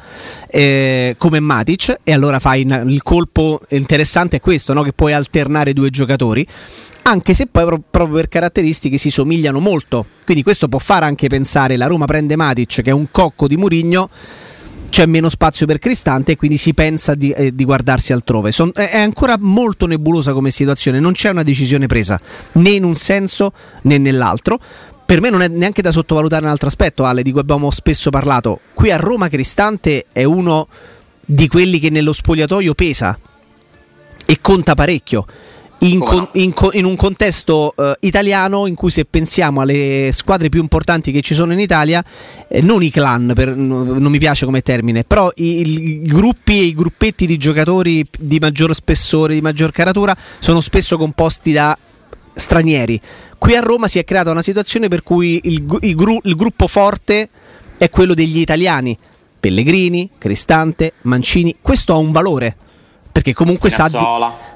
eh, 0.48 1.16
come 1.18 1.40
Matic 1.40 2.00
e 2.04 2.12
allora 2.12 2.40
fai 2.40 2.62
il 2.62 3.04
colpo 3.04 3.62
interessante 3.70 4.38
è 4.38 4.40
questo, 4.40 4.74
no? 4.74 4.82
che 4.82 4.94
puoi 4.94 5.14
alternare 5.14 5.74
due 5.74 5.90
giocatori 5.90 6.48
anche 7.04 7.34
se 7.34 7.48
poi 7.48 7.64
proprio 7.90 8.16
per 8.18 8.28
caratteristiche 8.28 8.98
si 8.98 9.10
somigliano 9.10 9.60
molto 9.60 10.06
quindi 10.26 10.44
questo 10.44 10.68
può 10.68 10.80
fare 10.80 11.06
anche 11.06 11.28
pensare 11.28 11.78
la 11.78 11.88
Roma 11.88 12.06
prende 12.06 12.36
Matic 12.36 12.82
che 12.82 12.90
è 12.90 12.94
un 12.94 13.08
cocco 13.12 13.48
di 13.48 13.56
Murigno 13.56 14.10
c'è 14.90 15.06
meno 15.06 15.30
spazio 15.30 15.66
per 15.66 15.80
Cristante 15.80 16.34
e 16.34 16.36
quindi 16.36 16.58
si 16.58 16.74
pensa 16.74 17.16
di, 17.16 17.32
eh, 17.32 17.54
di 17.54 17.66
guardarsi 17.66 18.14
altrove. 18.14 18.52
Son, 18.52 18.72
è 18.74 18.98
ancora 18.98 19.36
molto 19.40 19.86
nebulosa 19.86 20.34
come 20.34 20.50
situazione, 20.50 21.00
non 21.00 21.14
c'è 21.14 21.30
una 21.30 21.44
decisione 21.44 21.88
presa 21.88 22.20
né 22.54 22.70
in 22.70 22.84
un 22.84 22.96
senso 22.96 23.54
né 23.84 23.98
nell'altro. 23.98 24.60
Per 25.06 25.22
me 25.22 25.30
non 25.30 25.42
è 25.42 25.48
neanche 25.48 25.82
da 25.82 25.92
sottovalutare 25.92 26.44
un 26.44 26.52
altro 26.52 26.68
aspetto, 26.68 27.06
Ale, 27.06 27.22
di 27.22 27.32
cui 27.32 27.40
abbiamo 27.40 27.72
spesso 27.72 28.10
parlato. 28.10 28.60
Qui 28.74 28.92
a 28.92 28.98
Roma 28.98 29.30
Cristante 29.30 30.08
è 30.12 30.26
uno 30.26 30.68
di 31.24 31.48
quelli 31.48 31.80
che 31.80 31.90
nello 31.90 32.12
spogliatoio 32.12 32.74
pesa 32.74 33.18
e 34.26 34.40
conta 34.42 34.74
parecchio 34.74 35.26
in, 35.80 36.00
con, 36.00 36.28
in, 36.34 36.54
in, 36.72 36.86
un 36.86 36.96
contesto 36.96 37.74
uh, 37.76 37.92
italiano 38.00 38.66
in 38.66 38.74
cui 38.74 38.90
se 38.90 39.06
pensiamo 39.06 39.62
alle 39.62 40.10
squadre 40.12 40.50
più 40.50 40.62
importanti 40.62 41.12
che 41.12 41.22
ci 41.22 41.36
sono 41.36 41.54
in 41.54 41.60
Italia, 41.60 42.04
eh, 42.48 42.62
non 42.62 42.82
i 42.82 42.90
clan, 42.90 43.32
per, 43.36 43.56
non 43.56 44.04
mi 44.04 44.18
piace 44.18 44.46
come 44.46 44.62
termine, 44.62 45.04
però 45.04 45.32
i, 45.36 45.68
i, 45.68 46.02
gruppi 46.02 46.60
e 46.60 46.64
i 46.64 46.74
gruppetti 46.74 47.28
di 47.28 47.38
giocatori 47.38 48.06
di 48.18 48.40
maggior 48.40 48.74
spessore, 48.74 49.36
di 49.36 49.42
maggior 49.42 49.72
caratura, 49.72 50.16
sono 50.40 50.62
spesso 50.62 50.98
composti 50.98 51.52
da 51.52 51.78
stranieri. 52.34 53.00
Qui 53.38 53.56
a 53.56 53.62
Roma 53.62 53.88
si 53.88 54.00
è 54.00 54.04
creata 54.04 54.32
una 54.32 54.42
situazione 54.42 54.88
per 54.88 55.04
cui 55.04 55.40
il, 55.44 55.64
gru, 55.64 56.20
il 56.24 56.36
gruppo 56.36 56.68
forte 56.68 57.30
è 57.78 57.90
quello 57.92 58.16
degli 58.16 58.40
italiani. 58.40 58.98
Pellegrini, 59.40 60.10
Cristante, 60.18 60.94
Mancini, 61.02 61.58
questo 61.62 61.94
ha 61.94 61.98
un 61.98 62.12
valore 62.12 62.56
perché 63.18 63.34
comunque 63.34 63.72
sa 63.72 63.88
di, 63.88 63.98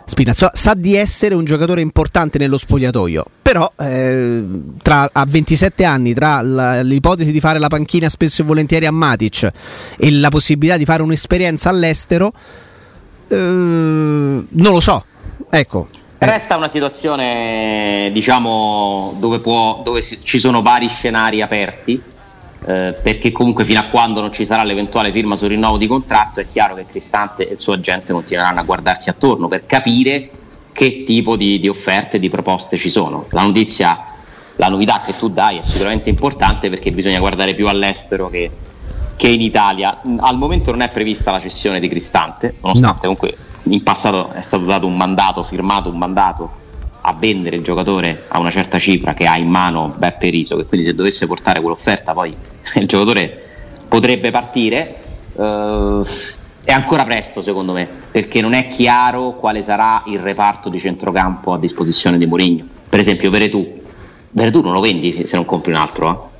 Spinazzola 0.05 0.51
sa 0.53 0.73
di 0.73 0.95
essere 0.95 1.35
un 1.35 1.45
giocatore 1.45 1.81
importante 1.81 2.37
nello 2.37 2.57
spogliatoio, 2.57 3.25
però 3.41 3.71
eh, 3.79 4.43
tra, 4.81 5.09
a 5.11 5.25
27 5.25 5.83
anni, 5.83 6.13
tra 6.13 6.41
l'ipotesi 6.81 7.31
di 7.31 7.39
fare 7.39 7.59
la 7.59 7.67
panchina 7.67 8.09
spesso 8.09 8.41
e 8.41 8.45
volentieri 8.45 8.85
a 8.85 8.91
Matic 8.91 9.51
e 9.97 10.11
la 10.11 10.29
possibilità 10.29 10.77
di 10.77 10.85
fare 10.85 11.01
un'esperienza 11.01 11.69
all'estero, 11.69 12.33
eh, 13.27 13.35
non 13.35 14.47
lo 14.49 14.79
so. 14.79 15.05
Ecco, 15.49 15.87
Resta 16.23 16.55
una 16.55 16.67
situazione, 16.67 18.11
diciamo, 18.13 19.15
dove, 19.19 19.39
può, 19.39 19.81
dove 19.83 20.03
ci 20.03 20.37
sono 20.37 20.61
vari 20.61 20.87
scenari 20.87 21.41
aperti 21.41 21.99
eh, 22.65 22.95
perché 23.01 23.31
comunque 23.31 23.65
fino 23.65 23.79
a 23.79 23.85
quando 23.85 24.21
non 24.21 24.31
ci 24.31 24.45
sarà 24.45 24.63
l'eventuale 24.63 25.11
firma 25.11 25.35
sul 25.35 25.49
rinnovo 25.49 25.77
di 25.77 25.87
contratto 25.87 26.41
è 26.41 26.45
chiaro 26.45 26.75
che 26.75 26.85
Cristante 26.85 27.49
e 27.49 27.53
il 27.53 27.59
suo 27.59 27.73
agente 27.73 28.13
continueranno 28.13 28.59
a 28.59 28.63
guardarsi 28.63 29.09
attorno 29.09 29.47
per 29.47 29.65
capire 29.65 30.29
che 30.71 31.03
tipo 31.03 31.35
di, 31.35 31.59
di 31.59 31.67
offerte 31.67 32.17
e 32.17 32.19
di 32.19 32.29
proposte 32.29 32.77
ci 32.77 32.89
sono. 32.89 33.25
La 33.31 33.41
notizia, 33.41 33.97
la 34.57 34.67
novità 34.67 35.01
che 35.03 35.17
tu 35.17 35.29
dai 35.29 35.57
è 35.57 35.63
sicuramente 35.63 36.09
importante 36.09 36.69
perché 36.69 36.91
bisogna 36.91 37.19
guardare 37.19 37.55
più 37.55 37.67
all'estero 37.67 38.29
che, 38.29 38.49
che 39.15 39.27
in 39.27 39.41
Italia. 39.41 39.99
Al 40.19 40.37
momento 40.37 40.71
non 40.71 40.81
è 40.81 40.89
prevista 40.89 41.31
la 41.31 41.39
cessione 41.39 41.79
di 41.79 41.87
Cristante, 41.87 42.55
nonostante 42.61 43.07
no. 43.07 43.15
comunque 43.15 43.35
in 43.63 43.83
passato 43.83 44.31
è 44.31 44.41
stato 44.41 44.65
dato 44.65 44.85
un 44.85 44.95
mandato, 44.95 45.43
firmato 45.43 45.89
un 45.89 45.97
mandato 45.97 46.59
a 47.01 47.13
vendere 47.13 47.55
il 47.55 47.63
giocatore 47.63 48.25
a 48.27 48.39
una 48.39 48.51
certa 48.51 48.79
cifra 48.79 49.13
che 49.13 49.25
ha 49.25 49.37
in 49.37 49.47
mano 49.47 49.93
Beppe 49.97 50.29
Riso, 50.29 50.55
che 50.55 50.65
quindi 50.65 50.85
se 50.85 50.93
dovesse 50.93 51.27
portare 51.27 51.59
quell'offerta 51.59 52.13
poi 52.13 52.33
il 52.75 52.87
giocatore 52.87 53.39
potrebbe 53.87 54.31
partire. 54.31 54.95
Uh, 55.33 56.05
è 56.63 56.71
ancora 56.71 57.03
presto 57.03 57.41
secondo 57.41 57.73
me, 57.73 57.87
perché 58.11 58.39
non 58.39 58.53
è 58.53 58.67
chiaro 58.67 59.31
quale 59.31 59.63
sarà 59.63 60.03
il 60.05 60.19
reparto 60.19 60.69
di 60.69 60.77
centrocampo 60.77 61.53
a 61.53 61.59
disposizione 61.59 62.17
di 62.17 62.25
Mourinho. 62.25 62.65
Per 62.87 62.99
esempio 62.99 63.29
Veretù, 63.29 63.81
Veretù 64.31 64.61
non 64.61 64.73
lo 64.73 64.79
vendi 64.79 65.25
se 65.25 65.35
non 65.35 65.45
compri 65.45 65.71
un 65.71 65.77
altro, 65.77 66.09
eh? 66.09 66.30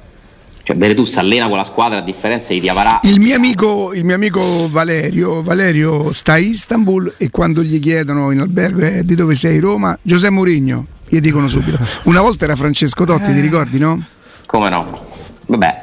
Cioè, 0.64 0.76
Veretù 0.76 1.06
si 1.06 1.18
allena 1.20 1.48
con 1.48 1.58
la 1.58 1.64
squadra 1.64 2.00
a 2.00 2.02
differenza 2.02 2.54
di 2.54 2.60
Diavarà. 2.60 3.00
Il 3.04 3.20
mio 3.20 3.36
amico, 3.36 3.94
il 3.94 4.04
mio 4.04 4.16
amico 4.16 4.70
Valerio, 4.70 5.42
Valerio 5.42 6.12
sta 6.14 6.34
a 6.34 6.38
Istanbul 6.38 7.14
e 7.18 7.30
quando 7.30 7.64
gli 7.64 7.80
chiedono 7.80 8.32
in 8.32 8.40
albergo 8.40 8.82
eh, 8.82 9.04
di 9.04 9.16
dove 9.16 9.36
sei 9.36 9.60
Roma, 9.60 9.98
Giuseppe 10.02 10.34
Mourinho, 10.34 10.86
gli 11.08 11.20
dicono 11.20 11.50
subito. 11.50 11.80
Una 12.04 12.22
volta 12.22 12.46
era 12.46 12.56
Francesco 12.56 13.06
Totti, 13.06 13.32
eh. 13.32 13.34
ti 13.34 13.40
ricordi, 13.40 13.80
no? 13.80 14.04
Come 14.46 14.70
no? 14.70 15.08
Vabbè, 15.48 15.82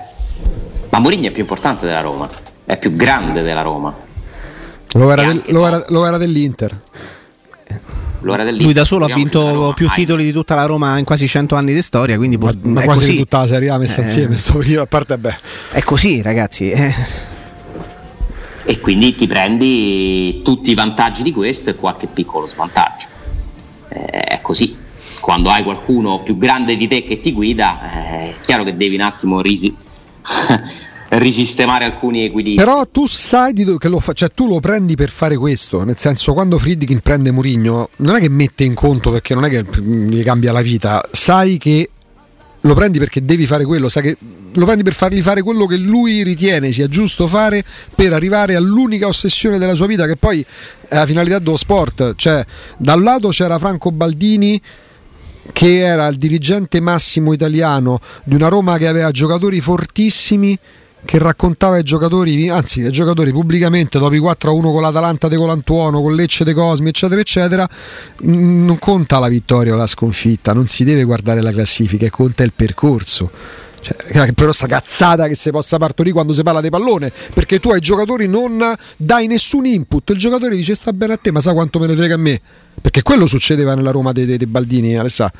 ma 0.90 0.98
Mourinho 1.00 1.26
è 1.26 1.30
più 1.32 1.42
importante 1.42 1.86
della 1.86 2.00
Roma, 2.00 2.28
è 2.64 2.78
più 2.78 2.94
grande 2.94 3.42
della 3.42 3.62
Roma. 3.62 3.94
Lo 4.92 5.12
era, 5.12 5.24
del, 5.24 5.42
lo, 5.48 5.66
era, 5.66 5.84
lo 5.88 6.06
era 6.06 6.16
dell'Inter. 6.16 6.78
Lui 8.20 8.72
da 8.72 8.84
solo 8.84 9.04
ha 9.04 9.14
vinto 9.14 9.72
più 9.76 9.88
titoli 9.90 10.24
di 10.24 10.32
tutta 10.32 10.54
la 10.54 10.64
Roma 10.64 10.98
in 10.98 11.04
quasi 11.04 11.28
100 11.28 11.54
anni 11.54 11.72
di 11.72 11.82
storia, 11.82 12.16
quindi 12.16 12.36
ma, 12.36 12.52
ma 12.62 12.82
quasi 12.82 13.06
così. 13.06 13.16
tutta 13.18 13.38
la 13.38 13.46
Serie 13.46 13.70
A 13.70 13.78
messa 13.78 14.00
eh. 14.00 14.04
insieme 14.04 14.36
sto 14.36 14.58
periodo, 14.58 14.82
a 14.82 14.86
parte 14.86 15.18
beh. 15.18 15.36
È 15.70 15.82
così, 15.82 16.20
ragazzi. 16.22 16.70
Eh. 16.70 16.94
E 18.64 18.80
quindi 18.80 19.14
ti 19.14 19.26
prendi 19.26 20.42
tutti 20.42 20.70
i 20.72 20.74
vantaggi 20.74 21.22
di 21.22 21.32
questo 21.32 21.70
e 21.70 21.74
qualche 21.76 22.06
piccolo 22.06 22.46
svantaggio. 22.46 23.06
Eh, 23.88 24.20
è 24.20 24.40
così. 24.42 24.76
Quando 25.20 25.50
hai 25.50 25.62
qualcuno 25.62 26.20
più 26.20 26.36
grande 26.36 26.76
di 26.76 26.88
te 26.88 27.04
che 27.04 27.20
ti 27.20 27.32
guida, 27.32 27.80
eh, 27.82 28.30
è 28.30 28.34
chiaro 28.42 28.64
che 28.64 28.76
devi 28.76 28.94
un 28.94 29.02
attimo 29.02 29.40
risi 29.40 29.74
risistemare 31.08 31.84
alcuni 31.84 32.24
equilibri. 32.24 32.62
Però 32.62 32.86
tu 32.86 33.06
sai 33.06 33.52
che 33.54 33.88
lo 33.88 34.00
fa, 34.00 34.12
cioè 34.12 34.30
tu 34.34 34.46
lo 34.46 34.60
prendi 34.60 34.94
per 34.94 35.10
fare 35.10 35.36
questo, 35.36 35.84
nel 35.84 35.96
senso 35.96 36.34
quando 36.34 36.58
Friedkin 36.58 37.00
prende 37.00 37.30
Murigno 37.30 37.90
non 37.96 38.16
è 38.16 38.20
che 38.20 38.28
mette 38.28 38.64
in 38.64 38.74
conto 38.74 39.10
perché 39.10 39.34
non 39.34 39.44
è 39.44 39.48
che 39.48 39.64
gli 39.80 40.22
cambia 40.22 40.52
la 40.52 40.60
vita, 40.60 41.06
sai 41.10 41.56
che 41.56 41.90
lo 42.62 42.74
prendi 42.74 42.98
perché 42.98 43.24
devi 43.24 43.46
fare 43.46 43.64
quello, 43.64 43.88
sai 43.88 44.02
che 44.02 44.16
lo 44.52 44.64
prendi 44.64 44.82
per 44.82 44.94
fargli 44.94 45.22
fare 45.22 45.42
quello 45.42 45.66
che 45.66 45.76
lui 45.76 46.22
ritiene 46.22 46.72
sia 46.72 46.88
giusto 46.88 47.26
fare 47.26 47.64
per 47.94 48.12
arrivare 48.12 48.56
all'unica 48.56 49.06
ossessione 49.06 49.58
della 49.58 49.74
sua 49.74 49.86
vita 49.86 50.06
che 50.06 50.16
poi 50.16 50.44
è 50.88 50.94
la 50.94 51.06
finalità 51.06 51.38
dello 51.38 51.56
sport, 51.56 52.14
cioè 52.16 52.44
da 52.76 52.94
un 52.94 53.02
lato 53.02 53.28
c'era 53.28 53.58
Franco 53.58 53.92
Baldini 53.92 54.60
che 55.52 55.78
era 55.78 56.06
il 56.08 56.16
dirigente 56.16 56.80
massimo 56.80 57.32
italiano 57.32 58.00
di 58.24 58.34
una 58.34 58.48
Roma 58.48 58.76
che 58.76 58.86
aveva 58.86 59.10
giocatori 59.10 59.60
fortissimi 59.60 60.58
che 61.04 61.18
raccontava 61.18 61.76
ai 61.76 61.82
giocatori, 61.82 62.48
anzi 62.48 62.82
ai 62.82 62.92
giocatori 62.92 63.32
pubblicamente 63.32 63.98
dopo 63.98 64.14
i 64.14 64.20
4-1 64.20 64.34
con 64.60 64.82
l'Atalanta 64.82 65.28
di 65.28 65.36
Colantuono, 65.36 66.02
con 66.02 66.14
Lecce 66.14 66.44
de 66.44 66.52
Cosmi, 66.54 66.88
eccetera, 66.88 67.20
eccetera, 67.20 67.68
non 68.22 68.78
conta 68.78 69.18
la 69.18 69.28
vittoria 69.28 69.74
o 69.74 69.76
la 69.76 69.86
sconfitta, 69.86 70.52
non 70.52 70.66
si 70.66 70.84
deve 70.84 71.04
guardare 71.04 71.40
la 71.40 71.52
classifica, 71.52 72.08
conta 72.10 72.42
il 72.42 72.52
percorso. 72.52 73.30
Cioè, 73.80 74.32
però 74.32 74.50
sta 74.50 74.66
cazzata 74.66 75.28
che 75.28 75.36
si 75.36 75.50
possa 75.50 75.78
partorire 75.78 76.12
quando 76.12 76.32
si 76.32 76.42
parla 76.42 76.60
di 76.60 76.68
pallone 76.68 77.12
perché 77.32 77.60
tu 77.60 77.70
ai 77.70 77.78
giocatori 77.78 78.26
non 78.26 78.60
dai 78.96 79.28
nessun 79.28 79.66
input 79.66 80.10
il 80.10 80.16
giocatore 80.16 80.56
dice 80.56 80.74
sta 80.74 80.92
bene 80.92 81.12
a 81.12 81.16
te 81.16 81.30
ma 81.30 81.38
sa 81.38 81.52
quanto 81.52 81.78
me 81.78 81.86
ne 81.86 81.94
frega 81.94 82.14
a 82.14 82.18
me 82.18 82.40
perché 82.82 83.02
quello 83.02 83.28
succedeva 83.28 83.76
nella 83.76 83.92
Roma 83.92 84.10
dei, 84.10 84.26
dei, 84.26 84.36
dei 84.36 84.48
Baldini 84.48 84.98
Alessà 84.98 85.32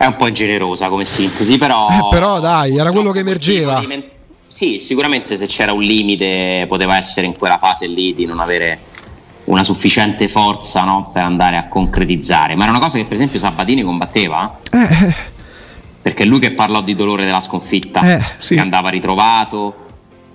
è 0.00 0.06
un 0.06 0.16
po' 0.16 0.28
ingenerosa 0.28 0.88
come 0.88 1.04
sintesi, 1.04 1.58
però... 1.58 1.86
Eh, 1.90 2.08
però 2.10 2.40
dai, 2.40 2.78
era 2.78 2.90
quello 2.90 3.10
che 3.10 3.18
emergeva. 3.18 3.84
Sì, 4.48 4.78
sicuramente 4.78 5.36
se 5.36 5.44
c'era 5.46 5.74
un 5.74 5.82
limite 5.82 6.64
poteva 6.66 6.96
essere 6.96 7.26
in 7.26 7.36
quella 7.36 7.58
fase 7.58 7.86
lì 7.86 8.14
di 8.14 8.24
non 8.24 8.40
avere 8.40 8.80
una 9.44 9.62
sufficiente 9.62 10.26
forza 10.26 10.84
no, 10.84 11.10
per 11.12 11.24
andare 11.24 11.58
a 11.58 11.68
concretizzare. 11.68 12.54
Ma 12.54 12.62
era 12.62 12.72
una 12.72 12.80
cosa 12.80 12.96
che 12.96 13.04
per 13.04 13.12
esempio 13.12 13.38
Sabatini 13.38 13.82
combatteva. 13.82 14.60
Eh. 14.72 15.14
Perché 16.00 16.22
è 16.22 16.26
lui 16.26 16.38
che 16.38 16.52
parlò 16.52 16.80
di 16.80 16.94
dolore 16.94 17.26
della 17.26 17.40
sconfitta, 17.40 18.00
eh, 18.00 18.24
sì. 18.38 18.54
che 18.54 18.60
andava 18.60 18.88
ritrovato, 18.88 19.79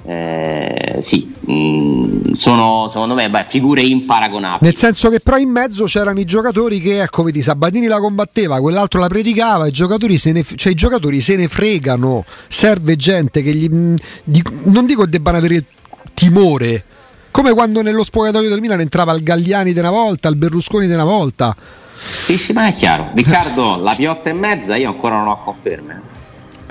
eh, 0.08 0.98
sì, 1.00 1.34
mh, 1.40 1.52
mm, 1.52 2.32
sono 2.34 2.88
secondo 2.88 3.16
me 3.16 3.30
beh, 3.30 3.46
figure 3.48 3.82
imparagonabili. 3.82 4.60
Nel 4.62 4.76
senso 4.76 5.10
che 5.10 5.20
però 5.20 5.38
in 5.38 5.50
mezzo 5.50 5.86
c'erano 5.86 6.20
i 6.20 6.26
giocatori 6.26 6.80
che, 6.80 7.02
ecco, 7.02 7.24
vedi, 7.24 7.42
Sabatini 7.42 7.88
la 7.88 8.00
combatteva, 8.00 8.60
quell'altro 8.60 9.00
la 9.00 9.08
predicava, 9.08 9.68
i 9.68 9.72
giocatori 9.72 10.18
se 10.18 10.32
ne, 10.32 10.44
cioè, 10.44 10.72
i 10.72 10.76
giocatori 10.76 11.22
se 11.22 11.36
ne 11.36 11.48
fregano, 11.48 12.24
serve 12.48 12.96
gente 12.96 13.42
che 13.42 13.54
gli, 13.54 13.68
mm, 13.68 13.96
di, 14.24 14.44
non 14.64 14.86
dico 14.86 15.08
debbano 15.08 15.38
avere 15.38 15.66
timore, 16.14 16.84
come 17.32 17.54
quando 17.54 17.82
nello 17.82 18.04
spogliatoio 18.04 18.48
del 18.48 18.62
Milan 18.62 18.80
entrava 18.82 19.12
il 19.14 19.24
Galliani 19.24 19.74
di 19.74 19.80
una 19.80 19.90
volta, 19.90 20.30
il 20.30 20.36
Berlusconi 20.36 20.86
di 20.86 20.94
una 20.94 21.04
volta. 21.04 21.56
Sì, 21.98 22.38
sì, 22.38 22.54
ma 22.54 22.68
è 22.68 22.74
chiaro. 22.74 23.10
Riccardo, 23.14 23.78
la 23.78 23.94
piotta 23.96 24.30
e 24.30 24.34
mezza 24.34 24.76
io 24.76 24.90
ancora 24.90 25.18
non 25.18 25.30
ho 25.30 25.44
conferme. 25.44 26.14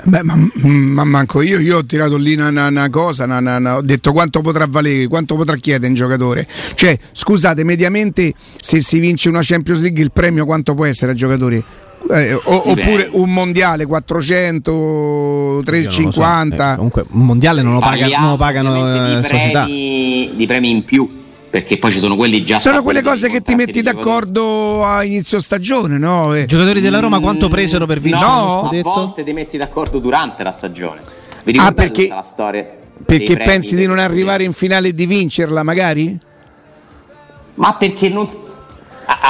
Beh, 0.07 0.21
ma, 0.21 0.37
ma, 0.61 1.03
manco 1.03 1.41
io, 1.41 1.59
io 1.59 1.77
ho 1.77 1.85
tirato 1.85 2.15
lì 2.15 2.35
una, 2.35 2.67
una 2.67 2.89
cosa, 2.91 3.23
una, 3.23 3.39
una, 3.39 3.77
ho 3.77 3.81
detto 3.81 4.11
quanto 4.11 4.41
potrà 4.41 4.67
valere, 4.69 5.07
quanto 5.07 5.35
potrà 5.35 5.55
chiedere 5.55 5.87
un 5.87 5.95
giocatore. 5.95 6.47
Cioè, 6.75 6.95
scusate, 7.11 7.63
mediamente 7.63 8.33
se 8.59 8.81
si 8.81 8.99
vince 8.99 9.29
una 9.29 9.39
Champions 9.41 9.81
League 9.81 10.03
il 10.03 10.11
premio 10.11 10.45
quanto 10.45 10.75
può 10.75 10.85
essere 10.85 11.13
a 11.13 11.15
giocatori? 11.15 11.63
Eh, 12.07 12.33
o, 12.33 12.69
oppure 12.69 13.09
un 13.13 13.33
mondiale 13.33 13.87
400 13.87 15.63
350 15.65 16.55
so. 16.55 16.71
eh, 16.71 16.75
comunque 16.75 17.05
un 17.09 17.25
mondiale 17.25 17.63
non 17.63 17.73
lo, 17.73 17.79
paga, 17.79 18.07
non 18.19 18.29
lo 18.29 18.35
pagano 18.35 18.73
di, 18.73 18.79
eh, 18.79 19.27
premi, 19.27 20.31
di 20.35 20.45
premi 20.45 20.69
in 20.69 20.83
più 20.83 21.09
perché 21.55 21.77
poi 21.77 21.93
ci 21.93 21.99
sono 21.99 22.17
quelli 22.17 22.43
già 22.43 22.57
sono 22.57 22.83
quelle 22.83 23.01
cose 23.01 23.29
che 23.29 23.39
ti 23.39 23.55
metti 23.55 23.81
d'accordo 23.81 24.83
a 24.83 25.05
inizio 25.05 25.39
stagione 25.39 25.97
no? 25.97 26.35
i 26.35 26.45
giocatori 26.45 26.81
della 26.81 26.99
Roma 26.99 27.21
quanto 27.21 27.47
presero 27.47 27.85
per 27.85 28.01
vincere 28.01 28.25
no, 28.25 28.69
a 28.69 28.81
volte 28.81 29.23
ti 29.23 29.31
metti 29.31 29.55
d'accordo 29.55 29.99
durante 29.99 30.43
la 30.43 30.51
stagione. 30.51 30.99
Vi 31.45 31.57
ah, 31.57 31.71
perché, 31.71 32.09
la 32.09 32.23
storia 32.23 32.69
perché 33.05 33.37
pensi 33.37 33.77
di 33.77 33.85
non 33.85 33.99
arrivare 33.99 34.43
in 34.43 34.51
finale 34.51 34.89
e 34.89 34.93
di 34.93 35.05
vincerla 35.05 35.63
magari? 35.63 36.19
ma 37.53 37.73
perché 37.75 38.09
non 38.09 38.27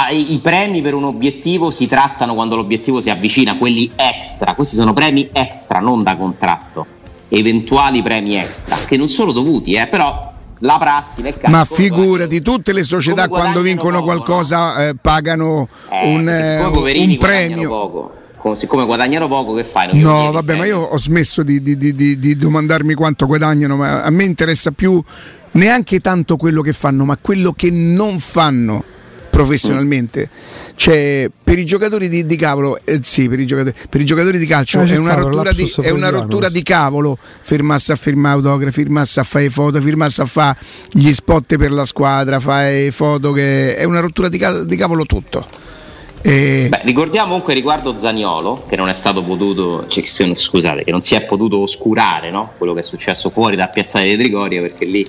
i 0.09 0.39
premi 0.39 0.81
per 0.81 0.95
un 0.95 1.03
obiettivo 1.03 1.69
si 1.69 1.85
trattano 1.85 2.33
quando 2.33 2.55
l'obiettivo 2.55 3.01
si 3.01 3.11
avvicina, 3.11 3.55
quelli 3.55 3.91
extra, 3.95 4.55
questi 4.55 4.75
sono 4.75 4.93
premi 4.93 5.29
extra, 5.31 5.79
non 5.79 6.01
da 6.01 6.15
contratto, 6.15 6.87
eventuali 7.29 8.01
premi 8.01 8.35
extra, 8.35 8.77
che 8.87 8.97
non 8.97 9.09
sono 9.09 9.31
dovuti, 9.31 9.73
eh, 9.73 9.85
però 9.85 10.33
la 10.59 10.77
prassi 10.79 11.21
nel 11.21 11.33
calcio. 11.37 11.49
Ma 11.49 11.65
figurati, 11.65 12.41
tutte 12.41 12.73
le 12.73 12.83
società 12.83 13.27
quando 13.27 13.61
vincono 13.61 13.99
poco, 13.99 14.05
qualcosa 14.05 14.75
no? 14.75 14.81
eh, 14.81 14.95
pagano 14.99 15.67
eh, 15.89 16.13
un, 16.13 16.29
eh, 16.29 16.63
un 16.63 17.17
premio. 17.17 17.69
Poco. 17.69 18.13
Siccome 18.53 18.85
guadagnano 18.85 19.27
poco, 19.27 19.55
che 19.55 19.63
fai? 19.63 19.87
Non 19.87 20.01
no, 20.01 20.31
vabbè, 20.31 20.55
ma 20.55 20.65
io 20.67 20.79
ho 20.81 20.97
smesso 20.99 21.41
di, 21.41 21.63
di, 21.63 21.75
di, 21.77 22.19
di, 22.19 22.37
domandarmi 22.37 22.93
quanto 22.93 23.25
guadagnano, 23.25 23.75
ma 23.75 24.03
a 24.03 24.09
me 24.11 24.23
interessa 24.23 24.69
più 24.69 25.03
neanche 25.53 25.99
tanto 25.99 26.37
quello 26.37 26.61
che 26.61 26.71
fanno, 26.71 27.05
ma 27.05 27.17
quello 27.19 27.53
che 27.53 27.71
non 27.71 28.19
fanno 28.19 28.83
professionalmente. 29.35 30.29
Cioè, 30.75 31.29
per 31.43 31.59
i 31.59 31.65
giocatori 31.65 32.07
di, 32.07 32.25
di 32.25 32.35
cavolo, 32.37 32.79
eh, 32.85 32.99
sì, 33.01 33.27
per 33.27 33.39
i 33.39 33.45
giocatori, 33.45 33.75
per 33.89 34.01
i 34.01 34.05
giocatori 34.05 34.37
di 34.37 34.45
calcio 34.45 34.79
eh, 34.81 34.93
è, 34.93 34.97
una 34.97 35.15
rottura 35.15 35.51
di, 35.51 35.73
è 35.81 35.89
una 35.89 36.09
rottura 36.09 36.49
di 36.49 36.63
cavolo 36.63 37.17
firmarsi 37.17 37.91
a 37.91 37.95
firmare 37.95 38.35
autografi, 38.35 38.71
firmarsi 38.71 39.19
a 39.19 39.23
fare 39.23 39.49
foto, 39.49 39.81
firmarsi 39.81 40.21
a 40.21 40.25
fare 40.25 40.57
gli 40.91 41.11
spot 41.11 41.57
per 41.57 41.71
la 41.71 41.85
squadra, 41.85 42.39
fare 42.39 42.91
foto 42.91 43.33
che 43.33 43.75
è 43.75 43.83
una 43.83 43.99
rottura 43.99 44.29
di, 44.29 44.41
di 44.65 44.75
cavolo 44.77 45.05
tutto. 45.05 45.45
E... 46.21 46.67
Beh, 46.69 46.79
ricordiamo 46.83 47.27
comunque 47.27 47.53
riguardo 47.53 47.95
Zaniolo 47.97 48.65
che 48.67 48.75
non 48.75 48.89
è 48.89 48.93
stato 48.93 49.21
potuto, 49.21 49.85
cioè, 49.87 50.33
scusate, 50.33 50.83
che 50.83 50.91
non 50.91 51.01
si 51.01 51.13
è 51.13 51.23
potuto 51.23 51.59
oscurare 51.59 52.31
no? 52.31 52.53
quello 52.57 52.73
che 52.73 52.79
è 52.79 52.83
successo 52.83 53.29
fuori 53.29 53.55
da 53.55 53.67
Piazzale 53.67 54.07
di 54.07 54.17
Trigoria 54.17 54.61
perché 54.61 54.85
lì 54.85 55.05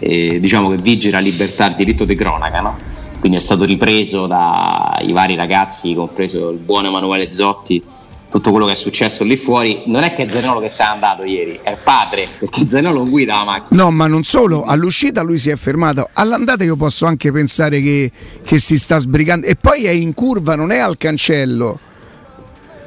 eh, 0.00 0.38
diciamo 0.40 0.68
che 0.70 0.76
vige 0.76 1.10
la 1.10 1.20
libertà, 1.20 1.68
il 1.68 1.76
diritto 1.76 2.04
di 2.04 2.14
cronaca. 2.14 2.60
No? 2.60 2.93
Quindi 3.24 3.40
è 3.40 3.42
stato 3.42 3.64
ripreso 3.64 4.26
dai 4.26 5.10
vari 5.12 5.34
ragazzi, 5.34 5.94
compreso 5.94 6.50
il 6.50 6.58
buon 6.58 6.84
Emanuele 6.84 7.30
Zotti, 7.30 7.82
tutto 8.30 8.50
quello 8.50 8.66
che 8.66 8.72
è 8.72 8.74
successo 8.74 9.24
lì 9.24 9.34
fuori, 9.38 9.84
non 9.86 10.02
è 10.02 10.12
che 10.12 10.24
è 10.24 10.28
Zanolo 10.28 10.60
che 10.60 10.68
se 10.68 10.82
n'è 10.82 10.90
andato 10.90 11.24
ieri, 11.24 11.58
è 11.62 11.70
il 11.70 11.78
padre, 11.82 12.28
perché 12.38 12.66
Zanolo 12.66 13.04
guida 13.04 13.36
la 13.36 13.44
macchina. 13.44 13.82
No, 13.82 13.90
ma 13.90 14.08
non 14.08 14.24
solo, 14.24 14.64
all'uscita 14.64 15.22
lui 15.22 15.38
si 15.38 15.48
è 15.48 15.56
fermato, 15.56 16.10
all'andata 16.12 16.64
io 16.64 16.76
posso 16.76 17.06
anche 17.06 17.32
pensare 17.32 17.80
che, 17.80 18.12
che 18.44 18.58
si 18.58 18.78
sta 18.78 18.98
sbrigando, 18.98 19.46
e 19.46 19.56
poi 19.56 19.86
è 19.86 19.90
in 19.90 20.12
curva, 20.12 20.54
non 20.54 20.70
è 20.70 20.76
al 20.76 20.98
cancello 20.98 21.80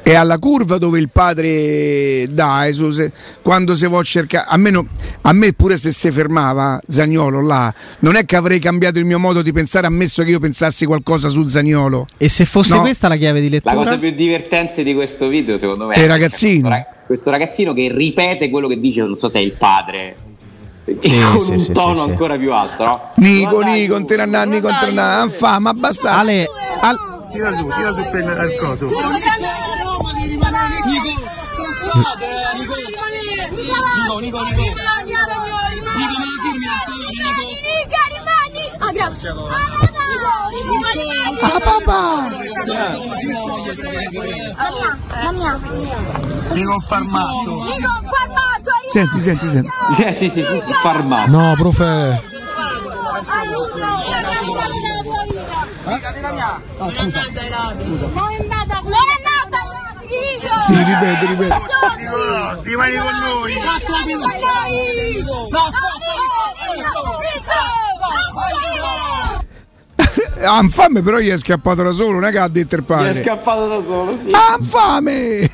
è 0.07 0.15
alla 0.15 0.37
curva 0.37 0.77
dove 0.77 0.99
il 0.99 1.09
padre 1.09 2.27
dà 2.29 2.65
se, 2.71 3.11
quando 3.41 3.75
si 3.75 3.87
può 3.87 4.01
cercare 4.03 4.45
a 4.47 4.55
me, 4.55 4.69
no, 4.69 4.87
a 5.23 5.33
me, 5.33 5.51
pure 5.51 5.75
se 5.75 5.91
si 5.91 6.09
fermava 6.11 6.79
Zagnolo 6.87 7.45
là 7.45 7.73
non 7.99 8.15
è 8.15 8.23
che 8.23 8.37
avrei 8.37 8.59
cambiato 8.59 8.99
il 8.99 9.05
mio 9.05 9.19
modo 9.19 9.41
di 9.41 9.51
pensare 9.51 9.85
ammesso 9.85 10.23
che 10.23 10.29
io 10.29 10.39
pensassi 10.39 10.85
qualcosa 10.85 11.27
su 11.27 11.45
Zagnolo 11.45 12.05
e 12.15 12.29
se 12.29 12.45
fosse 12.45 12.75
no. 12.75 12.81
questa 12.81 13.09
la 13.09 13.17
chiave 13.17 13.41
di 13.41 13.49
lettura? 13.49 13.75
la 13.75 13.83
cosa 13.83 13.97
più 13.97 14.11
divertente 14.11 14.81
di 14.83 14.93
questo 14.93 15.27
video 15.27 15.57
secondo 15.57 15.87
me 15.87 15.95
è, 15.95 15.99
il 15.99 16.07
ragazzino. 16.07 16.69
questo 17.05 17.29
ragazzino 17.29 17.73
che 17.73 17.91
ripete 17.93 18.49
quello 18.49 18.69
che 18.69 18.79
dice 18.79 19.01
non 19.01 19.15
so 19.15 19.27
se 19.27 19.39
è 19.39 19.41
il 19.41 19.53
padre 19.57 20.15
e 20.85 21.21
con 21.33 21.41
sì, 21.41 21.51
un 21.51 21.59
sì, 21.59 21.73
tono 21.73 22.03
sì, 22.05 22.09
ancora 22.09 22.37
più 22.37 22.53
alto 22.53 22.85
no? 22.85 23.11
Nico 23.15 23.59
Nico 23.59 23.93
non 23.95 24.07
te 24.07 24.15
ne 24.15 24.21
andare 24.21 24.61
contro 24.61 24.89
una 24.89 25.27
ma 25.59 25.73
basta. 25.73 26.13
Ale, 26.17 26.47
al... 26.79 27.16
tira 27.37 27.55
su 27.55 27.65
tira 27.69 27.93
su 27.93 27.99
il 28.43 28.57
coso 28.57 28.85
Nico, 30.87 31.11
stronzate, 31.43 32.27
Nico. 32.57 32.73
Nico, 32.75 34.19
Nico, 34.19 34.19
Nico. 34.19 34.21
Nico, 34.21 34.37
ma 34.37 34.49
firmi 34.49 34.81
la 34.81 34.95
storia, 34.97 35.71
Nico. 35.73 36.15
rimani. 38.09 38.63
Ah, 38.79 38.91
grazie. 38.91 39.29
Ah, 41.41 41.59
papà! 41.59 42.05
Nico 46.53 46.79
farmato. 46.79 47.63
Nico 47.65 47.91
farmato. 48.03 48.71
Senti, 48.89 49.19
senti, 49.19 49.47
senti. 49.49 49.69
Senti, 49.93 50.29
sì, 50.29 50.43
sì, 50.43 50.63
farmato. 50.81 51.29
No, 51.29 51.53
profe. 51.57 52.35
Oh, 55.87 56.91
scusa. 56.91 57.21
Non 57.21 58.31
è 58.31 58.39
andata, 58.41 58.81
non 58.83 58.91
è 58.91 59.17
sì, 60.67 60.73
ripete, 60.73 61.25
ripete. 61.27 61.55
Rimani 62.63 62.97
con 62.97 63.15
noi. 63.19 63.53
No, 65.49 65.69
Ha 68.09 69.46
infame 70.61 71.01
però 71.01 71.19
gli 71.19 71.29
è 71.29 71.37
scappato 71.37 71.83
da 71.83 71.91
solo, 71.91 72.13
non 72.13 72.25
è 72.25 72.31
che 72.31 72.39
ha 72.39 72.47
detto 72.47 72.75
il 72.75 72.83
padre. 72.83 73.11
Gli 73.11 73.15
è 73.15 73.21
scappato 73.23 73.67
da 73.67 73.81
solo, 73.81 74.17
sì. 74.17 74.31
Ha 74.31 74.55
infame! 74.59 75.49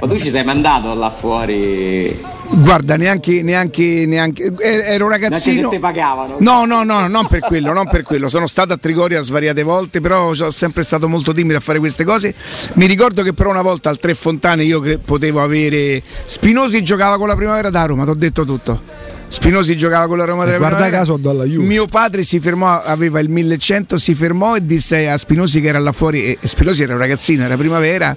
Ma 0.00 0.06
tu 0.06 0.18
ci 0.18 0.30
sei 0.30 0.44
mandato 0.44 0.94
là 0.94 1.10
fuori? 1.10 2.38
Guarda, 2.52 2.96
neanche, 2.96 3.42
neanche, 3.42 4.04
neanche 4.06 4.52
ero 4.58 5.04
un 5.04 5.10
ragazzino. 5.10 5.60
Neanche 5.60 5.78
pagavano. 5.78 6.36
No, 6.40 6.64
no, 6.64 6.82
no, 6.82 7.06
non 7.06 7.26
per 7.28 7.40
quello, 7.40 7.72
non 7.72 7.88
per 7.88 8.02
quello. 8.02 8.28
Sono 8.28 8.46
stato 8.46 8.72
a 8.72 8.76
Trigoria 8.76 9.20
svariate 9.20 9.62
volte, 9.62 10.00
però 10.00 10.34
sono 10.34 10.50
sempre 10.50 10.82
stato 10.82 11.08
molto 11.08 11.32
timido 11.32 11.58
a 11.58 11.60
fare 11.60 11.78
queste 11.78 12.04
cose. 12.04 12.34
Mi 12.74 12.86
ricordo 12.86 13.22
che 13.22 13.32
però 13.32 13.50
una 13.50 13.62
volta 13.62 13.88
al 13.88 13.98
Tre 13.98 14.14
Fontane 14.14 14.64
io 14.64 14.82
potevo 15.04 15.42
avere. 15.42 16.02
Spinosi 16.24 16.82
giocava 16.82 17.18
con 17.18 17.28
la 17.28 17.36
primavera 17.36 17.70
da 17.70 17.84
Roma, 17.84 18.04
ti 18.04 18.10
ho 18.10 18.14
detto 18.14 18.44
tutto. 18.44 18.99
Spinosi 19.30 19.76
giocava 19.76 20.08
con 20.08 20.18
la 20.18 20.24
Roma 20.24 20.44
della 20.44 20.58
Guarda 20.58 20.90
caso 20.90 21.16
dalla 21.16 21.44
Juve. 21.44 21.64
Mio 21.64 21.86
padre 21.86 22.24
si 22.24 22.40
fermò, 22.40 22.82
aveva 22.82 23.20
il 23.20 23.28
1100, 23.28 23.96
si 23.96 24.12
fermò 24.14 24.56
e 24.56 24.66
disse 24.66 25.08
a 25.08 25.16
Spinosi 25.16 25.60
che 25.60 25.68
era 25.68 25.78
là 25.78 25.92
fuori, 25.92 26.24
e 26.24 26.38
Spinosi 26.42 26.82
era 26.82 26.94
un 26.94 26.98
ragazzino, 26.98 27.44
era 27.44 27.56
primavera, 27.56 28.14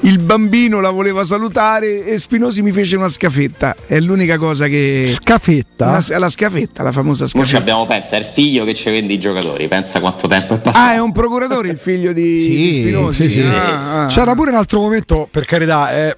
il 0.00 0.18
bambino 0.18 0.80
la 0.80 0.88
voleva 0.88 1.26
salutare 1.26 2.06
e 2.06 2.18
Spinosi 2.18 2.62
mi 2.62 2.72
fece 2.72 2.96
una 2.96 3.10
scafetta. 3.10 3.76
È 3.86 4.00
l'unica 4.00 4.38
cosa 4.38 4.66
che... 4.66 5.02
Scafetta? 5.04 5.88
Una, 5.88 6.18
la 6.18 6.28
scafetta, 6.30 6.82
la 6.82 6.92
famosa 6.92 7.26
scafetta. 7.26 7.52
Noi 7.52 7.60
abbiamo, 7.60 7.84
pensa, 7.84 8.16
è 8.16 8.20
il 8.20 8.26
figlio 8.32 8.64
che 8.64 8.72
ci 8.72 8.90
vende 8.90 9.12
i 9.12 9.18
giocatori, 9.18 9.68
pensa 9.68 10.00
quanto 10.00 10.26
tempo 10.26 10.54
è 10.54 10.58
passato. 10.58 10.86
Ah, 10.86 10.94
è 10.94 10.98
un 10.98 11.12
procuratore 11.12 11.68
il 11.68 11.76
figlio 11.76 12.14
di, 12.14 12.40
sì, 12.40 12.56
di 12.56 12.72
Spinosi? 12.72 13.22
Sì, 13.24 13.30
sì. 13.30 13.40
Ah, 13.42 14.04
ah. 14.04 14.06
C'era 14.06 14.34
pure 14.34 14.48
un 14.52 14.56
altro 14.56 14.80
momento, 14.80 15.28
per 15.30 15.44
carità, 15.44 15.90
è, 15.90 16.16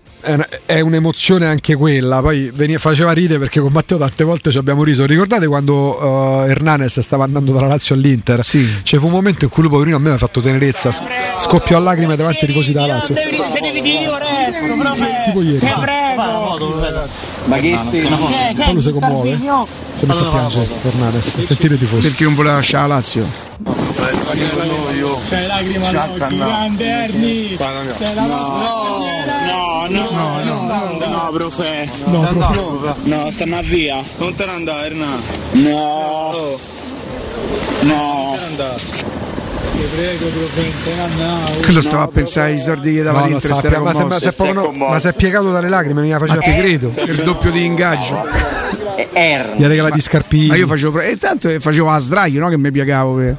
è 0.67 0.81
un'emozione 0.81 1.47
anche 1.47 1.75
quella, 1.75 2.21
poi 2.21 2.51
veniva, 2.55 2.79
faceva 2.79 3.13
ridere 3.13 3.39
perché 3.39 3.61
con 3.61 3.73
Matteo 3.73 3.99
tante 3.99 4.25
volte 4.25 4.51
ci 4.51 4.59
abbiamo 4.59 4.85
riso. 4.85 5.07
Ricordate 5.07 5.47
quando 5.47 5.99
uh, 5.99 6.47
Hernanes 6.47 7.01
stava 7.01 7.25
andando 7.25 7.53
dalla 7.53 7.67
Lazio 7.67 7.95
all'Inter? 7.95 8.45
Sì. 8.45 8.69
C'è 8.83 8.99
fu 8.99 9.07
un 9.07 9.13
momento 9.13 9.45
in 9.45 9.51
cui 9.51 9.63
lui 9.63 9.71
poverino 9.71 9.97
a 9.97 9.99
me 10.01 10.09
mi 10.09 10.15
ha 10.15 10.19
fatto 10.19 10.41
tenerezza, 10.41 10.91
scoppiò 11.39 11.79
a 11.79 11.81
lacrime 11.81 12.17
davanti 12.17 12.45
ai 12.45 12.47
tifosi 12.49 12.73
della 12.73 12.87
Lazio. 12.87 13.15
Tipo 15.25 15.43
ieri. 15.43 15.59
Che 15.59 15.75
prego. 15.81 16.07
Ma 17.45 17.59
che 17.59 17.79
Quello 18.65 18.81
si 18.81 18.91
commuove. 18.91 19.39
Si 19.95 20.07
mette 20.07 20.21
a 20.21 20.29
piangere 20.29 20.69
Hernanes. 20.83 21.41
Sentire 21.41 21.75
i 21.75 21.79
tifosi. 21.79 22.09
Perché 22.09 22.25
non 22.25 22.35
voleva 22.35 22.57
lasciare 22.57 22.89
la 22.89 22.95
Lazio? 22.95 23.88
C'è 25.29 25.47
lacrima 25.47 25.91
grande 25.91 26.87
Erni. 26.87 27.57
No, 28.15 29.87
no, 29.89 30.09
no, 30.11 30.43
no, 30.45 31.07
no, 31.07 31.31
profe. 31.33 31.89
No, 32.05 32.21
profe. 32.21 32.95
No, 33.03 33.31
stanno 33.31 33.61
via. 33.63 34.03
Non 34.19 34.35
te 34.37 34.45
ne 34.45 34.53
andare, 34.53 34.87
Erna. 34.87 35.07
No. 35.53 36.57
No. 37.81 38.37
Ti 39.77 39.85
prego, 39.95 40.27
profe, 40.27 41.61
Quello 41.63 41.81
stava 41.81 42.03
a 42.05 42.09
pensare 42.09 42.53
ai 42.53 42.61
soldi 42.61 42.95
che 42.95 43.03
dava 43.03 43.21
no, 43.21 43.27
l'Inter. 43.27 43.55
Sa, 43.55 43.81
ma, 43.81 43.93
ma, 43.93 44.99
si 44.99 45.09
è, 45.09 45.13
piegato 45.13 45.51
dalle 45.51 45.69
lacrime, 45.69 46.03
mi 46.03 46.11
faceva. 46.11 46.35
Ma 46.35 46.41
ti 46.41 46.55
credo, 46.55 46.93
il 47.05 47.23
doppio 47.25 47.51
di 47.51 47.65
ingaggio. 47.65 48.25
Erni. 49.13 49.59
Gli 49.59 49.65
ha 49.65 49.69
regalato 49.69 49.97
i 49.97 50.01
scarpini. 50.01 50.47
Ma 50.47 50.57
io 50.57 50.67
facevo. 50.67 51.01
E 51.01 51.17
tanto 51.19 51.49
facevo 51.59 51.91
a 51.91 51.99
sdraio, 51.99 52.41
no? 52.41 52.49
Che 52.49 52.59
mi 52.59 52.71
piegavo. 52.71 53.15
Per... 53.15 53.37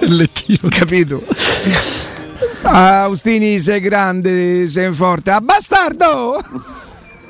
Il 0.00 0.16
lettino. 0.16 0.68
Capito? 0.68 1.22
Austini, 2.62 3.58
sei 3.60 3.80
grande, 3.80 4.68
sei 4.68 4.92
forte. 4.92 5.30
Ah, 5.30 5.40
bastardo! 5.40 6.38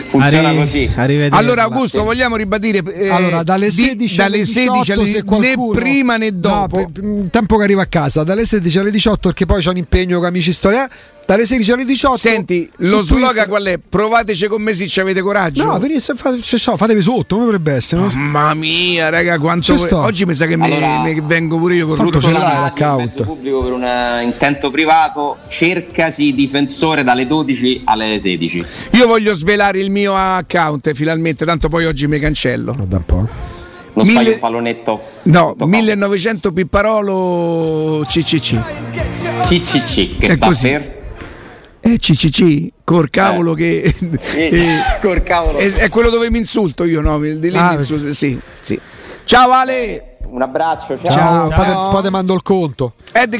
Funziona 0.08 0.48
Arri- 0.48 0.58
così. 0.58 0.90
Allora, 1.30 1.64
Augusto, 1.64 2.04
vogliamo 2.04 2.36
ribadire 2.36 2.82
eh, 2.92 3.08
allora, 3.08 3.42
dalle 3.42 3.70
16, 3.70 3.96
di, 3.96 4.14
dalle 4.14 4.44
16 4.44 4.92
alle 4.92 5.24
qualcuno, 5.24 5.72
né 5.72 5.78
prima 5.80 6.16
né 6.16 6.38
dopo. 6.38 6.78
No, 6.78 6.90
per, 6.90 7.30
tempo 7.30 7.56
che 7.56 7.64
arriva 7.64 7.82
a 7.82 7.86
casa, 7.86 8.22
dalle 8.22 8.44
16 8.44 8.78
alle 8.78 8.90
18, 8.90 9.28
perché 9.28 9.46
poi 9.46 9.60
c'è 9.60 9.70
un 9.70 9.78
impegno 9.78 10.18
con 10.18 10.26
amici 10.26 10.52
storia 10.52 10.88
dalle 11.26 11.44
16 11.44 11.72
alle 11.72 11.84
18. 11.84 12.16
Senti, 12.16 12.70
lo 12.76 13.02
slogan 13.02 13.28
Twitter. 13.28 13.48
qual 13.48 13.64
è? 13.64 13.78
Provateci 13.78 14.46
con 14.46 14.62
me 14.62 14.72
se 14.72 14.86
ci 14.86 15.00
avete 15.00 15.20
coraggio. 15.20 15.64
No, 15.64 15.78
venisse, 15.78 16.14
fate, 16.14 16.38
so, 16.40 16.76
fatevi 16.76 17.02
sotto, 17.02 17.34
come 17.34 17.46
dovrebbe 17.46 17.72
essere? 17.72 18.02
No? 18.02 18.10
Mamma 18.14 18.54
mia, 18.54 19.08
raga, 19.08 19.38
quanto 19.38 19.74
voi... 19.74 19.88
oggi 19.92 20.24
mi 20.24 20.34
sa 20.34 20.46
che 20.46 20.54
allora, 20.54 21.02
mi, 21.02 21.14
mi 21.14 21.20
vengo 21.24 21.58
pure 21.58 21.74
io 21.74 21.86
con 21.86 21.98
tutto 21.98 22.20
ce 22.20 22.30
l'hai 22.30 22.40
l'account. 22.40 23.24
pubblico 23.24 23.62
per 23.62 23.72
un 23.72 23.82
uh, 23.82 24.22
intento 24.22 24.70
privato, 24.70 25.38
cercasi 25.48 26.32
difensore 26.32 27.02
dalle 27.02 27.26
12 27.26 27.82
alle 27.84 28.18
16. 28.20 28.64
Io 28.92 29.06
voglio 29.08 29.34
svelare 29.34 29.80
il 29.80 29.90
mio 29.90 30.14
account 30.14 30.92
finalmente, 30.92 31.44
tanto 31.44 31.68
poi 31.68 31.86
oggi 31.86 32.06
mi 32.06 32.20
cancello. 32.20 32.72
Da 32.86 32.96
un 32.96 33.04
po'. 33.04 33.28
Non 33.94 34.06
Mille... 34.06 34.34
un 34.34 34.38
pallonetto. 34.38 35.00
No, 35.22 35.56
1900 35.58 36.52
Pipparolo 36.52 38.04
CCC. 38.06 38.60
CCC, 39.42 40.18
che 40.18 40.26
è 40.26 40.34
sta 40.34 40.46
così. 40.46 40.68
per? 40.68 40.95
Eh, 41.86 41.98
CCC, 41.98 42.72
col 42.82 43.10
cavolo 43.10 43.52
eh. 43.52 43.56
che... 43.56 43.94
eh, 44.34 44.78
col 45.00 45.22
cavolo. 45.22 45.58
È, 45.58 45.72
è, 45.72 45.88
quello 45.88 46.10
dove 46.10 46.28
mi 46.30 46.38
insulto 46.38 46.82
io, 46.82 47.00
no? 47.00 47.16
Di 47.20 47.38
lì 47.38 47.56
ah, 47.56 47.74
insulto, 47.74 48.12
sì, 48.12 48.36
sì. 48.60 48.80
Ciao 49.24 49.52
Ale! 49.52 50.16
Un 50.28 50.42
abbraccio, 50.42 50.98
ciao. 50.98 51.10
Ciao, 51.10 51.48
ciao. 51.48 51.90
Poi, 51.90 52.02
poi 52.02 52.10
mando 52.10 52.34
il 52.34 52.42
conto. 52.42 52.94
Edgar 53.12 53.38